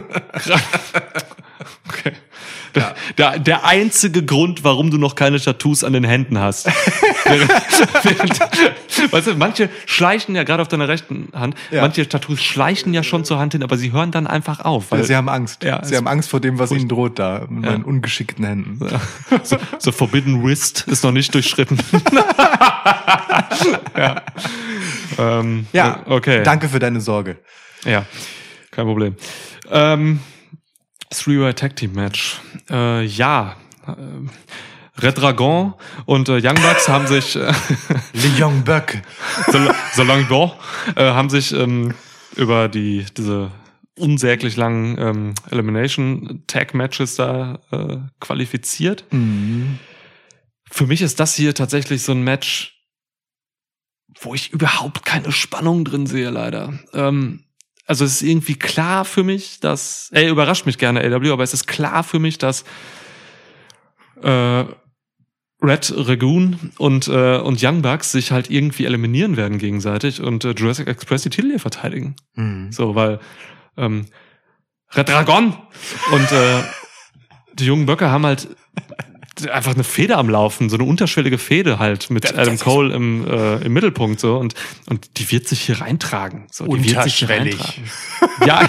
[1.88, 2.12] okay.
[2.74, 6.66] Der, der, der einzige Grund, warum du noch keine Tattoos an den Händen hast.
[7.24, 7.50] während,
[8.02, 11.82] während, weißt du, manche schleichen ja gerade auf deiner rechten Hand, Ja.
[11.82, 14.90] manche Tattoos schleichen ja schon zur Hand hin, aber sie hören dann einfach auf.
[14.90, 15.62] Weil Sie haben Angst.
[15.64, 17.72] Ja, Sie haben Angst vor dem, was ihnen droht da, mit Ja.
[17.72, 18.78] meinen ungeschickten Händen.
[19.42, 21.78] so, so Forbidden Wrist ist noch nicht durchschritten.
[23.96, 24.22] ja.
[25.18, 26.42] Ähm, Ja, okay.
[26.42, 27.36] Danke für deine Sorge.
[27.84, 28.04] Ja,
[28.70, 29.16] kein Problem.
[29.70, 30.20] Ähm,
[31.12, 32.40] Three-Way Tag Team Match.
[32.70, 33.56] Äh, ja.
[33.86, 34.30] Ähm,
[35.00, 37.52] Red Dragon und äh, Young Bucks haben sich, äh,
[38.12, 38.92] Le Young Buck.
[39.50, 40.52] Sol- Solange Bon,
[40.96, 41.94] äh, haben sich ähm,
[42.36, 43.50] über die diese
[43.98, 49.04] unsäglich langen ähm, Elimination Tag Matches da äh, qualifiziert.
[49.10, 49.78] Mhm.
[50.70, 52.78] Für mich ist das hier tatsächlich so ein Match,
[54.20, 56.78] wo ich überhaupt keine Spannung drin sehe, leider.
[56.92, 57.44] Ähm,
[57.86, 61.54] also es ist irgendwie klar für mich, dass, ey, überrascht mich gerne AW, aber es
[61.54, 62.64] ist klar für mich, dass
[64.22, 64.64] äh,
[65.62, 70.52] Red Ragoon und, äh, und Young Bucks sich halt irgendwie eliminieren werden gegenseitig und äh,
[70.52, 72.16] Jurassic Express die Titel hier verteidigen.
[72.34, 72.72] Mhm.
[72.72, 73.20] So, weil
[73.76, 74.06] ähm,
[74.94, 75.56] Red Dragon
[76.12, 76.62] und äh,
[77.54, 78.48] die jungen Böcke haben halt
[79.50, 82.94] einfach eine Fehde am Laufen, so eine unterschwellige Fehde halt mit Das- Adam das Cole
[82.94, 84.54] im, äh, im Mittelpunkt so und
[84.88, 86.44] und die wird sich hier reintragen.
[86.50, 87.84] So, die wird sich hier reintragen.
[88.46, 88.68] Ja,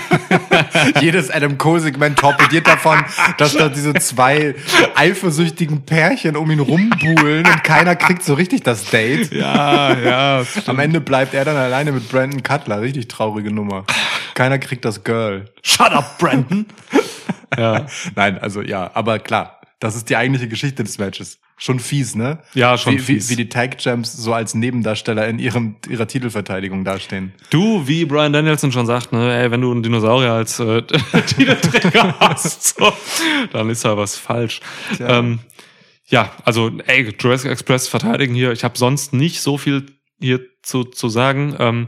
[1.01, 3.03] Jedes Adam Cole-Segment torpediert davon,
[3.37, 4.55] dass da diese zwei
[4.95, 9.31] eifersüchtigen Pärchen um ihn rumbuhlen und keiner kriegt so richtig das Date.
[9.31, 10.43] ja, ja.
[10.65, 12.81] Am Ende bleibt er dann alleine mit Brandon Cutler.
[12.81, 13.85] Richtig traurige Nummer.
[14.33, 15.45] Keiner kriegt das Girl.
[15.61, 16.65] Shut up, Brandon.
[17.57, 17.85] ja,
[18.15, 21.41] Nein, also ja, aber klar, das ist die eigentliche Geschichte des Matches.
[21.57, 22.41] Schon fies, ne?
[22.53, 23.27] Ja, schon wie, fies.
[23.27, 27.33] Wie, wie die Tag Champs so als Nebendarsteller in ihrem, ihrer Titelverteidigung dastehen.
[27.49, 30.83] Du, wie Brian Danielson schon sagt, ne, ey, wenn du einen Dinosaurier als äh,
[31.27, 32.93] Titelträger hast, so,
[33.51, 34.61] dann ist da was falsch.
[34.95, 35.19] Tja.
[35.19, 35.39] Ähm,
[36.05, 38.53] ja, also, ey, Jurassic Express verteidigen hier.
[38.53, 41.57] Ich habe sonst nicht so viel hier zu, zu sagen.
[41.59, 41.87] Ähm,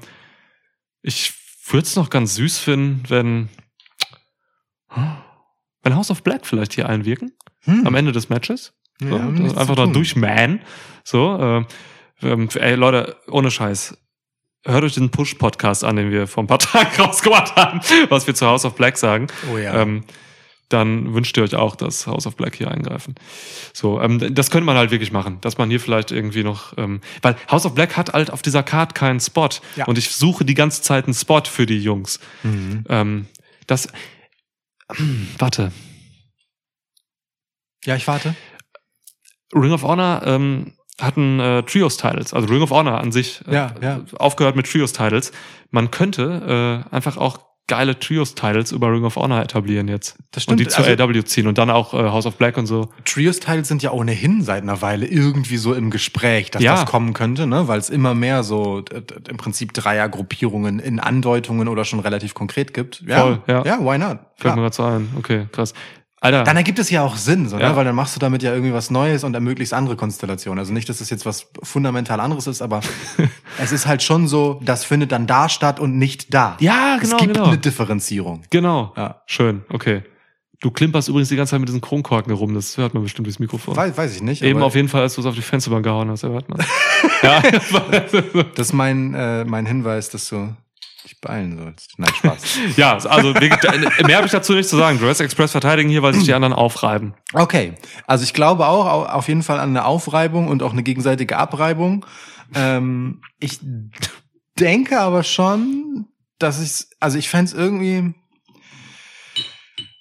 [1.02, 1.32] ich
[1.70, 3.48] würde es noch ganz süß finden, wenn,
[5.82, 7.32] wenn House of Black vielleicht hier einwirken
[7.66, 7.86] Hm.
[7.88, 8.74] am Ende des Matches.
[9.00, 9.94] So, Ja, einfach zu da tun.
[9.94, 10.62] durchman.
[11.04, 11.38] So,
[12.22, 13.98] äh, ähm, ey, Leute, ohne Scheiß.
[14.64, 18.34] Hört euch den Push-Podcast an, den wir vor ein paar Tagen rausgemacht haben, was wir
[18.34, 19.28] zu House of Black sagen.
[19.54, 19.82] Oh ja.
[19.82, 20.04] Ähm,
[20.70, 23.14] dann wünscht ihr euch auch, dass House of Black hier eingreifen.
[23.74, 27.02] So, ähm, das könnte man halt wirklich machen, dass man hier vielleicht irgendwie noch, ähm,
[27.22, 29.86] weil House of Black hat halt auf dieser Card keinen Spot Ja.
[29.86, 32.20] und ich suche die ganze Zeit einen Spot für die Jungs.
[32.42, 32.84] Mhm.
[32.90, 33.26] Ähm,
[33.68, 33.88] Das,
[35.38, 35.72] warte,
[37.86, 38.36] Ja, ich warte.
[39.54, 43.76] Ring of Honor ähm, hatten äh, Trios-Titles, also Ring of Honor an sich äh, Ja,
[43.82, 44.02] ja.
[44.18, 45.32] aufgehört mit Trios-Titles.
[45.72, 50.18] Man könnte äh, einfach auch geile Trios-Titles über Ring of Honor etablieren jetzt.
[50.32, 52.58] Das stimmt, Und die zur also- AW ziehen und dann auch äh, House of Black
[52.58, 52.90] und so.
[53.06, 56.76] Trios-Titles sind ja ohnehin seit einer Weile irgendwie so im Gespräch, dass Ja.
[56.76, 57.68] das kommen könnte, ne?
[57.68, 62.74] weil es immer mehr so äh, im Prinzip Dreiergruppierungen in Andeutungen oder schon relativ konkret
[62.74, 63.02] gibt.
[63.08, 63.64] Ja, Voll, ja.
[63.66, 64.20] ja why not?
[64.38, 65.10] Fällt mir gerade so ein.
[65.18, 65.74] Okay, krass.
[66.26, 67.70] Alter, Dann ergibt es ja auch Sinn, so, Ja.
[67.70, 67.76] ne?
[67.76, 70.60] weil dann machst du damit ja irgendwie was Neues und ermöglichst andere Konstellationen.
[70.60, 72.82] Also nicht, dass es jetzt was fundamental anderes ist, aber
[73.62, 76.58] es ist halt schon so, das findet dann da statt und nicht da.
[76.60, 77.48] Ja, genau, Es gibt genau.
[77.48, 78.42] eine Differenzierung.
[78.50, 78.94] genau.
[78.98, 79.22] Ja.
[79.28, 80.04] Schön, okay.
[80.62, 83.40] Du klimperst übrigens die ganze Zeit mit diesen Kronkorken herum, das hört man bestimmt durchs
[83.40, 83.76] Mikrofon.
[83.76, 84.42] Weiß, weiß ich nicht.
[84.42, 86.60] Eben auf jeden Fall, als du es auf die Fensterbank gehauen hast, hört man.
[87.22, 87.42] ja,
[88.56, 90.56] Das ist mein, äh, mein Hinweis, dass du
[91.06, 91.94] dich beeilen sollst.
[91.98, 92.42] Nein, Spaß.
[92.78, 93.52] ja, also wirklich,
[94.06, 95.00] mehr habe ich dazu nicht zu sagen.
[95.00, 97.14] Jurassic Express verteidigen hier, weil sich die anderen aufreiben.
[97.34, 97.74] Okay,
[98.06, 101.38] also ich glaube auch au- auf jeden Fall an eine Aufreibung und auch eine gegenseitige
[101.38, 102.06] Abreibung.
[102.54, 103.60] Ähm, ich
[104.60, 106.08] denke aber schon,
[106.40, 108.14] dass ich, also ich fänd's irgendwie.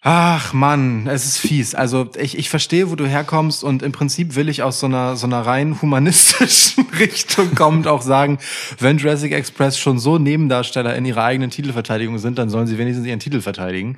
[0.07, 1.75] Ach Mann, es ist fies.
[1.75, 5.17] Also ich, ich verstehe, wo du herkommst und im Prinzip will ich aus so einer
[5.17, 8.37] so einer rein humanistischen Richtung kommend auch sagen,
[8.79, 13.07] wenn Jurassic Express schon so Nebendarsteller in ihrer eigenen Titelverteidigung sind, dann sollen sie wenigstens
[13.07, 13.97] ihren Titel verteidigen.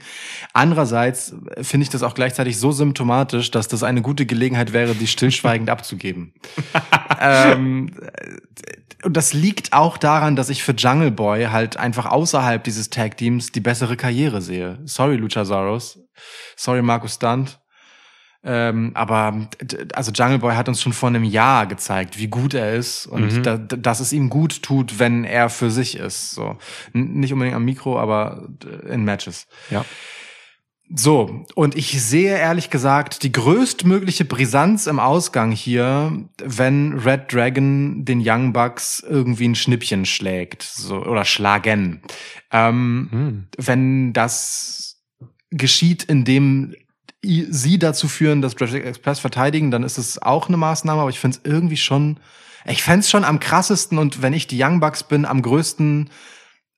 [0.52, 5.08] Andererseits finde ich das auch gleichzeitig so symptomatisch, dass das eine gute Gelegenheit wäre, die
[5.08, 6.32] stillschweigend abzugeben.
[7.20, 7.90] ähm,
[9.06, 13.16] und das liegt auch daran, dass ich für Jungle Boy halt einfach außerhalb dieses Tag
[13.16, 14.78] Teams die bessere Karriere sehe.
[14.84, 16.00] Sorry, Luchasaurus.
[16.56, 17.60] Sorry, Markus Stunt.
[18.42, 19.48] Ähm, aber
[19.94, 23.32] also Jungle Boy hat uns schon vor einem Jahr gezeigt, wie gut er ist und
[23.38, 23.42] Mhm.
[23.42, 26.32] da, dass es ihm gut tut, wenn er für sich ist.
[26.32, 26.56] So
[26.92, 28.48] N nicht unbedingt am Mikro, aber
[28.88, 29.46] in Matches.
[29.70, 29.84] Ja.
[30.94, 38.04] So, und ich sehe ehrlich gesagt die größtmögliche Brisanz im Ausgang hier, wenn Red Dragon
[38.04, 42.02] den Young Bucks irgendwie ein Schnippchen schlägt, so, oder schlagen.
[42.52, 43.46] Ähm, Hm.
[43.58, 45.02] wenn das
[45.50, 46.74] geschieht, indem
[47.22, 51.18] sie dazu führen, dass Jurassic Express verteidigen, dann ist es auch eine Maßnahme, aber ich
[51.18, 52.20] finde es irgendwie schon,
[52.64, 56.10] ich fände es schon am krassesten und wenn ich die Young Bucks bin, am größten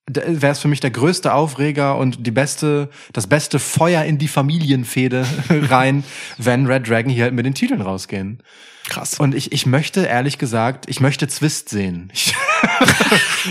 [0.09, 4.29] wäre es für mich der größte Aufreger und die beste, das beste Feuer in die
[4.29, 6.05] Familienfehde rein,
[6.39, 8.43] wenn Red Dragon hier halt mit den Titeln rausgehen.
[8.89, 9.19] Krass.
[9.21, 12.13] Und ich, ich möchte, ehrlich gesagt, ich möchte Zwist sehen.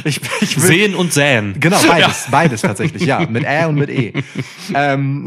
[0.03, 1.59] Ich, ich, ich will, Sehen und säen.
[1.59, 4.13] Genau, beides, beides tatsächlich, ja, mit Ä und mit E.
[4.73, 5.25] ähm,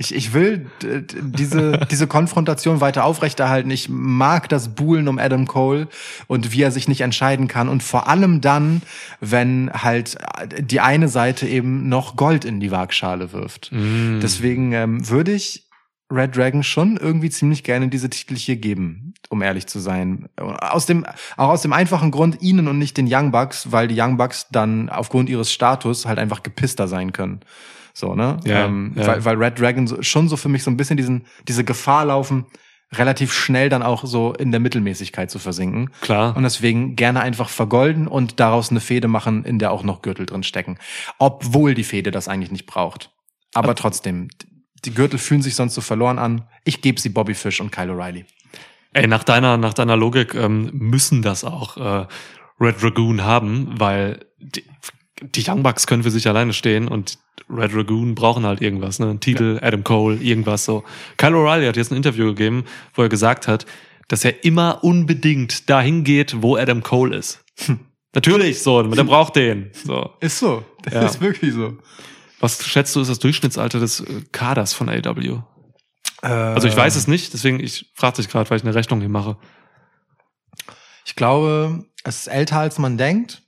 [0.00, 3.70] ich, ich will diese, diese Konfrontation weiter aufrechterhalten.
[3.70, 5.88] Ich mag das Buhlen um Adam Cole
[6.28, 7.68] und wie er sich nicht entscheiden kann.
[7.68, 8.82] Und vor allem dann,
[9.20, 10.16] wenn halt
[10.60, 13.72] die eine Seite eben noch Gold in die Waagschale wirft.
[13.72, 14.20] Mm.
[14.20, 15.68] Deswegen ähm, würde ich
[16.10, 20.28] Red Dragon schon irgendwie ziemlich gerne diese Titel hier geben, um ehrlich zu sein.
[20.36, 21.04] Aus dem,
[21.36, 24.46] auch aus dem einfachen Grund, ihnen und nicht den Young Bucks, weil die Young Bucks
[24.50, 27.40] dann aufgrund ihres Status halt einfach gepisster sein können.
[27.98, 28.38] So, ne?
[28.44, 29.08] Ja, ähm, ja.
[29.08, 32.46] Weil, weil Red Dragon schon so für mich so ein bisschen diesen, diese Gefahr laufen,
[32.92, 35.90] relativ schnell dann auch so in der Mittelmäßigkeit zu versinken.
[36.00, 36.36] Klar.
[36.36, 40.26] Und deswegen gerne einfach vergolden und daraus eine Fehde machen, in der auch noch Gürtel
[40.26, 40.78] drin stecken.
[41.18, 43.10] Obwohl die Fehde das eigentlich nicht braucht.
[43.52, 44.28] Aber trotzdem,
[44.84, 46.44] die Gürtel fühlen sich sonst so verloren an.
[46.62, 48.26] Ich gebe sie Bobby Fish und Kyle O'Reilly.
[48.92, 52.06] Ey, nach deiner, nach deiner Logik ähm, müssen das auch äh,
[52.60, 54.62] Red Dragoon haben, weil die,
[55.22, 57.18] die Young Bucks können für sich alleine stehen und
[57.50, 59.08] Red Dragoon brauchen halt irgendwas, ne?
[59.10, 60.84] Ein Titel, Adam Cole, irgendwas so.
[61.16, 62.64] Kyle O'Reilly hat jetzt ein Interview gegeben,
[62.94, 63.66] wo er gesagt hat,
[64.08, 67.44] dass er immer unbedingt dahin geht, wo Adam Cole ist.
[68.14, 69.70] Natürlich, so, der braucht den.
[69.72, 70.10] So.
[70.20, 70.64] Ist so.
[70.82, 71.02] Das Ja.
[71.06, 71.76] ist wirklich so.
[72.40, 75.40] Was schätzt du, ist das Durchschnittsalter des äh, Kaders von AW?
[76.20, 79.08] Also ich weiß es nicht, deswegen ich frage dich gerade, weil ich eine Rechnung hier
[79.08, 79.36] mache.
[81.04, 83.42] Ich glaube, es ist älter als man denkt,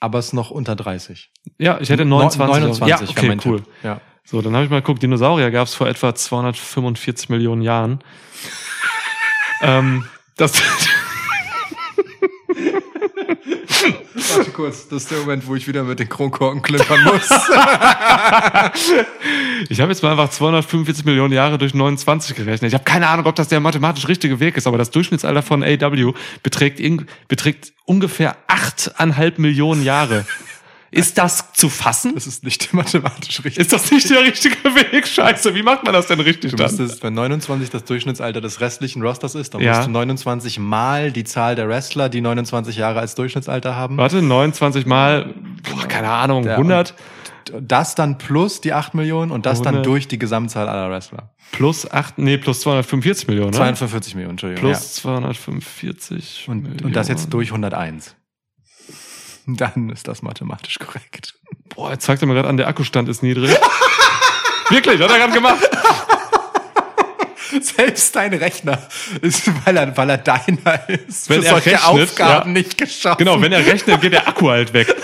[0.00, 1.30] aber es ist noch unter 30.
[1.58, 2.60] Ja, ich hätte 29.
[2.78, 3.60] 29 ja, okay, cool.
[3.60, 3.68] Tipp.
[3.82, 4.00] Ja.
[4.24, 8.00] So, dann habe ich mal geguckt, Dinosaurier gab es vor etwa 245 Millionen Jahren.
[9.62, 10.04] ähm,
[10.36, 10.62] das,
[14.36, 17.28] Warte kurz, das ist der Moment, wo ich wieder mit den Kronkorken klimpern muss.
[19.68, 22.68] ich habe jetzt mal einfach 245 Millionen Jahre durch 29 gerechnet.
[22.68, 25.62] Ich habe keine Ahnung, ob das der mathematisch richtige Weg ist, aber das Durchschnittsalter von
[25.62, 26.12] AW
[26.42, 26.80] beträgt,
[27.28, 30.24] beträgt ungefähr 8,5 Millionen Jahre.
[30.92, 32.14] Ist das zu fassen?
[32.14, 33.58] Das ist nicht mathematisch richtig.
[33.58, 35.06] Ist das nicht der richtige Weg?
[35.06, 36.66] Scheiße, wie macht man das denn richtig Du dann?
[36.66, 39.76] müsstest, wenn 29 das Durchschnittsalter des restlichen Rosters ist, dann Ja.
[39.76, 43.96] musst du 29 mal die Zahl der Wrestler, die 29 Jahre als Durchschnittsalter haben.
[43.98, 45.32] Warte, 29 mal,
[45.62, 46.94] boah, keine Ahnung, Ja, 100?
[47.60, 49.86] das dann plus die 8 Millionen und das dann 100.
[49.86, 51.30] durch die Gesamtzahl aller Wrestler.
[51.52, 53.56] Plus 8, nee, plus 245 Millionen, ne?
[53.56, 54.70] 245 Millionen, Entschuldigung.
[54.70, 56.52] Plus 245 ja.
[56.52, 56.84] und, Millionen.
[56.84, 58.16] und das jetzt durch 101.
[59.56, 61.34] Dann ist das mathematisch korrekt.
[61.74, 63.50] Boah, jetzt zeigt er mir gerade an, der Akkustand ist niedrig.
[64.70, 65.58] Wirklich, hat er gerade gemacht.
[67.60, 68.78] Selbst dein Rechner
[69.22, 72.52] ist, weil er, weil er deiner ist, Wenn für er solche rechnet, Aufgaben ja.
[72.52, 73.18] nicht geschaffen.
[73.18, 74.94] Genau, wenn er rechnet, geht der Akku halt weg.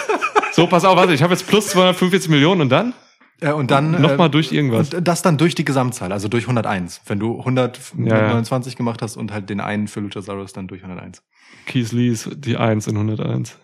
[0.52, 2.94] So, pass auf, warte, ich habe jetzt plus 245 Millionen und dann?
[3.40, 4.94] Äh, und dann Nochmal durch irgendwas.
[4.94, 7.02] Und das dann durch die Gesamtzahl, also durch 101.
[7.06, 11.22] Wenn du 129 Ja, gemacht hast und halt den einen für Luchasaurus dann durch 101.
[11.66, 13.58] Keith Lee ist die 1 in 101.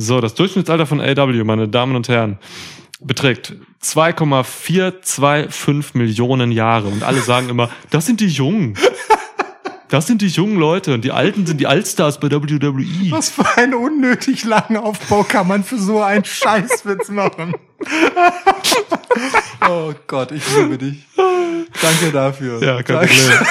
[0.00, 2.38] So, das Durchschnittsalter von AW, meine Damen und Herren,
[3.00, 6.86] beträgt 2,425 Millionen Jahre.
[6.86, 8.78] Und alle sagen immer, das sind die Jungen.
[9.88, 13.10] Das sind die jungen Leute und die Alten sind die Allstars bei WWE.
[13.10, 17.54] Was für einen unnötig langen Aufbau kann man für so einen Scheißwitz machen?
[19.68, 21.06] oh Gott, ich liebe dich.
[21.80, 22.62] Danke dafür.
[22.62, 23.14] Ja, kein Danke.
[23.14, 23.46] Problem.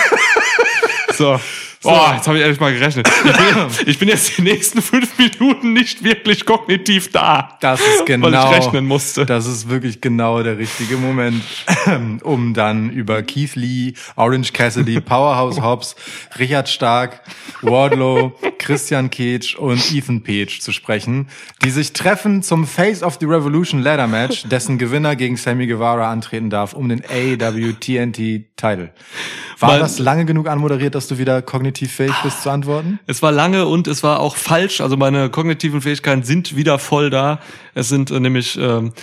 [1.18, 1.40] So.
[1.84, 3.08] Boah, jetzt habe ich ehrlich mal gerechnet.
[3.08, 7.58] Ich bin, ich bin jetzt die nächsten fünf Minuten nicht wirklich kognitiv da.
[7.62, 8.32] Das ist genau.
[8.32, 9.26] Weil ich rechnen musste.
[9.26, 11.44] Das ist wirklich genau der richtige Moment,
[12.24, 15.96] um dann über Keith Lee, Orange Cassidy, Powerhouse Hobbs,
[16.40, 17.22] Richard Stark,
[17.62, 21.28] Wardlow, Christian Cage und Ethan Page zu sprechen,
[21.64, 26.12] die sich treffen zum Face of the Revolution Ladder Match, dessen Gewinner gegen Sammy Guevara
[26.12, 28.92] antreten darf um den AEW TNT Title.
[29.60, 33.00] War Weil- das lange genug anmoderiert, dass du wieder kognitiv fähig bist zu antworten?
[33.08, 34.82] Es war lange und es war auch falsch.
[34.82, 37.40] Also meine kognitiven Fähigkeiten sind wieder voll da.
[37.76, 38.94] Es sind äh, nämlich ähm,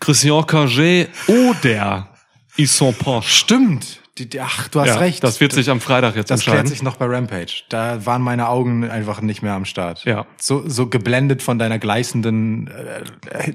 [0.00, 2.08] Christian Cagé oder
[2.56, 3.30] Ils sont Porsche.
[3.30, 3.98] Stimmt.
[4.18, 5.24] Die, die, ach, du hast Ja, recht.
[5.24, 6.70] Das wird sich am Freitag jetzt Das klärt entscheiden.
[6.70, 7.62] sich noch bei Rampage.
[7.70, 10.04] Da waren meine Augen einfach nicht mehr am Start.
[10.04, 10.26] Ja.
[10.36, 13.00] So, so geblendet von deiner gleißenden äh,
[13.30, 13.54] äh,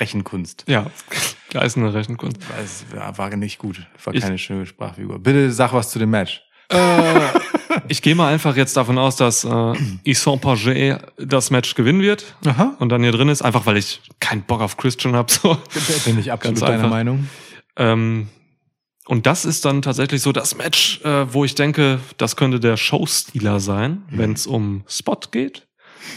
[0.00, 0.64] Rechenkunst.
[0.68, 0.86] Ja,
[1.48, 2.36] gleißende Rechenkunst.
[2.62, 3.86] Es war, war nicht gut.
[4.04, 5.20] War Ich- keine schöne Sprachfigur.
[5.20, 6.42] Bitte sag was zu dem Match.
[7.88, 9.72] Ich gehe mal einfach jetzt davon aus, dass äh,
[10.04, 12.74] Ils sont Pagé das Match gewinnen wird Aha.
[12.78, 15.30] und dann hier drin ist, einfach weil ich keinen Bock auf Christian habe.
[15.32, 15.58] So.
[16.04, 16.88] Bin ich absolut Ganz deiner.
[16.88, 17.28] Meinung.
[17.76, 18.28] Ähm,
[19.06, 22.76] und das ist dann tatsächlich so das Match, äh, wo ich denke, das könnte der
[22.76, 25.66] Showstealer sein, wenn es um Spot geht.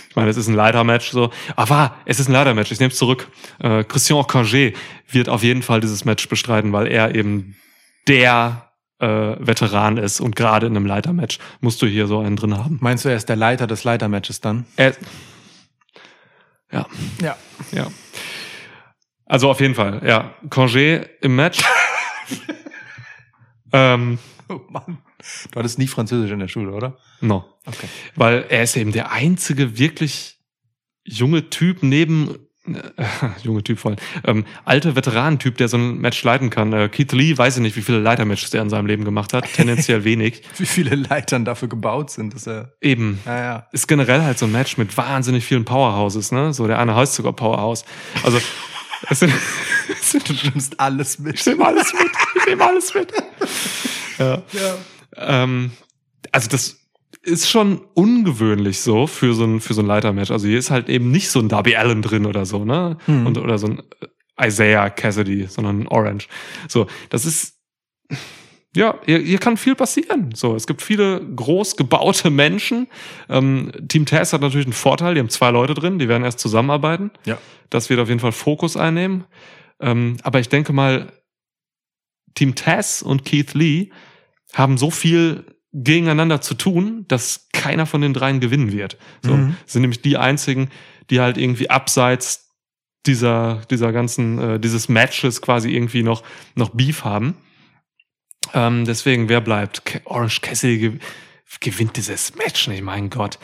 [0.10, 1.32] Ich meine, es ist ein Leiter-Match so.
[1.56, 3.28] Aber es ist ein Leiter-Match, ich nehme es zurück.
[3.60, 4.74] Äh, Christian Cangé
[5.10, 7.56] wird auf jeden Fall dieses Match bestreiten, weil er eben
[8.08, 8.67] der
[9.00, 9.08] äh,
[9.40, 12.78] Veteran ist und gerade in einem Leiter-Match musst du hier so einen drin haben.
[12.82, 14.66] Meinst du, er ist der Leiter des Leitermatches dann?
[14.76, 14.94] Er,
[16.72, 16.86] ja,
[17.22, 17.36] Ja.
[17.72, 17.88] ja.
[19.26, 20.34] Also auf jeden Fall, ja.
[20.50, 21.64] Cangé im Match.
[23.74, 24.20] ähm,
[24.50, 25.00] Oh Mann.
[25.52, 26.98] Du hattest nie Französisch in der Schule, oder?
[27.22, 27.44] no.
[27.66, 27.88] Okay.
[28.16, 30.40] Weil er ist eben der einzige wirklich
[31.04, 32.82] junge Typ neben äh,
[33.44, 33.96] junge Typ voll,
[34.26, 36.74] ähm, alte Veteranentyp, der so ein Match leiten kann.
[36.74, 39.52] Äh, Keith Lee, weiß ich nicht, wie viele Leitermatches der in seinem Leben gemacht hat.
[39.54, 40.44] Tendenziell wenig.
[40.58, 42.74] Wie viele Leitern dafür gebaut sind, ist er.
[42.82, 43.20] Eben.
[43.26, 43.68] Ja, ja.
[43.72, 46.54] Ist generell halt so ein Match mit wahnsinnig vielen Powerhouses, ne?
[46.54, 47.86] So der eine heißt sogar Powerhouse.
[48.24, 48.40] Also
[49.10, 49.34] es sind,
[49.90, 51.36] es sind Du nimmst alles mit.
[51.36, 52.12] Ich nehme alles mit.
[52.36, 53.14] Ich nehme alles mit.
[54.18, 54.42] Ja.
[54.52, 54.78] Ja.
[55.16, 55.72] Ähm,
[56.32, 56.77] also das
[57.28, 60.32] ist schon ungewöhnlich so für so ein, für so ein Leitermatch.
[60.32, 62.98] Also hier ist halt eben nicht so ein Darby Allen drin oder so, ne?
[63.06, 63.28] Mhm.
[63.28, 63.84] Und, oder so ein
[64.42, 66.30] Isaiah Cassidy, sondern ein Orange.
[66.70, 67.58] So, das ist,
[68.76, 70.30] ja, hier, hier kann viel passieren.
[70.36, 72.88] So, es gibt viele groß gebaute Menschen.
[73.28, 76.40] Ähm, Team Taz hat natürlich einen Vorteil, die haben zwei Leute drin, die werden erst
[76.40, 77.12] zusammenarbeiten.
[77.26, 77.38] Ja.
[77.70, 79.26] Das wird auf jeden Fall Fokus einnehmen.
[79.82, 81.12] Ähm, aber ich denke mal,
[82.36, 83.90] Team Taz und Keith Lee
[84.54, 88.98] haben so viel gegeneinander zu tun, dass keiner von den dreien gewinnen wird.
[89.22, 89.58] So Mhm.
[89.66, 90.70] sind nämlich die einzigen,
[91.10, 92.50] die halt irgendwie abseits
[93.06, 96.24] dieser dieser ganzen äh, dieses Matches quasi irgendwie noch
[96.56, 97.36] noch Beef haben.
[98.54, 99.82] Ähm, deswegen wer bleibt?
[100.06, 101.00] Orange Cassidy ge
[101.62, 103.40] gewinnt dieses Match nicht, mein Gott.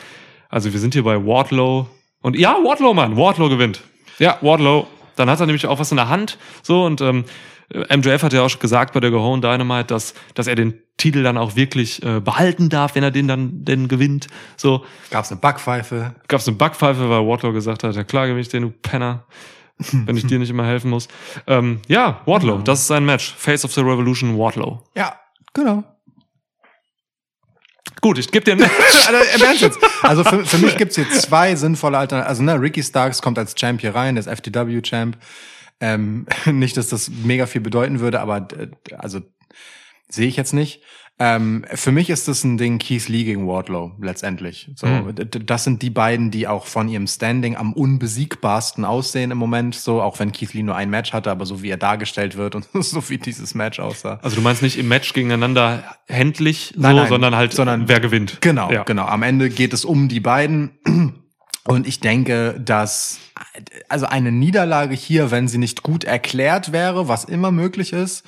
[0.50, 1.88] Also wir sind hier bei Wardlow
[2.20, 3.82] und ja Wardlow Mann, Wardlow gewinnt.
[4.18, 4.86] Ja Wardlow.
[5.16, 7.24] Dann hat er nämlich auch was in der Hand so und ähm,
[7.72, 10.80] MJF hat ja auch schon gesagt bei der Go Home Dynamite, dass, dass er den
[10.96, 14.28] Titel dann auch wirklich äh, behalten darf, wenn er den dann denn gewinnt.
[14.56, 16.14] So Gab's eine Backpfeife?
[16.28, 19.26] gab es eine Backpfeife, weil Wardlow gesagt hat, ja klar gewinne ich den, du Penner,
[19.78, 21.08] wenn ich dir nicht immer helfen muss.
[21.46, 23.34] Ähm, ja, Wardlow, das ist sein Match.
[23.36, 24.82] Face of the Revolution, Wardlow.
[24.94, 25.18] Ja,
[25.52, 25.84] genau.
[28.00, 28.62] Gut, ich gebe dir ein
[29.08, 29.78] also, im Ernst jetzt.
[30.02, 32.28] Also für, für mich gibt's hier zwei sinnvolle Alternativen.
[32.28, 35.16] Also ne, Ricky Starks kommt als Champ hier rein, der ist FTW-Champ.
[35.80, 39.20] Ähm, nicht, dass das mega viel bedeuten würde, aber äh, also
[40.08, 40.82] sehe ich jetzt nicht.
[41.16, 44.68] Ähm, für mich ist das ein Ding Keith Lee gegen Wardlow letztendlich.
[44.74, 45.14] So, Mhm.
[45.46, 49.76] das sind die beiden, die auch von ihrem Standing am unbesiegbarsten aussehen im Moment.
[49.76, 52.56] So, auch wenn Keith Lee nur ein Match hatte, aber so wie er dargestellt wird
[52.56, 54.18] und so wie dieses Match aussah.
[54.22, 58.00] Also du meinst nicht im Match gegeneinander händlich, Nein, so, nein, sondern halt, sondern- wer
[58.00, 58.38] gewinnt.
[58.40, 58.82] Genau, Ja.
[58.82, 59.04] genau.
[59.06, 60.72] Am Ende geht es um die beiden.
[61.66, 63.20] Und ich denke, dass
[63.88, 68.24] also eine Niederlage hier, wenn sie nicht gut erklärt wäre, was immer möglich ist,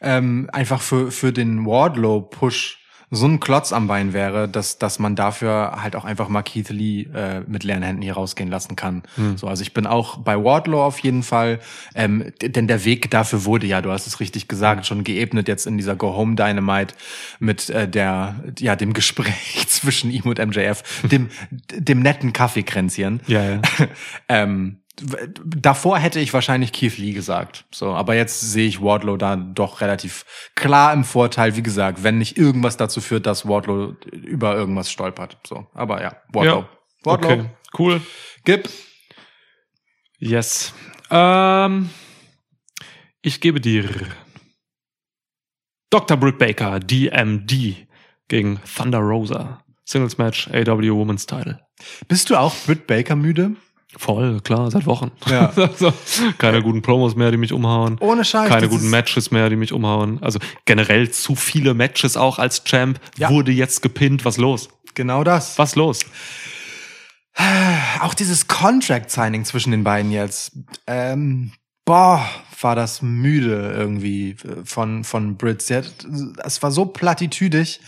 [0.00, 2.77] ähm, einfach für, für den Wardlow-Push
[3.10, 6.68] so ein Klotz am Bein wäre, dass, dass man dafür halt auch einfach mal Keith
[6.68, 9.02] Lee äh, mit leeren Händen hier rausgehen lassen kann.
[9.36, 11.60] So, also ich bin auch bei Wardlow auf jeden Fall,
[11.94, 15.66] ähm, denn der Weg dafür wurde ja, du hast es richtig gesagt, schon geebnet jetzt
[15.66, 16.94] in dieser Go Home Dynamite
[17.38, 23.20] mit äh, der, ja, dem Gespräch zwischen ihm und MJF, dem, dem netten Kaffeekränzchen.
[23.26, 23.62] Ja, ja.
[24.28, 24.80] ähm,
[25.44, 27.64] davor hätte ich wahrscheinlich Keith Lee gesagt.
[27.70, 31.56] So, aber jetzt sehe ich Wardlow da doch relativ klar im Vorteil.
[31.56, 35.38] Wie gesagt, wenn nicht irgendwas dazu führt, dass Wardlow über irgendwas stolpert.
[35.46, 36.60] So, aber ja, Wardlow.
[36.60, 36.68] ja.
[37.04, 38.00] Wardlow, Okay, cool.
[38.44, 38.68] gib.
[40.18, 40.74] Yes.
[41.10, 41.90] Ähm,
[43.22, 43.88] ich gebe dir
[45.90, 46.16] Dr.
[46.16, 47.86] Britt Baker, DMD,
[48.28, 49.64] gegen Thunder Rosa.
[49.84, 51.60] Singles Match, AW Women's Title.
[52.08, 53.56] Bist du auch Britt Baker müde?
[53.96, 55.10] Voll, klar, seit Wochen.
[55.26, 55.52] Ja.
[55.76, 55.92] so,
[56.36, 57.96] keine guten Promos mehr, die mich umhauen.
[58.00, 58.48] Ohne Scheiß.
[58.48, 60.22] Keine guten Matches mehr, die mich umhauen.
[60.22, 63.00] Also generell zu viele Matches auch als Champ.
[63.16, 63.30] Ja.
[63.30, 64.24] Wurde jetzt gepinnt.
[64.24, 64.68] Was los?
[64.94, 65.58] Genau das.
[65.58, 66.00] Was los?
[68.00, 70.52] Auch dieses Contract-Signing zwischen den beiden jetzt.
[70.86, 71.52] Ähm,
[71.84, 72.28] boah,
[72.60, 76.06] war das müde irgendwie von, von hat,
[76.44, 77.80] es war so plattitüdig.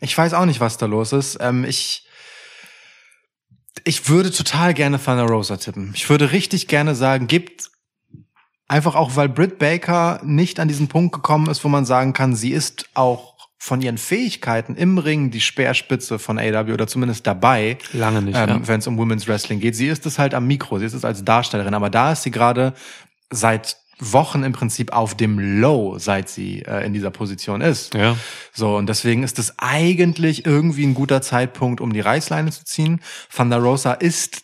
[0.00, 1.38] Ich weiß auch nicht, was da los ist.
[1.40, 2.07] Ähm, ich,
[3.84, 5.92] ich würde total gerne Thunder Rosa tippen.
[5.94, 7.70] Ich würde richtig gerne sagen, gibt
[8.66, 12.34] einfach auch, weil Britt Baker nicht an diesen Punkt gekommen ist, wo man sagen kann,
[12.36, 17.78] sie ist auch von ihren Fähigkeiten im Ring die Speerspitze von AW oder zumindest dabei
[17.92, 18.36] Lange nicht.
[18.36, 18.68] ähm, ja.
[18.68, 19.74] wenn es um Women's Wrestling geht.
[19.74, 22.30] Sie ist es halt am Mikro, sie ist es als Darstellerin, aber da ist sie
[22.30, 22.74] gerade
[23.30, 27.94] seit Wochen im Prinzip auf dem Low, seit sie äh, in dieser Position ist.
[27.94, 28.16] ja.
[28.52, 33.00] So, und deswegen ist es eigentlich irgendwie ein guter Zeitpunkt, um die Reißleine zu ziehen.
[33.34, 34.42] Thunder Rosa ist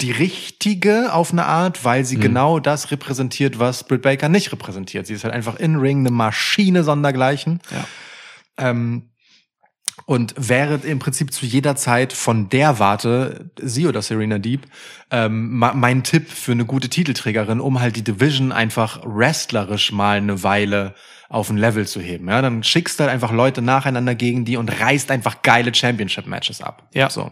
[0.00, 2.20] die richtige auf eine Art, weil sie Mhm.
[2.20, 5.06] genau das repräsentiert, was Britt Baker nicht repräsentiert.
[5.08, 7.60] Sie ist halt einfach in Ring eine Maschine sondergleichen.
[7.72, 7.84] Ja.
[8.70, 9.10] Ähm,
[10.06, 14.62] und wäre im Prinzip zu jeder Zeit von der Warte, sie oder Serena Deep,
[15.10, 20.42] ähm, mein Tipp für eine gute Titelträgerin, um halt die Division einfach wrestlerisch mal eine
[20.42, 20.94] Weile
[21.28, 22.28] auf ein Level zu heben.
[22.28, 26.62] Ja, dann schickst du halt einfach Leute nacheinander gegen die und reißt einfach geile Championship-Matches
[26.62, 26.88] ab.
[26.94, 27.10] Ja.
[27.10, 27.30] So.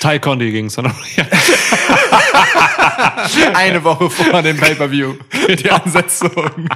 [0.00, 1.24] Ty Conti gegen Thunder ja.
[3.54, 5.14] Eine Woche vor dem Pay-Per-View.
[5.58, 6.68] Die Ansetzung.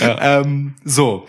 [0.00, 1.26] ähm, so.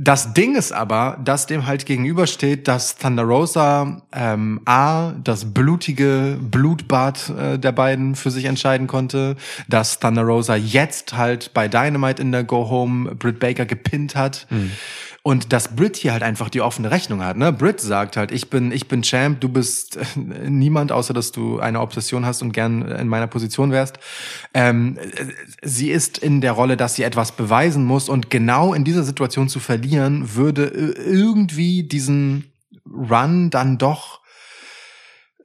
[0.00, 6.38] Das Ding ist aber, dass dem halt gegenübersteht, dass Thunder Rosa ähm, A, das blutige
[6.40, 9.34] Blutbad äh, der beiden für sich entscheiden konnte,
[9.68, 14.46] dass Thunder Rosa jetzt halt bei Dynamite in der Go Home Britt Baker gepinnt hat.
[15.22, 17.36] Und dass Britt hier halt einfach die offene Rechnung hat.
[17.36, 17.52] Ne?
[17.52, 21.58] Britt sagt halt, ich bin, ich bin Champ, du bist äh, niemand, außer dass du
[21.58, 23.98] eine Obsession hast und gern in meiner Position wärst.
[24.54, 25.26] Ähm, äh,
[25.62, 29.48] sie ist in der Rolle, dass sie etwas beweisen muss und genau in dieser Situation
[29.48, 32.52] zu verlieren, würde äh, irgendwie diesen
[32.86, 34.20] Run dann doch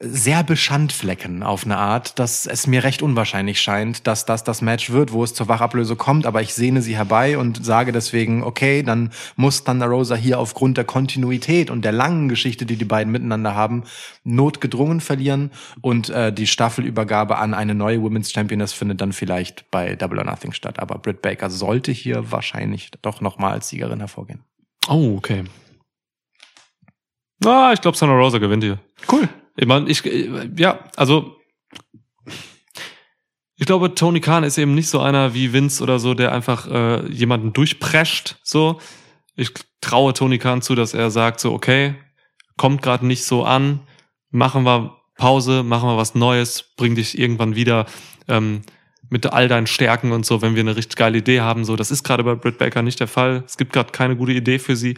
[0.05, 4.91] sehr beschandflecken auf eine Art, dass es mir recht unwahrscheinlich scheint, dass das das Match
[4.91, 8.83] wird, wo es zur Wachablöse kommt, aber ich sehne sie herbei und sage deswegen, okay,
[8.83, 13.11] dann muss Thunder Rosa hier aufgrund der Kontinuität und der langen Geschichte, die die beiden
[13.11, 13.83] miteinander haben,
[14.25, 15.51] notgedrungen verlieren
[15.81, 20.25] und äh, die Staffelübergabe an eine neue Women's Championess findet dann vielleicht bei Double or
[20.25, 24.43] Nothing statt, aber Britt Baker sollte hier wahrscheinlich doch nochmal als Siegerin hervorgehen.
[24.89, 25.45] Oh, okay.
[27.45, 28.79] Ah, ich glaube, Thunder Rosa gewinnt hier.
[29.09, 29.29] Cool.
[29.55, 31.35] Ich meine, ich, äh, ja, also,
[33.55, 36.67] ich glaube, Tony Khan ist eben nicht so einer wie Vince oder so, der einfach
[36.67, 38.79] äh, jemanden durchprescht, so.
[39.35, 39.51] Ich
[39.81, 41.95] traue Tony Khan zu, dass er sagt so, okay,
[42.57, 43.81] kommt gerade nicht so an,
[44.29, 47.85] machen wir Pause, machen wir was Neues, bring dich irgendwann wieder
[48.27, 48.61] ähm,
[49.09, 51.75] mit all deinen Stärken und so, wenn wir eine richtig geile Idee haben, so.
[51.75, 53.43] Das ist gerade bei Britt Baker nicht der Fall.
[53.45, 54.97] Es gibt gerade keine gute Idee für sie.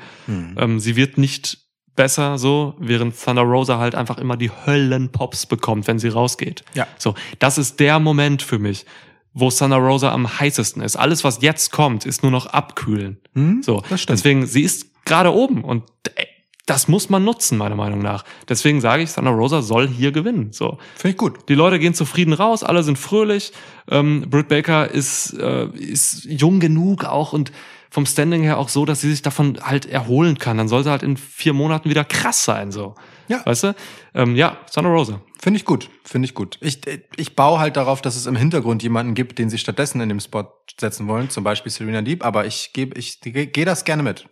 [0.58, 1.65] Ähm, sie wird nicht
[1.96, 6.64] besser so, während Thunder Rosa halt einfach immer die Höllenpops bekommt, wenn sie rausgeht.
[6.74, 6.88] Ja.
[6.98, 8.86] So, das ist der Moment für mich,
[9.34, 10.96] wo Thunder Rosa am heißesten ist.
[10.96, 13.18] Alles, was jetzt kommt, ist nur noch abkühlen.
[13.34, 13.64] Hm?
[13.64, 14.20] So, Das stimmt.
[14.20, 15.84] deswegen, sie ist gerade oben und
[16.16, 16.26] äh,
[16.68, 18.26] das muss man nutzen, meiner Meinung nach.
[18.50, 20.52] Deswegen sage ich, Thunder Rosa soll hier gewinnen.
[20.52, 21.48] So, Finde ich gut.
[21.48, 23.52] die Leute gehen zufrieden raus, alle sind fröhlich.
[23.90, 27.52] Ähm, Britt Baker ist, äh, ist jung genug auch und
[27.96, 30.58] vom Standing her auch so, dass sie sich davon halt erholen kann.
[30.58, 32.94] Dann soll sie halt in vier Monaten wieder krass sein, so.
[33.30, 33.46] Ja.
[33.46, 33.76] Weißt du?
[34.14, 35.22] Ähm, ja, Thunder Rosa.
[35.42, 36.58] Finde ich gut, finde ich gut.
[36.60, 36.82] Ich,
[37.16, 40.20] ich baue halt darauf, dass es im Hintergrund jemanden gibt, den sie stattdessen in dem
[40.20, 40.46] Spot
[40.78, 44.28] setzen wollen, zum Beispiel Serena Deep, aber ich gebe, ich gehe das gerne mit.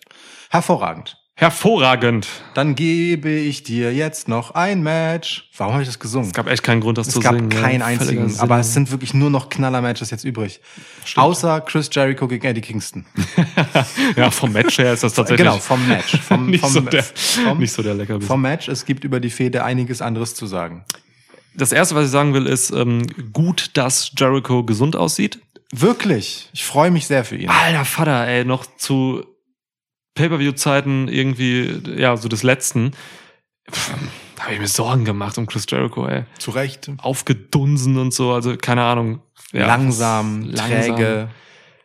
[0.50, 1.23] Hervorragend.
[1.36, 2.28] Hervorragend.
[2.54, 5.50] Dann gebe ich dir jetzt noch ein Match.
[5.58, 6.28] Warum habe ich das gesungen?
[6.28, 7.50] Es gab echt keinen Grund, das Es zu gab singen.
[7.50, 7.60] ja.
[7.60, 8.40] keinen Völliger einzigen, Sinn.
[8.40, 10.62] aber es sind wirklich nur noch Knaller-Matches jetzt übrig.
[11.16, 13.06] Außer Chris Jericho gegen Eddie Kingston.
[14.16, 16.18] ja, vom Match her ist das tatsächlich Genau, vom Match.
[16.28, 18.28] Vom, nicht, vom, so der, vom, nicht so der Leckerbissen.
[18.28, 18.68] vom Match.
[18.68, 20.86] Es gibt über die Fehde einiges anderes zu sagen.
[21.56, 25.40] Das erste, was ich sagen will, ist ähm, gut, dass Jericho gesund aussieht.
[25.72, 26.50] Wirklich.
[26.54, 27.50] Ich freue mich sehr für ihn.
[27.50, 29.26] Alter Vater, ey, noch zu
[30.16, 32.92] Pay-per-view-Zeiten irgendwie, ja, so des letzten,
[34.36, 36.26] da habe ich mir Sorgen gemacht um Chris Jericho, ey.
[36.38, 36.92] Zu Recht.
[36.98, 39.22] Aufgedunsen und so, also keine Ahnung.
[39.52, 40.96] Ja, langsam, langsam.
[40.96, 41.30] träge,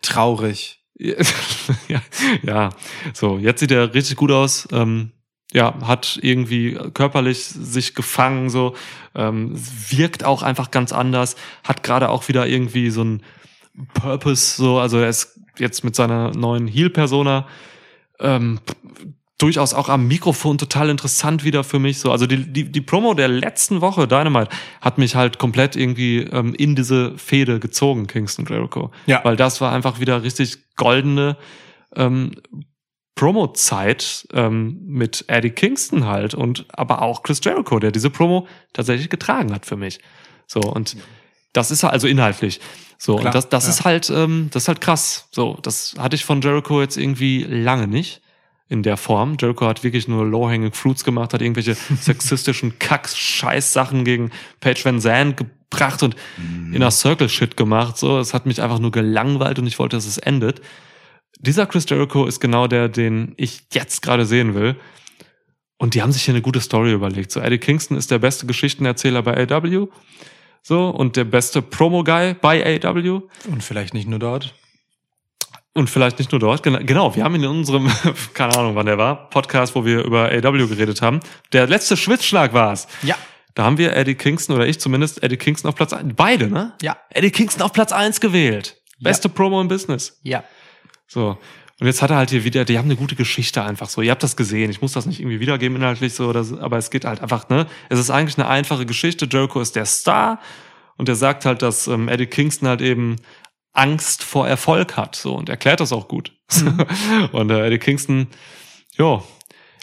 [0.02, 0.82] traurig.
[0.98, 2.02] ja,
[2.42, 2.70] ja,
[3.14, 4.66] so, jetzt sieht er richtig gut aus.
[4.72, 5.12] Ähm,
[5.52, 8.74] ja, hat irgendwie körperlich sich gefangen, so,
[9.14, 13.22] ähm, wirkt auch einfach ganz anders, hat gerade auch wieder irgendwie so ein
[13.94, 17.46] Purpose, so, also er ist jetzt mit seiner neuen Heel-Persona
[18.20, 18.60] ähm,
[19.38, 22.00] durchaus auch am Mikrofon total interessant wieder für mich.
[22.00, 24.50] So, also die, die, die Promo der letzten Woche, Dynamite,
[24.80, 28.90] hat mich halt komplett irgendwie ähm, in diese Fehde gezogen, Kingston Jericho.
[29.06, 29.20] Ja.
[29.24, 31.36] Weil das war einfach wieder richtig goldene
[31.94, 32.32] ähm,
[33.14, 39.08] Promo-Zeit ähm, mit Eddie Kingston halt und aber auch Chris Jericho, der diese Promo tatsächlich
[39.08, 40.00] getragen hat für mich.
[40.46, 40.96] So, und
[41.52, 42.60] das ist also inhaltlich.
[42.98, 43.70] So, Klar, und das, das ja.
[43.70, 45.28] ist halt, ähm, das ist halt krass.
[45.30, 48.20] So, das hatte ich von Jericho jetzt irgendwie lange nicht
[48.68, 49.36] in der Form.
[49.40, 54.30] Jericho hat wirklich nur Low-Hanging Fruits gemacht, hat irgendwelche sexistischen Kack-Scheiß-Sachen gegen
[54.60, 56.16] Paige Van Zandt gebracht und
[56.72, 57.96] Inner Circle Shit gemacht.
[57.96, 60.60] So, es hat mich einfach nur gelangweilt und ich wollte, dass es endet.
[61.38, 64.76] Dieser Chris Jericho ist genau der, den ich jetzt gerade sehen will.
[65.78, 67.30] Und die haben sich hier eine gute Story überlegt.
[67.30, 69.86] So, Eddie Kingston ist der beste Geschichtenerzähler bei AW.
[70.62, 73.22] So, und der beste Promo-Guy bei AW.
[73.46, 74.54] Und vielleicht nicht nur dort.
[75.74, 76.62] Und vielleicht nicht nur dort.
[76.62, 77.90] Genau, wir haben ihn in unserem,
[78.34, 81.20] keine Ahnung, wann der war, Podcast, wo wir über AW geredet haben.
[81.52, 82.88] Der letzte Schwitzschlag war es.
[83.02, 83.16] Ja.
[83.54, 86.14] Da haben wir Eddie Kingston oder ich zumindest Eddie Kingston auf Platz 1.
[86.14, 86.74] Beide, ne?
[86.82, 86.96] Ja.
[87.10, 88.76] Eddie Kingston auf Platz 1 gewählt.
[89.00, 90.18] Beste Promo im Business.
[90.22, 90.44] Ja.
[91.06, 91.38] So.
[91.80, 94.02] Und jetzt hat er halt hier wieder, die haben eine gute Geschichte einfach so.
[94.02, 94.68] Ihr habt das gesehen.
[94.70, 97.48] Ich muss das nicht irgendwie wiedergeben inhaltlich so, oder so, aber es geht halt einfach,
[97.48, 97.66] ne?
[97.88, 99.28] Es ist eigentlich eine einfache Geschichte.
[99.30, 100.40] Jericho ist der Star
[100.96, 103.16] und er sagt halt, dass ähm, Eddie Kingston halt eben
[103.74, 106.32] Angst vor Erfolg hat, so und erklärt das auch gut.
[107.32, 108.26] und äh, Eddie Kingston,
[108.96, 109.22] ja,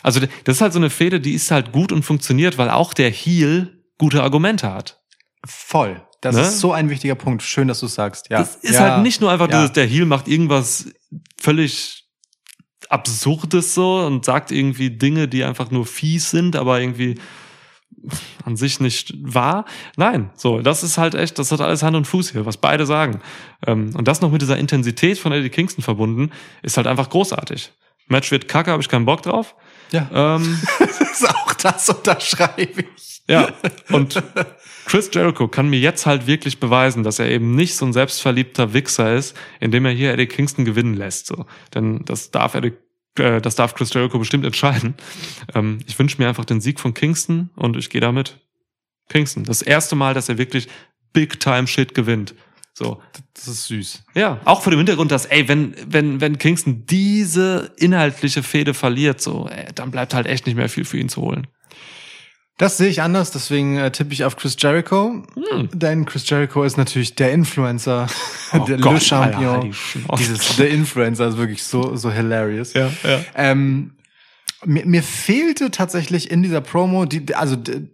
[0.04, 2.94] also das ist halt so eine Fehde, die ist halt gut und funktioniert, weil auch
[2.94, 5.02] der Heel gute Argumente hat.
[5.46, 6.02] Voll.
[6.22, 6.42] Das Ne?
[6.42, 7.44] ist so ein wichtiger Punkt.
[7.44, 8.30] Schön, dass du sagst.
[8.30, 8.40] Ja.
[8.40, 8.82] Das ist ja.
[8.82, 9.60] halt nicht nur einfach Ja.
[9.60, 10.90] dieses, der Heel macht irgendwas
[11.40, 12.06] völlig
[12.90, 17.16] Absurdes so und sagt irgendwie Dinge, die einfach nur fies sind, aber irgendwie
[18.44, 19.66] an sich nicht wahr.
[19.98, 22.86] Nein, so, das ist halt echt, das hat alles Hand und Fuß hier, was beide
[22.86, 23.22] sagen.
[23.66, 26.32] Ähm, und das noch mit dieser Intensität von Eddie Kingston verbunden,
[26.62, 27.72] ist halt einfach großartig.
[28.08, 29.56] Match wird kacke, habe ich keinen Bock drauf.
[29.92, 30.10] Ja.
[30.14, 33.22] Ähm, Das ist auch das unterschreibe ich.
[33.28, 33.50] ja,
[33.92, 34.22] und
[34.86, 38.74] Chris Jericho kann mir jetzt halt wirklich beweisen, dass er eben nicht so ein selbstverliebter
[38.74, 41.28] Wichser ist, indem er hier Eddie Kingston gewinnen lässt.
[41.28, 41.46] So.
[41.74, 42.74] Denn das darf Eddie,
[43.18, 44.96] äh, das darf Chris Jericho bestimmt entscheiden.
[45.54, 48.40] Ähm, ich wünsche mir einfach den Sieg von Kingston und ich gehe damit.
[49.10, 49.44] Kingston.
[49.44, 50.68] Das erste Mal, dass er wirklich
[51.14, 52.36] Big Time Shit gewinnt.
[52.78, 53.02] So.
[53.34, 54.04] Das ist süß.
[54.16, 59.22] Ja, auch vor dem Hintergrund, dass, ey, wenn, wenn, wenn Kingston diese inhaltliche Fehde verliert,
[59.22, 61.48] so, ey, dann bleibt halt echt nicht mehr viel für ihn zu holen.
[62.58, 65.24] Das sehe ich anders, deswegen äh, tippe ich auf Chris Jericho.
[65.74, 68.08] Denn Chris Jericho ist natürlich der Influencer,
[68.52, 68.62] Hm.
[68.62, 69.46] Oh der Gott, Le Champion.
[69.56, 70.16] Alter, die.
[70.20, 72.74] Dieses The Influencer ist wirklich so, so hilarious.
[72.74, 73.20] Ja, ja.
[73.36, 73.96] Ähm,
[74.66, 77.88] mir, mir fehlte tatsächlich in dieser Promo, die, also d-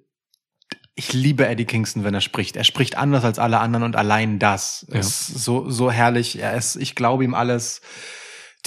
[0.96, 2.56] ich liebe Eddie Kingston, wenn er spricht.
[2.56, 5.00] Er spricht anders als alle anderen und allein das Ja.
[5.00, 6.40] ist so, so herrlich.
[6.40, 7.82] Er ist, ich glaube ihm alles.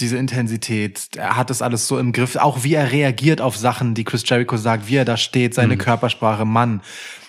[0.01, 2.35] Diese Intensität, er hat das alles so im Griff.
[2.35, 5.77] Auch wie er reagiert auf Sachen, die Chris Jericho sagt, wie er da steht, seine
[5.77, 6.81] Körpersprache, Mann.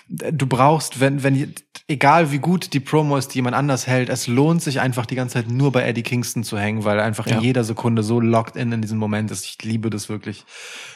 [0.09, 1.53] Du brauchst, wenn, wenn,
[1.87, 5.15] egal wie gut die Promo ist, die jemand anders hält, es lohnt sich einfach die
[5.15, 7.37] ganze Zeit nur bei Eddie Kingston zu hängen, weil er einfach Ja.
[7.37, 9.45] in jeder Sekunde so locked in in diesem Moment ist.
[9.45, 10.43] Ich liebe das wirklich,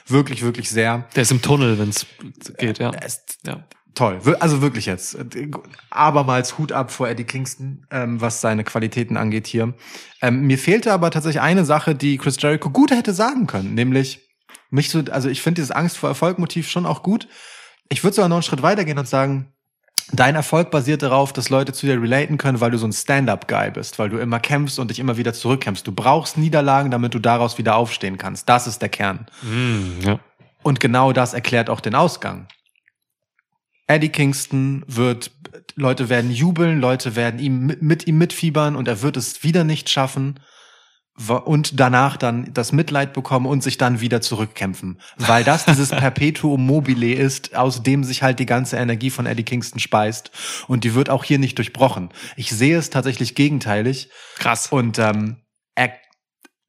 [0.08, 1.06] wirklich, wirklich sehr.
[1.16, 2.06] Der ist im Tunnel, wenn es
[2.58, 2.90] geht, ja.
[2.90, 3.64] Ist ja.
[3.96, 4.20] Toll.
[4.40, 5.18] Also wirklich jetzt.
[5.90, 9.74] Abermals Hut ab vor Eddie Kingston, ähm, was seine Qualitäten angeht hier.
[10.22, 14.28] Ähm, mir fehlte aber tatsächlich eine Sache, die Chris Jericho gut hätte sagen können, nämlich
[14.70, 17.28] mich so, also ich finde dieses Angst vor Erfolg Motiv schon auch gut.
[17.90, 19.54] Ich würde sogar noch einen Schritt weitergehen und sagen,
[20.14, 23.72] Dein Erfolg basiert darauf, dass Leute zu dir relaten können, weil du so ein Stand-up-Guy
[23.72, 25.88] bist, weil du immer kämpfst und dich immer wieder zurückkämpfst.
[25.88, 28.50] Du brauchst Niederlagen, damit du daraus wieder aufstehen kannst.
[28.50, 29.28] Das ist der Kern.
[30.02, 30.20] Ja.
[30.64, 32.48] Und genau das erklärt auch den Ausgang.
[33.96, 35.32] Eddie Kingston wird,
[35.76, 39.64] Leute werden jubeln, Leute werden ihm mit, mit ihm mitfiebern und er wird es wieder
[39.64, 40.40] nicht schaffen
[41.30, 45.00] und danach dann das Mitleid bekommen und sich dann wieder zurückkämpfen.
[45.18, 49.44] Weil das dieses Perpetuum mobile ist, aus dem sich halt die ganze Energie von Eddie
[49.44, 50.32] Kingston speist.
[50.68, 52.10] Und die wird auch hier nicht durchbrochen.
[52.38, 54.10] Ich sehe es tatsächlich gegenteilig.
[54.38, 54.68] Krass.
[54.68, 55.38] Und ähm,
[55.76, 55.94] er,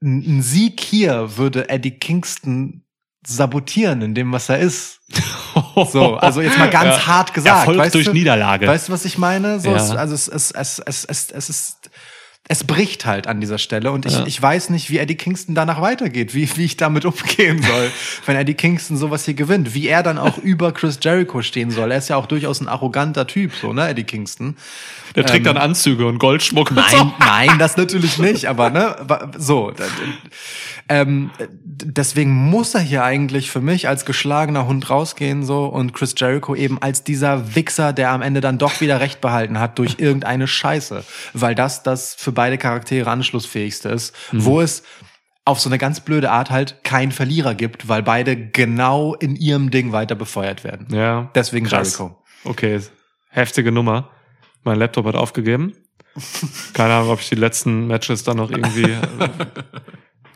[0.02, 2.84] ein Sieg hier würde Eddie Kingston
[3.24, 5.00] sabotieren in dem, was er ist.
[5.90, 7.06] So, also jetzt mal ganz Ja.
[7.06, 7.58] hart gesagt.
[7.60, 8.66] Erfolg weißt durch du, Niederlage.
[8.66, 9.60] Weißt du, was ich meine?
[9.60, 9.76] So, Ja.
[9.76, 11.81] es, also es, es, es, es, es, es ist,
[12.48, 14.26] es bricht halt an dieser Stelle und ich, Ja.
[14.26, 17.90] ich weiß nicht, wie Eddie Kingston danach weitergeht, wie, wie ich damit umgehen soll,
[18.26, 21.92] wenn Eddie Kingston sowas hier gewinnt, wie er dann auch über Chris Jericho stehen soll.
[21.92, 24.56] Er ist ja auch durchaus ein arroganter Typ, so, ne, Eddie Kingston.
[25.14, 26.70] Der trägt dann Anzüge und Goldschmuck.
[26.70, 26.96] und so.
[26.96, 28.96] Nein, nein, das natürlich nicht, aber ne,
[29.36, 29.72] so.
[30.88, 31.30] Ähm,
[31.62, 36.54] deswegen muss er hier eigentlich für mich als geschlagener Hund rausgehen so und Chris Jericho
[36.54, 40.46] eben als dieser Wichser, der am Ende dann doch wieder recht behalten hat durch irgendeine
[40.48, 41.04] Scheiße,
[41.34, 44.82] weil das das für beide Charaktere anschlussfähigste ist, wo es
[45.44, 49.70] auf so eine ganz blöde Art halt keinen Verlierer gibt, weil beide genau in ihrem
[49.70, 50.86] Ding weiter befeuert werden.
[50.94, 51.30] Ja.
[51.34, 51.98] Deswegen Krass.
[51.98, 52.22] Jericho.
[52.44, 52.80] Okay,
[53.30, 54.10] heftige Nummer.
[54.62, 55.74] Mein Laptop hat aufgegeben.
[56.74, 59.00] Keine Ahnung, ob ich die letzten Matches dann noch irgendwie äh,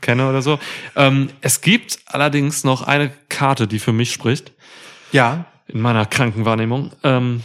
[0.01, 0.59] kenne oder so.
[0.97, 4.53] Ähm, es gibt allerdings noch eine Karte, die für mich spricht,
[5.13, 6.93] Ja, in meiner kranken Wahrnehmung.
[7.03, 7.43] Ähm,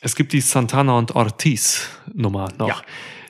[0.00, 2.68] es gibt die Santana und Ortiz Nummer noch.
[2.68, 2.82] Ja.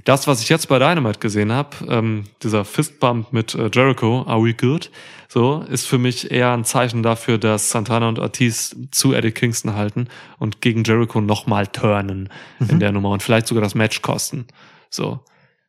[0.09, 4.43] Das, was ich jetzt bei Dynamite gesehen habe, ähm, dieser Fistbump mit äh, Jericho, Are
[4.43, 4.91] We Good?
[5.29, 9.75] So, ist für mich eher ein Zeichen dafür, dass Santana und Ortiz zu Eddie Kingston
[9.75, 10.09] halten
[10.39, 14.47] und gegen Jericho nochmal turnen in der Nummer und vielleicht sogar das Match kosten.
[14.89, 15.21] So,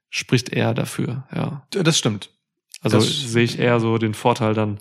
[0.09, 1.67] spricht eher dafür, ja.
[1.71, 2.29] das stimmt.
[2.81, 4.79] Also sehe ich eher so den Vorteil dann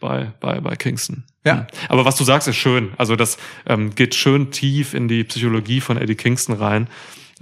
[0.00, 1.24] bei, bei, bei Kingston.
[1.44, 1.58] Ja.
[1.58, 1.66] Hm.
[1.90, 2.94] Aber was du sagst, ist schön.
[2.96, 3.36] Also das
[3.66, 6.88] ähm, geht schön tief in die Psychologie von Eddie Kingston rein.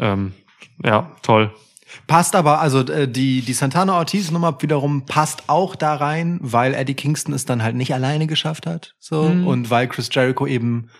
[0.01, 0.33] Ähm,
[0.83, 1.53] ja, toll.
[2.09, 6.75] Passt aber, also äh, die, die Santana Ortiz Nummer wiederum passt auch da rein, weil
[6.75, 8.95] Eddie Kingston es dann halt nicht alleine geschafft hat.
[8.99, 9.47] So, Mhm.
[9.47, 10.91] und weil Chris Jericho eben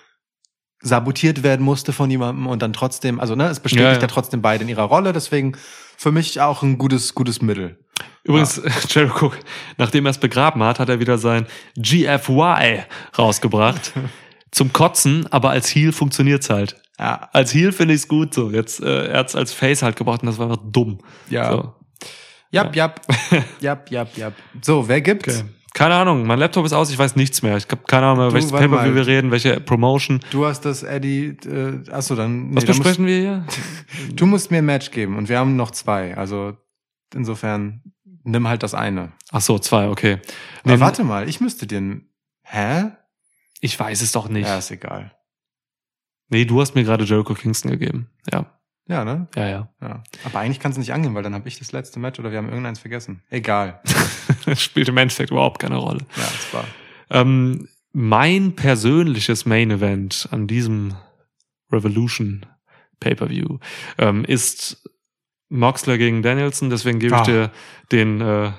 [0.81, 4.07] sabotiert werden musste von jemandem und dann trotzdem, also ne, es bestätigt Ja, ja, ja.
[4.07, 5.57] trotzdem beide in ihrer Rolle, deswegen
[5.97, 7.79] für mich auch ein gutes, gutes Mittel.
[8.23, 8.61] Übrigens,
[8.91, 9.33] Jericho,
[9.79, 11.47] nachdem er es begraben hat, hat er wieder sein
[11.77, 12.83] GFY
[13.19, 13.93] rausgebracht.
[14.55, 16.77] Zum Kotzen, aber als Heel funktioniert's halt.
[16.97, 18.51] Ja, Als Heel finde ich's gut so.
[18.53, 20.99] Jetzt, äh, er hat's als Face halt gebracht und das war einfach dumm.
[21.29, 21.51] Ja.
[21.51, 21.75] So.
[22.53, 23.01] jap, jap,
[23.61, 24.33] jap, jap, jap.
[24.63, 25.41] So, wer gibt's?
[25.41, 25.49] Okay.
[25.75, 27.57] Keine Ahnung, mein Laptop ist aus, ich weiß nichts mehr.
[27.57, 30.21] Ich habe keine Ahnung mehr, Du, welches Paper wir reden, welche Promotion.
[30.31, 33.45] Du hast das Eddie, äh, achso, dann, nee, Was besprechen wir hier?
[33.45, 33.59] Musst,
[34.21, 36.57] du musst mir ein Match geben und wir haben noch zwei, also
[37.13, 37.83] insofern
[38.23, 39.15] nimm halt das eine.
[39.33, 40.21] Ach so, zwei, okay.
[40.63, 42.09] Nee, warte mal, ich müsste dir ein,
[42.45, 42.93] hä?
[43.65, 44.47] Ich weiß es doch nicht.
[44.47, 45.13] Ja, ist egal.
[46.29, 48.11] Nee, du hast mir gerade Jericho Kingston gegeben.
[48.31, 48.59] Ja,
[48.89, 49.27] Ja, ne?
[49.35, 49.69] ja, ja.
[49.81, 50.03] Ja.
[50.25, 52.39] Aber eigentlich kannst du nicht angehen, weil dann habe ich das letzte Match oder wir
[52.39, 53.23] haben irgendeins vergessen.
[53.31, 53.81] Egal.
[54.45, 56.01] Das spielt im Endeffekt überhaupt keine Rolle.
[56.17, 56.65] Ja, das war.
[57.11, 60.95] Ähm, mein persönliches Main Event an diesem
[61.73, 62.45] Revolution
[63.01, 63.59] Pay-Per-View
[63.99, 64.83] ähm, ist
[65.49, 67.25] Moxley gegen Danielson, deswegen gebe ich Ah.
[67.25, 67.51] dir
[67.93, 68.53] den äh,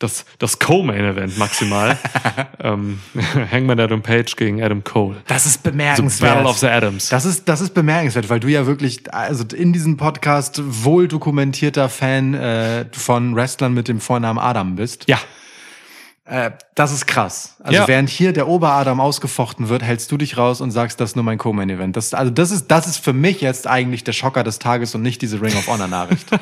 [0.00, 1.96] das, das Co-Main Event maximal.
[2.62, 3.00] ähm,
[3.52, 5.16] Hangman Adam Page gegen Adam Cole.
[5.28, 6.34] Das ist The bemerkenswert.
[6.34, 7.08] Battle of the Adams.
[7.10, 11.88] das ist, das ist bemerkenswert, weil du ja wirklich, also in diesem Podcast wohl dokumentierter
[11.88, 15.04] Fan äh, von Wrestlern mit dem Vornamen Adam bist.
[15.08, 15.18] ja,
[16.24, 17.56] Äh, das ist krass.
[17.62, 17.88] Also Ja.
[17.88, 21.24] während hier der Oberadam ausgefochten wird, hältst du dich raus und sagst, das ist nur
[21.24, 21.96] mein Co-Main-Event.
[21.96, 25.02] Das, also das ist, das ist für mich jetzt eigentlich der Schocker des Tages und
[25.02, 26.26] nicht diese Ring of Honor Nachricht.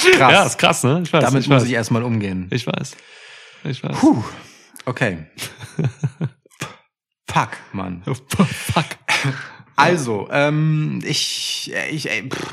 [0.00, 0.32] krass.
[0.32, 1.02] ja, ist krass, ne?
[1.04, 1.24] Ich weiß.
[1.24, 1.68] Damit ich muss weiß.
[1.68, 2.48] ich erstmal umgehen.
[2.50, 2.96] Ich weiß.
[3.64, 3.96] Ich weiß.
[3.98, 4.22] Puh.
[4.84, 5.26] Okay.
[7.30, 8.02] Fuck, Mann.
[8.06, 8.86] Fuck.
[9.76, 12.46] Also, ähm, ich, ich ey, pff,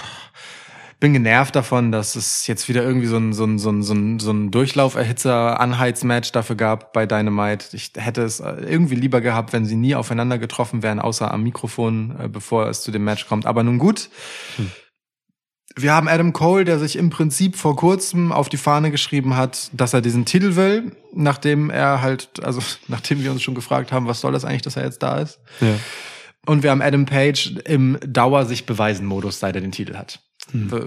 [1.00, 3.94] bin genervt davon, dass es jetzt wieder irgendwie so ein, so ein, so ein, so
[3.94, 7.76] ein, so ein Durchlauferhitzer-Anheizmatch dafür gab bei Dynamite.
[7.76, 11.44] Ich hätte es äh, irgendwie lieber gehabt, wenn sie nie aufeinander getroffen wären, außer am
[11.44, 13.46] Mikrofon, äh, bevor es zu dem Match kommt.
[13.46, 14.10] Aber nun gut.
[15.78, 19.70] Wir haben Adam Cole, der sich im Prinzip vor kurzem auf die Fahne geschrieben hat,
[19.74, 24.08] dass er diesen Titel will, nachdem er halt, also nachdem wir uns schon gefragt haben,
[24.08, 25.40] was soll das eigentlich, dass er jetzt da ist.
[25.60, 25.76] Ja.
[26.46, 30.20] Und wir haben Adam Page im Dauer sich beweisen Modus, seit er den Titel hat.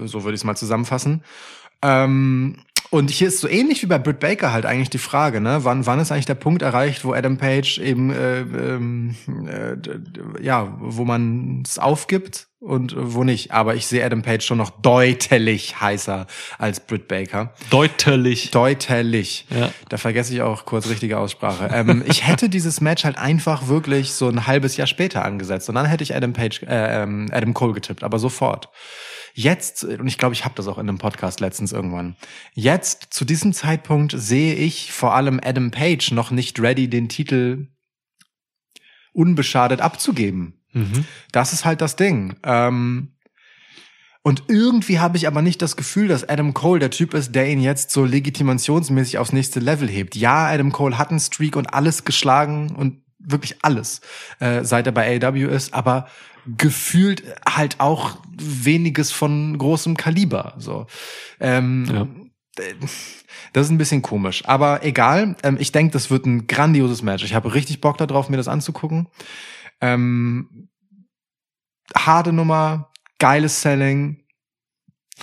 [0.05, 1.21] So würde ich es mal zusammenfassen.
[1.81, 2.57] Ähm,
[2.91, 5.59] Und hier ist so ähnlich wie bei Britt Baker halt eigentlich die Frage, ne?
[5.63, 9.15] Wann, wann ist eigentlich der Punkt erreicht, wo Adam Page eben, äh, ähm,
[9.47, 9.99] äh, d-
[10.41, 13.51] ja, wo man es aufgibt und äh, wo nicht.
[13.51, 16.27] Aber ich sehe Adam Page schon noch deutlich heißer
[16.57, 17.53] als Britt Baker.
[17.69, 18.51] Deutlich.
[18.51, 19.45] Deutlich.
[19.49, 19.71] Ja.
[19.89, 21.69] Da vergesse ich auch kurz richtige Aussprache.
[21.73, 25.75] Ähm, ich hätte dieses Match halt einfach wirklich so ein halbes Jahr später angesetzt und
[25.75, 28.69] dann hätte ich Adam Page, äh, ähm, Adam Cole getippt, aber sofort.
[29.33, 32.15] Jetzt, und ich glaube, ich habe das auch in einem Podcast letztens irgendwann.
[32.53, 37.67] Jetzt, zu diesem Zeitpunkt, sehe ich vor allem Adam Page noch nicht ready, den Titel
[39.13, 40.58] unbeschadet abzugeben.
[40.73, 41.05] Mhm.
[41.31, 42.35] Das ist halt das Ding.
[42.43, 43.13] Ähm,
[44.21, 47.49] und irgendwie habe ich aber nicht das Gefühl, dass Adam Cole der Typ ist, der
[47.49, 50.15] ihn jetzt so legitimationsmäßig aufs nächste Level hebt.
[50.15, 54.01] Ja, Adam Cole hat einen Streak und alles geschlagen und wirklich alles,
[54.39, 56.07] äh, seit er bei AEW ist, aber
[56.57, 60.55] gefühlt halt auch weniges von großem Kaliber.
[60.57, 60.87] So.
[61.39, 62.07] Ähm, Ja.
[63.53, 65.37] Das ist ein bisschen komisch, aber egal.
[65.43, 67.23] Ähm, ich denke, das wird ein grandioses Match.
[67.23, 69.07] Ich habe richtig Bock darauf, mir das anzugucken.
[69.81, 70.69] Ähm,
[71.95, 74.23] harte Nummer, geiles Selling,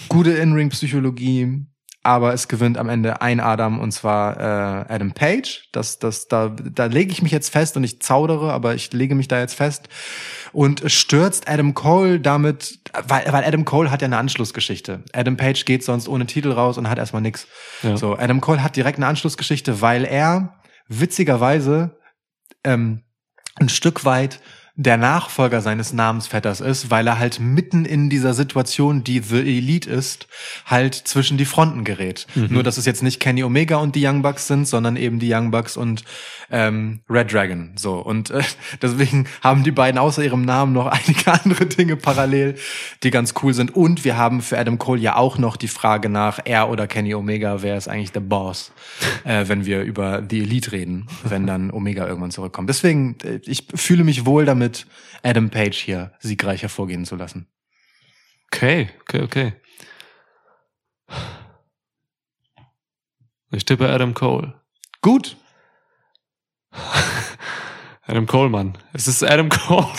[0.08, 1.66] gute In-Ring-Psychologie,
[2.02, 5.68] aber es gewinnt am Ende ein Adam und zwar äh, Adam Page.
[5.72, 9.16] Das, das, da, da lege ich mich jetzt fest und ich zaudere, aber ich lege
[9.16, 9.88] mich da jetzt fest
[10.52, 12.78] und stürzt Adam Cole damit,
[13.08, 15.02] weil, weil Adam Cole hat ja eine Anschlussgeschichte.
[15.12, 17.48] Adam Page geht sonst ohne Titel raus und hat erstmal nix.
[17.82, 17.96] Ja.
[17.96, 21.98] So, Adam Cole hat direkt eine Anschlussgeschichte, weil er witzigerweise
[22.62, 23.02] ähm,
[23.56, 24.40] ein Stück weit
[24.76, 29.88] der Nachfolger seines Namensvetters ist, weil er halt mitten in dieser Situation, die The Elite
[29.88, 30.28] ist,
[30.66, 32.26] halt zwischen die Fronten gerät.
[32.34, 35.32] Nur, dass es jetzt nicht Kenny Omega und die Young Bucks sind, sondern eben die
[35.32, 36.04] Young Bucks und
[36.50, 37.72] ähm, Red Dragon.
[37.76, 38.42] So und äh,
[38.82, 42.56] deswegen haben die beiden außer ihrem Namen noch einige andere Dinge parallel,
[43.02, 43.74] die ganz cool sind.
[43.74, 47.14] Und wir haben für Adam Cole ja auch noch die Frage nach er oder Kenny
[47.14, 48.72] Omega, wer ist eigentlich der Boss,
[49.24, 52.68] äh, wenn wir über die Elite reden, wenn dann Omega irgendwann zurückkommt.
[52.68, 54.65] Deswegen, äh, ich fühle mich wohl damit,
[55.22, 57.48] Adam Page hier siegreich hervorgehen zu lassen.
[58.52, 59.52] Okay, okay, okay.
[63.50, 64.54] Ich tippe Adam Cole.
[65.02, 65.36] Gut.
[68.06, 68.78] Adam Cole, Mann.
[68.92, 69.86] Es ist Adam Cole.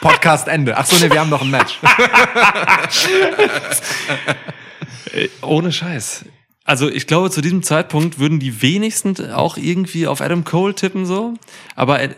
[0.00, 0.76] Podcast Ende.
[0.76, 1.78] Ach so, nee, wir haben noch ein Match.
[5.42, 6.24] Ohne Scheiß.
[6.64, 11.06] Also ich glaube, zu diesem Zeitpunkt würden die wenigsten auch irgendwie auf Adam Cole tippen
[11.06, 11.34] so.
[11.74, 12.10] Aber äh,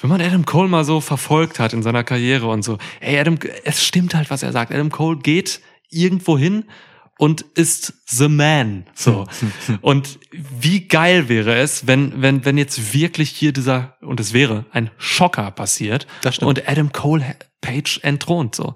[0.00, 3.38] wenn man Adam Cole mal so verfolgt hat in seiner Karriere und so, ey, Adam,
[3.64, 4.72] es stimmt halt, was er sagt.
[4.72, 5.60] Adam Cole geht
[5.90, 6.64] irgendwo hin
[7.18, 8.86] und ist the man.
[8.94, 9.26] So.
[9.80, 14.66] und wie geil wäre es, wenn, wenn, wenn jetzt wirklich hier dieser, und es wäre
[14.70, 16.48] ein Schocker passiert Das stimmt.
[16.48, 18.54] und Adam Cole Page entthront.
[18.54, 18.74] So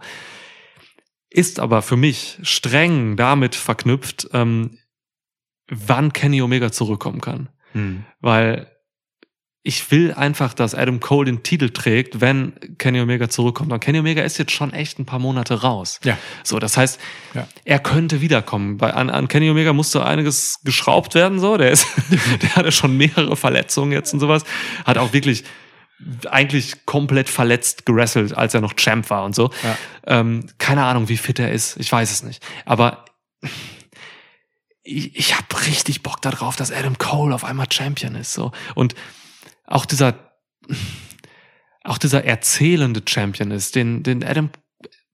[1.32, 4.78] ist aber für mich streng damit verknüpft, ähm,
[5.69, 7.49] wann Kenny Omega zurückkommen kann.
[7.73, 8.05] Hm.
[8.20, 8.72] Weil
[9.65, 13.73] ich will einfach, dass Adam Cole den Titel trägt, wenn Kenny Omega zurückkommt.
[13.73, 16.01] Und Kenny Omega ist jetzt schon echt ein paar Monate raus.
[16.03, 16.19] Ja.
[16.43, 16.99] So, das heißt,
[17.35, 17.47] Ja.
[17.65, 18.77] er könnte wiederkommen.
[18.79, 21.57] Bei, an, an Kenny Omega musste einiges geschraubt werden, so.
[21.59, 21.87] Der ist,
[22.43, 24.43] der hatte schon mehrere Verletzungen jetzt und sowas.
[24.85, 25.45] Hat auch wirklich
[26.29, 29.51] eigentlich komplett verletzt gerasselt, als er noch Champ war und so.
[29.63, 29.79] Ja.
[30.19, 31.77] Ähm, keine Ahnung, wie fit er ist.
[31.79, 32.45] Ich weiß es nicht.
[32.65, 33.05] Aber
[34.83, 38.33] ich, ich habe richtig Bock darauf, dass Adam Cole auf einmal Champion ist.
[38.33, 38.51] So.
[38.75, 38.97] Und
[39.73, 40.15] auch dieser,
[41.85, 44.51] auch dieser erzählende Champion ist, den, den Adam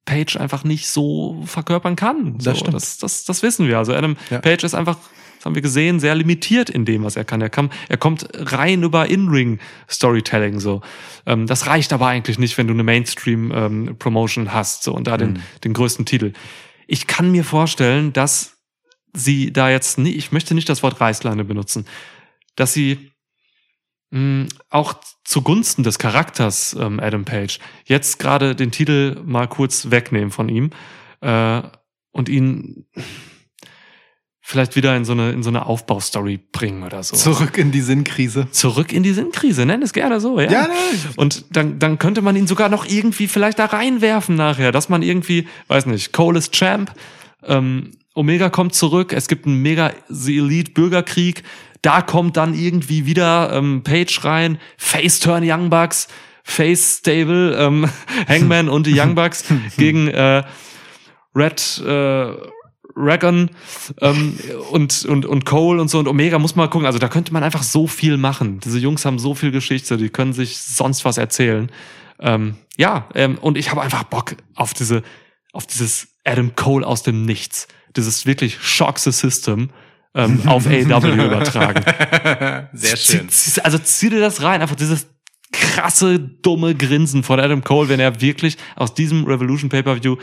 [0.04, 2.40] Page einfach nicht so verkörpern kann.
[2.40, 2.74] So, Das stimmt.
[2.74, 3.78] Das, das, das wissen wir.
[3.78, 4.38] Also Adam Ja.
[4.40, 4.98] Page ist einfach,
[5.36, 7.40] das haben wir gesehen, sehr limitiert in dem, was er kann.
[7.40, 10.60] Er, kann, er kommt rein über In-Ring-Storytelling.
[10.60, 10.80] So.
[11.26, 15.34] Ähm, das reicht aber eigentlich nicht, wenn du eine Mainstream-Promotion hast so, und da den,
[15.34, 15.42] Mhm.
[15.64, 16.32] den größten Titel.
[16.86, 18.56] Ich kann mir vorstellen, dass
[19.14, 21.86] sie da jetzt nie, ich möchte nicht das Wort Reißleine benutzen,
[22.56, 23.12] dass sie
[24.10, 24.94] mh, auch
[25.24, 30.70] zugunsten des Charakters ähm, Adam Page jetzt gerade den Titel mal kurz wegnehmen von ihm
[31.20, 31.62] äh,
[32.12, 32.86] und ihn
[34.40, 37.16] vielleicht wieder in so eine in so eine Aufbaustory bringen oder so.
[37.16, 38.50] Zurück in die Sinnkrise.
[38.50, 40.50] Zurück in die Sinnkrise, nenn es gerne so, ja.
[40.50, 40.74] Ja, ne,
[41.16, 45.02] Und dann, dann könnte man ihn sogar noch irgendwie vielleicht da reinwerfen nachher, dass man
[45.02, 46.94] irgendwie, weiß nicht, Cole ist Champ,
[47.44, 51.44] ähm, Omega kommt zurück, es gibt einen mega The Elite Bürgerkrieg,
[51.82, 56.08] da kommt dann irgendwie wieder ähm, Page rein, Face Turn Young Bucks,
[56.42, 57.88] Face Stable, ähm,
[58.28, 59.44] Hangman und die Young Bucks
[59.76, 60.42] gegen äh,
[61.34, 62.32] Red äh,
[62.98, 63.50] Dragon
[64.00, 64.38] ähm,
[64.70, 66.86] und, und, und Cole und so und Omega muss man gucken.
[66.86, 68.60] Also da könnte man einfach so viel machen.
[68.60, 71.70] Diese Jungs haben so viel Geschichte, die können sich sonst was erzählen.
[72.18, 75.02] Ähm, ja, ähm, und ich habe einfach Bock auf diese,
[75.52, 77.68] auf dieses Adam Cole aus dem Nichts.
[77.94, 79.70] dieses wirklich Shock the System
[80.14, 81.84] ähm, auf AEW übertragen.
[82.72, 83.28] Sehr schön.
[83.62, 85.06] Also zieh dir das rein, einfach dieses
[85.52, 90.16] krasse, dumme Grinsen von Adam Cole, wenn er wirklich aus diesem Revolution Pay-Per-View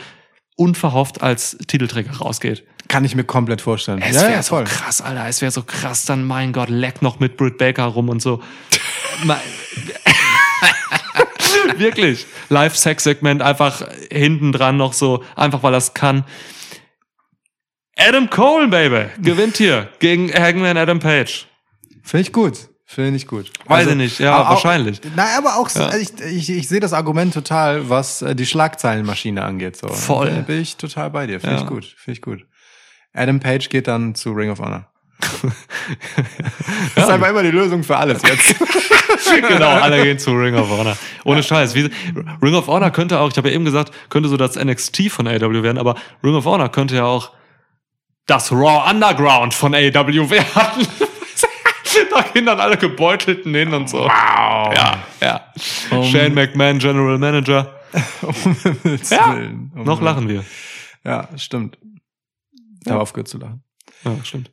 [0.56, 2.64] unverhofft als Titelträger rausgeht.
[2.88, 4.00] Kann ich mir komplett vorstellen.
[4.00, 5.28] Es wäre so krass, Alter.
[5.28, 8.42] Es wäre so krass, dann, mein Gott, leck noch mit Britt Baker rum und so.
[11.76, 12.26] Wirklich.
[12.48, 16.24] Live-Sex-Segment einfach hinten dran noch so, einfach weil das kann.
[17.98, 21.46] Adam Cole, Baby, gewinnt hier gegen Hangman Adam Page.
[22.02, 22.68] Finde ich gut.
[22.88, 23.50] Finde ich gut.
[23.66, 25.00] Also, Weiß ich nicht, ja, aber wahrscheinlich.
[25.00, 25.96] Auch, na, aber auch, so, Ja.
[25.96, 29.76] ich, ich, ich sehe das Argument total, was äh, die Schlagzeilenmaschine angeht.
[29.76, 29.88] So.
[29.88, 30.30] Voll.
[30.30, 31.40] Da bin ich total bei dir.
[31.40, 31.62] Finde Ja.
[31.62, 31.84] ich gut.
[31.84, 32.46] Finde ich gut.
[33.12, 34.86] Adam Page geht dann zu Ring of Honor.
[36.94, 38.54] das ist einfach immer die Lösung für alles jetzt.
[39.48, 40.96] genau, alle gehen zu Ring of Honor.
[41.24, 41.74] Ohne Scheiß.
[41.74, 41.90] Wie,
[42.42, 45.26] Ring of Honor könnte auch, ich habe ja eben gesagt, könnte so das NXT von
[45.26, 47.32] AW werden, aber Ring of Honor könnte ja auch
[48.26, 50.86] das Raw Underground von AW werden.
[52.10, 53.98] da gehen dann alle gebeutelten hin und so.
[54.00, 54.10] Wow.
[54.74, 55.52] Ja, ja.
[55.90, 57.80] Um- Shane McMahon, General Manager.
[58.22, 58.56] um
[59.10, 59.72] Ja, Willen.
[59.74, 60.44] Um Noch lachen wir.
[61.04, 61.78] Ja, stimmt.
[62.84, 63.62] Ich habe aufgehört zu lachen.
[64.04, 64.50] Ja, stimmt.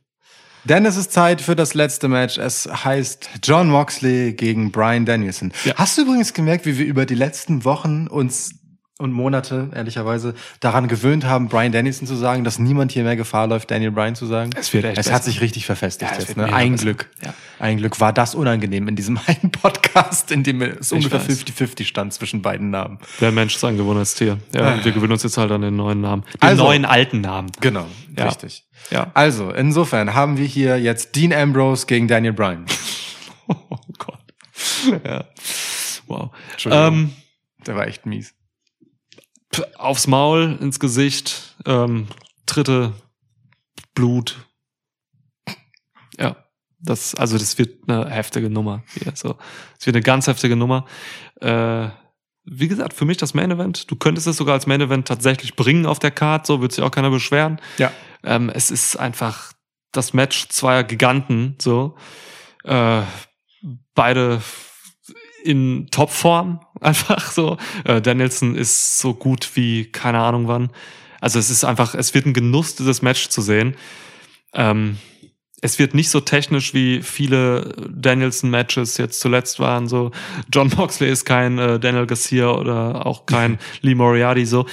[0.64, 2.38] Denn es ist Zeit für das letzte Match.
[2.38, 5.52] Es heißt John Moxley gegen Brian Danielson.
[5.64, 5.74] Ja.
[5.76, 8.54] Hast du übrigens gemerkt, wie wir über die letzten Wochen uns
[8.98, 13.48] und Monate, ehrlicherweise, daran gewöhnt haben, Brian Danielson zu sagen, dass niemand hier mehr Gefahr
[13.48, 14.50] läuft, Daniel Bryan zu sagen?
[14.56, 15.14] Es wird echt Es besser.
[15.16, 16.36] hat sich richtig verfestigt Ja, jetzt.
[16.36, 16.52] Ne?
[16.52, 16.76] Ein.
[16.76, 17.10] Glück.
[17.24, 17.34] Ja.
[17.58, 21.44] Ein Glück war das unangenehm in diesem einen Podcast, in dem es ungefähr weiß.
[21.44, 22.98] 50-50 stand zwischen beiden Namen.
[23.20, 24.38] Der Mensch ist ein Gewohnheitstier.
[24.54, 26.22] Ja, und wir gewöhnen uns jetzt halt an den neuen Namen.
[26.34, 27.50] Den Also- neuen alten Namen.
[27.60, 28.26] Genau, Ja.
[28.26, 28.64] richtig.
[28.90, 29.10] Ja.
[29.14, 32.66] Also, insofern haben wir hier jetzt Dean Ambrose gegen Daniel Bryan.
[33.46, 34.20] Oh Gott.
[35.04, 35.24] Ja.
[36.06, 36.30] Wow.
[36.52, 36.86] Entschuldigung.
[36.86, 37.10] Ähm,
[37.66, 38.34] Der war echt mies.
[39.76, 42.08] Aufs Maul, ins Gesicht, ähm,
[42.46, 42.92] Tritte,
[43.94, 44.46] Blut.
[46.18, 46.36] Ja,
[46.80, 49.12] das, also das wird eine heftige Nummer hier.
[49.14, 49.36] So,
[49.78, 50.86] es wird eine ganz heftige Nummer.
[51.40, 51.88] Äh,
[52.44, 53.90] wie gesagt, für mich das Main Event.
[53.90, 56.84] Du könntest es sogar als Main Event tatsächlich bringen auf der Card, so wird sich
[56.84, 57.60] auch keiner beschweren.
[57.78, 57.90] Ja.
[58.22, 59.52] Ähm, es ist einfach
[59.92, 61.96] das Match zweier Giganten, so.
[62.64, 63.02] Äh,
[63.94, 64.42] beide
[65.44, 67.56] in Topform, einfach so.
[67.84, 70.70] Äh, Danielson ist so gut wie keine Ahnung wann.
[71.20, 73.76] Also es ist einfach, es wird ein Genuss, dieses Match zu sehen.
[74.52, 74.98] Ähm,
[75.62, 79.88] es wird nicht so technisch wie viele Danielson-Matches jetzt zuletzt waren.
[79.88, 80.10] So
[80.52, 84.44] John Moxley ist kein äh, Daniel Garcia oder auch kein Lee Moriarty.
[84.44, 84.66] So,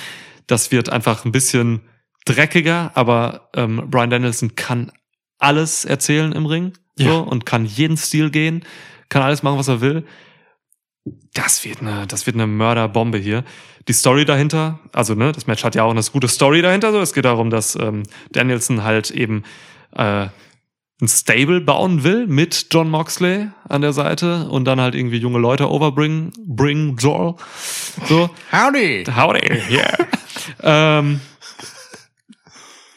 [0.48, 1.82] das wird einfach ein bisschen
[2.26, 2.92] dreckiger.
[2.96, 4.92] Aber ähm, Brian Danielson kann
[5.40, 7.18] alles erzählen im Ring so, Ja.
[7.20, 8.66] und kann jeden Stil gehen,
[9.08, 10.06] kann alles machen, was er will.
[11.34, 13.44] Das wird eine, das wird eine Mörderbombe hier.
[13.88, 16.92] Die Story dahinter, also ne, das Match hat ja auch eine gute Story dahinter.
[16.92, 19.44] So, es geht darum, dass ähm, Danielson halt eben
[19.96, 20.28] äh,
[21.02, 25.40] ein Stable bauen will mit John Moxley an der Seite und dann halt irgendwie junge
[25.40, 27.36] Leute overbringen, bring Joel.
[28.08, 29.06] So, Howdy!
[29.06, 29.98] howdy, yeah.
[31.00, 31.22] ähm,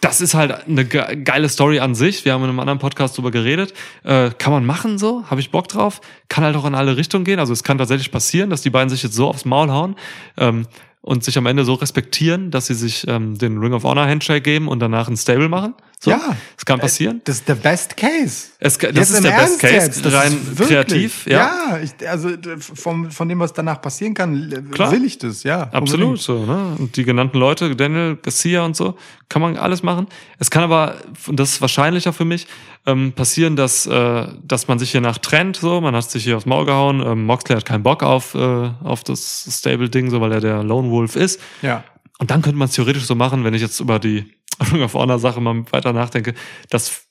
[0.05, 2.27] das ist halt eine ge geile Story an sich.
[2.27, 3.73] Wir haben in einem anderen Podcast drüber geredet.
[4.03, 6.03] Äh, kann man machen so, habe ich Bock drauf.
[6.29, 7.39] Kann halt auch in alle Richtungen gehen.
[7.39, 9.97] Also es kann tatsächlich passieren, dass die beiden sich jetzt so aufs Maul hauen
[10.37, 10.67] ähm,
[11.01, 14.43] und sich am Ende so respektieren, dass sie sich ähm, den Ring of Honor Handshake
[14.43, 15.73] geben und danach ein Stable machen.
[16.05, 16.37] So, Ja.
[16.59, 17.23] es kann passieren.
[17.25, 18.49] Das ist der Best Case.
[18.59, 21.27] Es, das Jetzt ist der Ernst Best Case, jetzt, rein kreativ.
[21.27, 22.29] Ja, ja ich, also
[22.59, 24.93] vom, von dem, was danach passieren kann, Klar.
[24.93, 25.63] will ich das, ja.
[25.73, 26.21] Absolut, unbedingt.
[26.21, 26.77] so, ne?
[26.79, 28.97] Und die genannten Leute, Daniel Garcia und so,
[29.31, 30.07] kann man alles machen.
[30.39, 32.47] Es kann aber, und das ist wahrscheinlicher für mich,
[32.85, 36.37] ähm, passieren, dass, äh, dass man sich hier nach trennt, so, man hat sich hier
[36.37, 40.33] aufs Maul gehauen, ähm, Moxley hat keinen Bock auf, äh, auf das Stable-Ding, so, weil
[40.33, 41.41] er der Lone Wolf ist.
[41.63, 41.83] Ja.
[42.19, 44.35] Und dann könnte man es theoretisch so machen, wenn ich jetzt über die
[44.73, 46.35] Ring of Honor Sache mal weiter nachdenke,
[46.71, 47.07] dass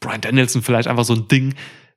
[0.00, 1.54] Brian Danielson vielleicht einfach so ein Ding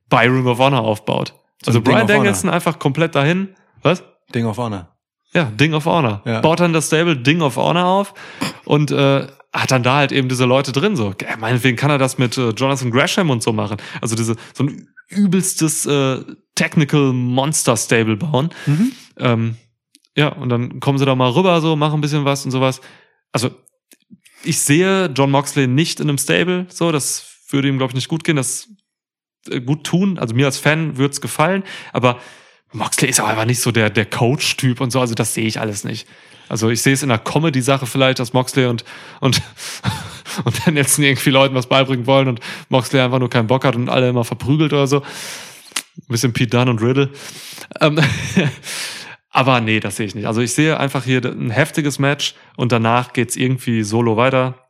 [0.10, 1.34] bei Ring of Honor aufbaut.
[1.64, 2.08] So also Brian.
[2.08, 3.50] Danielson einfach komplett dahin,
[3.82, 4.04] was?
[4.34, 4.96] Ding of Honor.
[5.34, 6.22] Ja, Ding of Honor.
[6.26, 6.42] Ja.
[6.42, 8.14] Baut dann das Stable Ding of Honor auf
[8.66, 10.96] und äh, hat dann da halt eben diese Leute drin.
[10.96, 13.78] So, ja, meinetwegen kann er das mit äh, Jonathan Gresham und so machen.
[14.02, 16.24] Also diese so ein übelstes äh,
[16.56, 18.50] Technical Monster Stable bauen.
[18.66, 18.92] Mhm.
[19.18, 19.58] Ähm,
[20.16, 22.82] ja, und dann kommen sie da mal rüber, so machen ein bisschen was und sowas.
[23.32, 23.52] Also
[24.44, 28.07] ich sehe John Moxley nicht in einem Stable, so das würde ihm glaube ich nicht
[28.07, 28.36] gut gehen.
[28.36, 28.70] Das
[29.49, 30.20] äh, gut tun.
[30.20, 31.64] Also mir als Fan würde es gefallen,
[31.94, 32.20] aber
[32.72, 35.60] Moxley ist auch einfach nicht so der, der Coach-Typ und so, also das sehe ich
[35.60, 36.07] alles nicht.
[36.49, 38.84] Also ich sehe es in der Comedy-Sache vielleicht, dass Moxley und,
[39.20, 39.41] und,
[40.44, 42.40] und dann jetzt irgendwie Leuten was beibringen wollen und
[42.70, 45.02] Moxley einfach nur keinen Bock hat und alle immer verprügelt oder so.
[45.02, 47.10] Ein bisschen Pete Dunne und Riddle.
[47.82, 47.99] Ähm,
[49.40, 50.26] aber nee, das sehe ich nicht.
[50.26, 54.68] Also ich sehe einfach hier ein heftiges Match und danach geht's irgendwie solo weiter.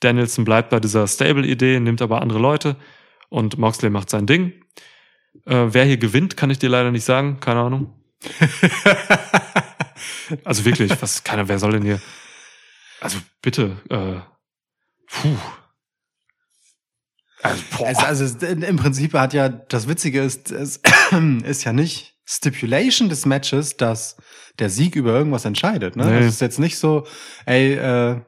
[0.00, 2.74] Danielson bleibt bei dieser Stable-Idee, nimmt aber andere Leute
[3.28, 4.54] und Moxley macht sein Ding.
[5.46, 7.38] Äh, wer hier gewinnt, kann ich dir leider nicht sagen.
[7.38, 7.94] Keine Ahnung.
[10.44, 12.00] Also wirklich, was, keiner, wer soll denn hier?
[13.00, 14.20] Also bitte, äh,
[15.06, 15.36] puh.
[17.42, 20.80] Also, also es, im Prinzip hat ja, das Witzige ist, es
[21.44, 24.16] ist ja nicht Stipulation des Matches, dass
[24.58, 25.96] der Sieg über irgendwas entscheidet.
[25.96, 26.04] Ne?
[26.06, 26.18] Nee.
[26.18, 27.06] Es ist jetzt nicht so,
[27.46, 28.20] ey, äh,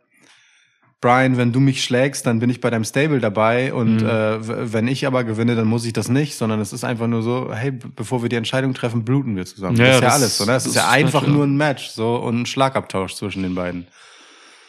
[1.00, 4.06] Brian, wenn du mich schlägst, dann bin ich bei deinem Stable dabei und Mhm.
[4.06, 7.22] äh, wenn ich aber gewinne, dann muss ich das nicht, sondern es ist einfach nur
[7.22, 9.76] so, hey, bevor wir die Entscheidung treffen, bluten wir zusammen.
[9.76, 10.52] Ja, das ist ja das- alles so, ne?
[10.52, 13.86] Es das ist ja einfach nur ein Match so und ein Schlagabtausch zwischen den beiden.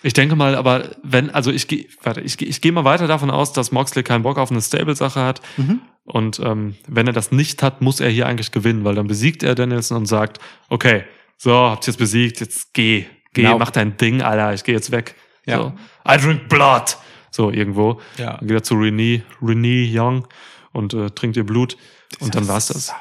[0.04, 3.32] Ich denke mal, aber wenn, also ich gehe, warte, ich, ich gehe mal weiter davon
[3.32, 5.42] aus, dass Moxley keinen Bock auf eine Stable-Sache hat.
[5.56, 5.80] Mhm.
[6.06, 9.42] Und ähm, wenn er das nicht hat, muss er hier eigentlich gewinnen, weil dann besiegt
[9.44, 11.04] er Danielson und sagt, okay,
[11.38, 13.58] so, habt ihr jetzt besiegt, jetzt geh, geh, Genau.
[13.58, 15.16] mach dein Ding, Alter, ich gehe jetzt weg.
[15.46, 15.58] Ja.
[15.58, 15.74] So,
[16.08, 16.98] I drink blood.
[17.32, 18.00] So, irgendwo.
[18.18, 18.38] Ja.
[18.38, 20.28] Dann geht er zu Renee, Renee Young
[20.72, 21.76] und äh, trinkt ihr Blut.
[22.20, 22.94] Und dann war's das.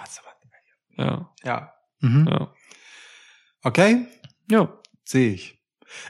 [0.97, 1.73] Ja, Ja.
[2.01, 2.27] Mhm.
[2.29, 2.53] ja.
[3.63, 4.07] Okay,
[4.51, 4.73] Ja,
[5.05, 5.59] sehe ich.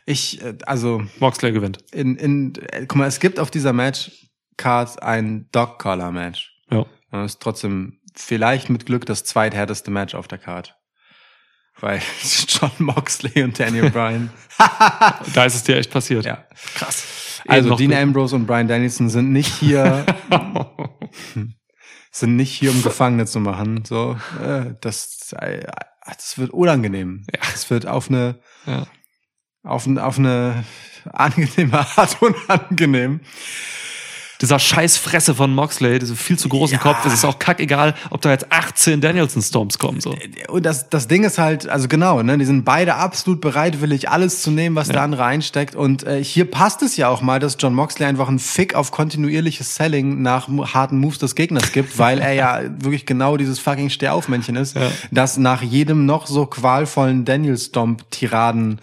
[0.07, 1.85] Ich, äh, also Moxley gewinnt.
[1.93, 6.51] in, in, äh, guck mal, es gibt auf dieser Match-Card ein Dog-Collar-Match.
[6.51, 6.54] Ja.
[7.15, 10.77] Und das ist trotzdem vielleicht mit Glück das zweithärteste Match auf der Card.
[11.81, 12.03] Weil
[12.49, 14.31] John Moxley und Daniel Bryan.
[15.35, 16.25] Da ist es dir echt passiert.
[16.25, 16.45] ja.
[16.75, 17.41] Krass.
[17.47, 20.05] Also Eben Dean mit- Ambrose und Bryan Danielson sind nicht hier,
[22.11, 23.85] sind nicht hier, um Gefangene zu machen.
[23.85, 25.67] So, äh, das, äh,
[26.07, 27.27] das wird unangenehm.
[27.33, 27.41] Ja.
[27.55, 28.87] Es wird auf eine, ja.
[29.63, 30.65] auf, ein- auf eine
[31.13, 33.21] angenehme Art unangenehm.
[34.41, 36.81] Dieser scheiß Fresse von Moxley, diese viel zu großen Ja.
[36.83, 40.01] Kopf, es ist auch kackegal, ob da jetzt 18 Danielson-Storms kommen.
[40.01, 40.15] So.
[40.49, 44.43] Und das, das Ding ist halt, also genau, ne, die sind beide absolut bereitwillig, alles
[44.43, 45.77] zu nehmen, was der andere einsteckt.
[45.77, 48.91] Und äh, hier passt es ja auch mal, dass John Moxley einfach einen Fick auf
[48.91, 53.89] kontinuierliches Selling nach harten Moves des Gegners gibt, weil er ja wirklich genau dieses fucking
[53.91, 54.91] Stehaufmännchen ist, Ja.
[55.13, 58.81] das nach jedem noch so qualvollen Daniel-Stomp-Tiraden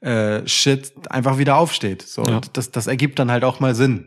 [0.00, 2.02] äh, Shit einfach wieder aufsteht.
[2.02, 2.36] So, Ja.
[2.36, 4.06] und das, das ergibt dann halt auch mal Sinn.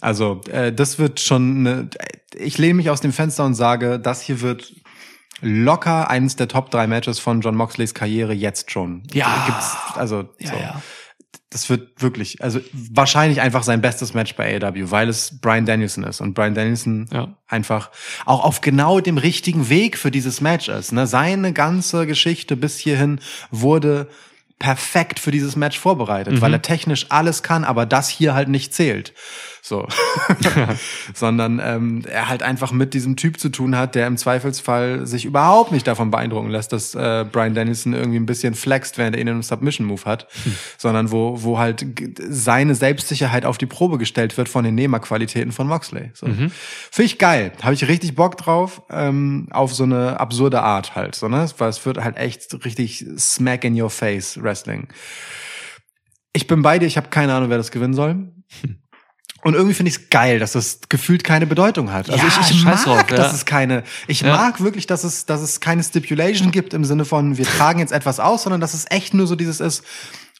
[0.00, 1.88] Also, äh, das wird schon, ne,
[2.36, 4.72] ich lehne mich aus dem Fenster und sage, das hier wird
[5.40, 9.02] locker eines der Top drei Matches von John Moxleys Karriere jetzt schon.
[9.12, 9.44] Ja.
[9.46, 10.56] Gibt's, also, Ja, so.
[10.56, 10.82] ja.
[11.50, 16.04] Das wird wirklich, also wahrscheinlich einfach sein bestes Match bei AEW, weil es Brian Danielson
[16.04, 17.36] ist und Brian Danielson Ja.
[17.46, 17.90] einfach
[18.26, 20.92] auch auf genau dem richtigen Weg für dieses Match ist.
[20.92, 21.06] Ne?
[21.06, 23.20] Seine ganze Geschichte bis hierhin
[23.50, 24.08] wurde
[24.58, 28.74] perfekt für dieses Match vorbereitet, weil er technisch alles kann, aber das hier halt nicht
[28.74, 29.12] zählt.
[29.66, 29.88] So.
[31.14, 35.24] Sondern ähm, er halt einfach mit diesem Typ zu tun hat, der im Zweifelsfall sich
[35.24, 39.22] überhaupt nicht davon beeindrucken lässt, dass äh, Brian Dennison irgendwie ein bisschen flext, während er
[39.22, 40.28] ihn in einem Submission-Move hat,
[40.78, 41.84] sondern wo, wo halt
[42.28, 46.12] seine Selbstsicherheit auf die Probe gestellt wird von den Nehmerqualitäten von Moxley.
[46.14, 46.26] So.
[46.26, 46.50] Finde
[46.98, 47.50] ich geil.
[47.60, 51.16] Habe ich richtig Bock drauf, ähm, auf so eine absurde Art halt.
[51.16, 51.50] So, ne?
[51.58, 54.86] Weil es wird halt echt richtig smack in your face Wrestling.
[56.32, 58.30] Ich bin bei dir, ich habe keine Ahnung, wer das gewinnen soll.
[59.46, 62.10] Und irgendwie finde ich es geil, dass das gefühlt keine Bedeutung hat.
[62.10, 63.16] Also Ja, ich, ich mag, drauf, ja.
[63.16, 64.34] dass es keine, ich Ja.
[64.36, 67.92] mag wirklich, dass es, dass es keine Stipulation gibt im Sinne von, wir tragen jetzt
[67.92, 69.84] etwas aus, sondern dass es echt nur so dieses ist,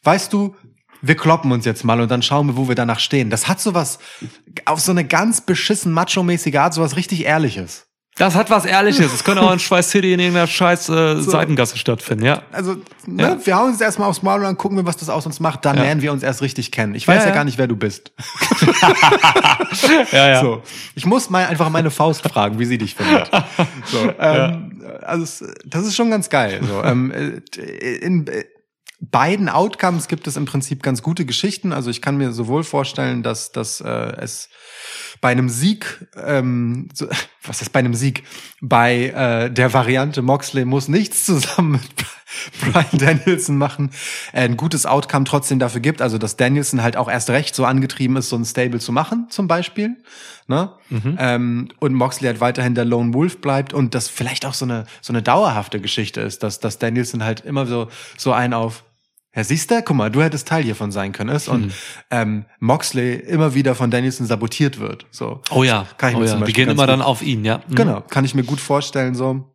[0.03, 0.57] weißt du,
[1.03, 3.31] wir kloppen uns jetzt mal und dann schauen wir, wo wir danach stehen.
[3.31, 4.01] Das hat sowas,
[4.65, 7.86] auf so eine ganz beschissen macho-mäßige Art, sowas richtig Ehrliches.
[8.19, 9.13] Das hat was Ehrliches.
[9.13, 12.43] Es könnte auch in Schweiß City in irgendeiner scheiß äh, Seitengasse stattfinden, ja.
[12.51, 12.77] Also,
[13.07, 13.39] ne, Ja.
[13.47, 15.67] wir hauen uns erstmal aufs Maul und dann gucken wir, was das aus uns macht.
[15.67, 15.83] Dann Ja.
[15.83, 16.95] lernen wir uns erst richtig kennen.
[16.95, 18.13] Ich weiß Ja, ja, gar nicht, wer du bist.
[20.13, 20.41] Ja, ja.
[20.41, 20.63] So.
[20.95, 23.31] Ich muss mal einfach meine Faust fragen, wie sie dich findet.
[23.85, 26.61] So, ähm, also das ist schon ganz geil.
[26.67, 28.45] So, ähm, äh, in äh,
[29.01, 31.73] beiden Outcomes gibt es im Prinzip ganz gute Geschichten.
[31.73, 33.89] Also ich kann mir sowohl vorstellen, dass, dass äh,
[34.21, 34.49] es
[35.21, 37.07] bei einem Sieg, ähm, so,
[37.43, 38.25] was ist bei einem Sieg?
[38.61, 41.83] Bei äh, der Variante Moxley muss nichts zusammen mit
[42.73, 43.91] Brian Danielson machen,
[44.33, 46.03] äh, ein gutes Outcome trotzdem dafür gibt.
[46.03, 49.27] Also dass Danielson halt auch erst recht so angetrieben ist, so ein Stable zu machen,
[49.31, 49.97] zum Beispiel.
[50.49, 50.73] Ne?
[51.19, 54.85] Ähm, und Moxley halt weiterhin der Lone Wolf bleibt und das vielleicht auch so eine
[55.01, 58.85] so eine dauerhafte Geschichte ist, dass, dass Danielson halt immer so so ein auf
[59.37, 61.37] ja, siehst du, guck mal, du hättest Teil hiervon sein können.
[61.37, 61.49] Ist.
[61.49, 61.73] Und
[62.11, 65.07] ähm, Moxley immer wieder von Danielson sabotiert wird.
[65.11, 65.43] So.
[65.51, 66.31] Oh ja, Kann ich oh mir ja.
[66.33, 67.61] zum Die Beispiel gehen immer gut- dann auf ihn, ja.
[67.69, 67.75] Mhm.
[67.75, 69.53] Genau, kann ich mir gut vorstellen so.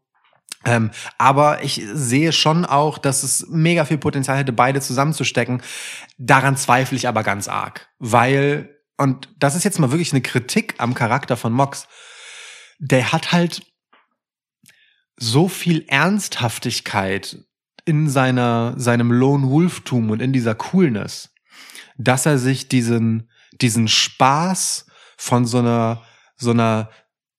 [0.64, 5.64] Ähm, aber ich sehe schon auch, dass es mega viel Potenzial hätte, beide zusammenzustecken.
[6.20, 10.76] Daran zweifle ich aber ganz arg, weil und das ist jetzt mal wirklich eine Kritik
[10.78, 11.88] am Charakter von Mox.
[12.78, 13.64] Der hat halt
[15.18, 17.40] so viel Ernsthaftigkeit
[17.86, 21.34] in seiner seinem Lone Wolftum und in dieser Coolness,
[21.98, 23.30] dass er sich diesen
[23.62, 24.86] diesen Spaß
[25.18, 26.02] von so einer,
[26.36, 26.90] so einer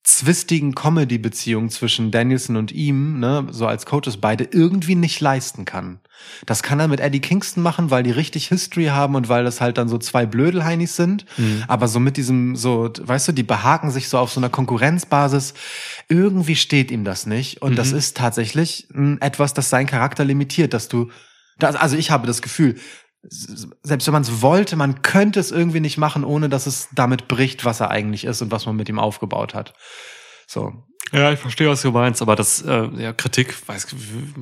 [0.03, 5.99] zwistigen Comedy-Beziehung zwischen Danielson und ihm, ne, so als Coaches beide, irgendwie nicht leisten kann.
[6.45, 9.61] Das kann er mit Eddie Kingston machen, weil die richtig History haben und weil das
[9.61, 11.25] halt dann so zwei Blödelheinis sind.
[11.37, 11.63] Mhm.
[11.67, 15.53] Aber so mit diesem, so, weißt du, die behaken sich so auf so einer Konkurrenzbasis.
[16.09, 17.61] Irgendwie steht ihm das nicht.
[17.61, 17.97] Und das Mhm.
[17.97, 18.87] ist tatsächlich
[19.21, 21.09] etwas, das seinen Charakter limitiert, dass du,
[21.59, 22.75] das, also ich habe das Gefühl,
[23.29, 27.27] selbst wenn man es wollte, man könnte es irgendwie nicht machen, ohne dass es damit
[27.27, 29.73] bricht, was er eigentlich ist und was man mit ihm aufgebaut hat.
[30.47, 30.73] So.
[31.11, 33.87] Ja, ich verstehe, was du meinst, aber das, äh, ja, Kritik, weiß,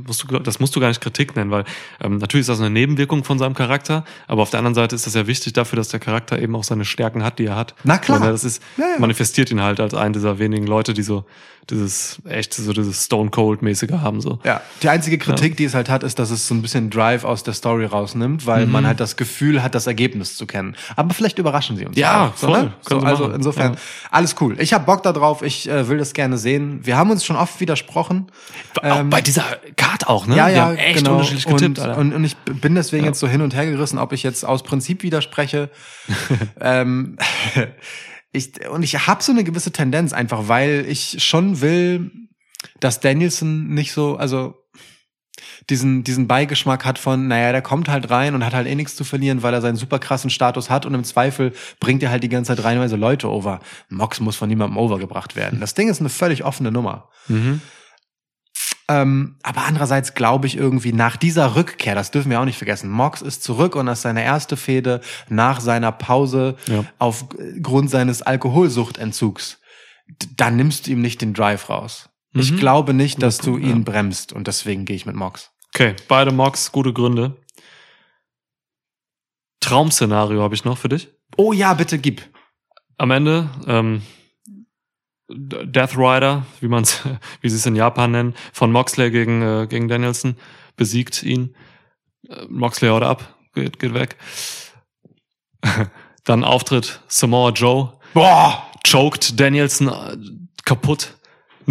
[0.08, 1.66] musst du, das musst du gar nicht Kritik nennen, weil
[2.02, 5.06] ähm, natürlich ist das eine Nebenwirkung von seinem Charakter, aber auf der anderen Seite ist
[5.06, 7.76] das ja wichtig dafür, dass der Charakter eben auch seine Stärken hat, die er hat.
[7.84, 8.22] Na klar.
[8.22, 9.00] Und, äh, das ist, Ja, ja.
[9.00, 11.26] manifestiert ihn halt als einen dieser wenigen Leute, die so
[11.70, 14.40] dieses, echt so dieses Stone Cold-mäßige haben, so.
[14.44, 17.24] Ja, die einzige Kritik, die es halt hat, ist, dass es so ein bisschen Drive
[17.24, 20.76] aus der Story rausnimmt, weil man halt das Gefühl hat, das Ergebnis zu kennen.
[20.96, 21.96] Aber vielleicht überraschen sie uns.
[21.98, 22.64] Ja, auch, so, voll.
[22.64, 22.74] ne?
[22.82, 23.80] so, Können sie Also insofern, Ja.
[24.10, 24.60] alles cool.
[24.60, 26.51] Ich habe Bock da drauf, ich äh, will das gerne sehen.
[26.60, 28.32] Wir haben uns schon oft widersprochen.
[28.82, 29.46] auch bei dieser
[29.76, 30.34] Card auch, ne?
[30.34, 31.14] Ähm, Ja, ja, echt genau.
[31.14, 34.14] unterschiedlich getippt, und, und, und ich bin deswegen jetzt so hin und her gerissen, ob
[34.14, 35.70] ich jetzt aus Prinzip widerspreche.
[36.62, 37.18] ähm,
[38.32, 42.12] ich, und ich habe so eine gewisse Tendenz einfach, weil ich schon will,
[42.80, 44.61] dass Danielson nicht so, also
[45.70, 48.96] diesen, diesen Beigeschmack hat von, naja, der kommt halt rein und hat halt eh nichts
[48.96, 52.24] zu verlieren, weil er seinen super krassen Status hat und im Zweifel bringt er halt
[52.24, 53.60] die ganze Zeit reinweise Leute over.
[53.90, 55.60] Mox muss von niemandem overgebracht werden.
[55.60, 57.10] Das Ding ist eine völlig offene Nummer.
[57.28, 57.62] Mhm.
[58.90, 62.90] Ähm, aber andererseits glaube ich irgendwie nach dieser Rückkehr, das dürfen wir auch nicht vergessen,
[62.90, 65.00] Mox ist zurück und das ist seine erste Fehde
[65.30, 66.84] nach seiner Pause Ja.
[67.00, 69.60] aufgrund seines Alkoholsuchtentzugs.
[70.08, 72.10] D- Da nimmst du ihm nicht den Drive raus.
[72.34, 72.58] Ich Mhm.
[72.58, 73.84] glaube nicht, dass du ihn ja.
[73.84, 75.52] bremst und deswegen gehe ich mit Mox.
[75.74, 77.38] Okay, beide Mocks, gute Gründe.
[79.60, 81.10] Traumszenario habe ich noch für dich.
[81.38, 82.22] Oh ja, bitte gib.
[82.98, 84.02] am Ende ähm,
[85.30, 87.02] Death Rider, wie man's,
[87.42, 90.36] wie sie es in Japan nennen, von Moxley gegen äh, gegen Danielson
[90.76, 91.56] besiegt ihn.
[92.30, 94.18] Äh, Moxley haut ab, geht geht weg.
[96.26, 98.72] Dann Auftritt Samoa Joe, Boah!
[98.86, 100.18] choked Danielson äh,
[100.66, 101.18] kaputt,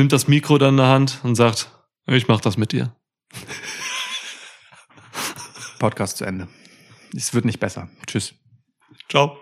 [0.01, 1.70] nimmt das Mikro dann in der Hand und sagt,
[2.06, 2.97] ich mach das mit dir.
[5.78, 6.48] Podcast zu Ende.
[7.14, 7.90] Es wird nicht besser.
[8.06, 8.35] Tschüss.
[9.10, 9.36] Ciao.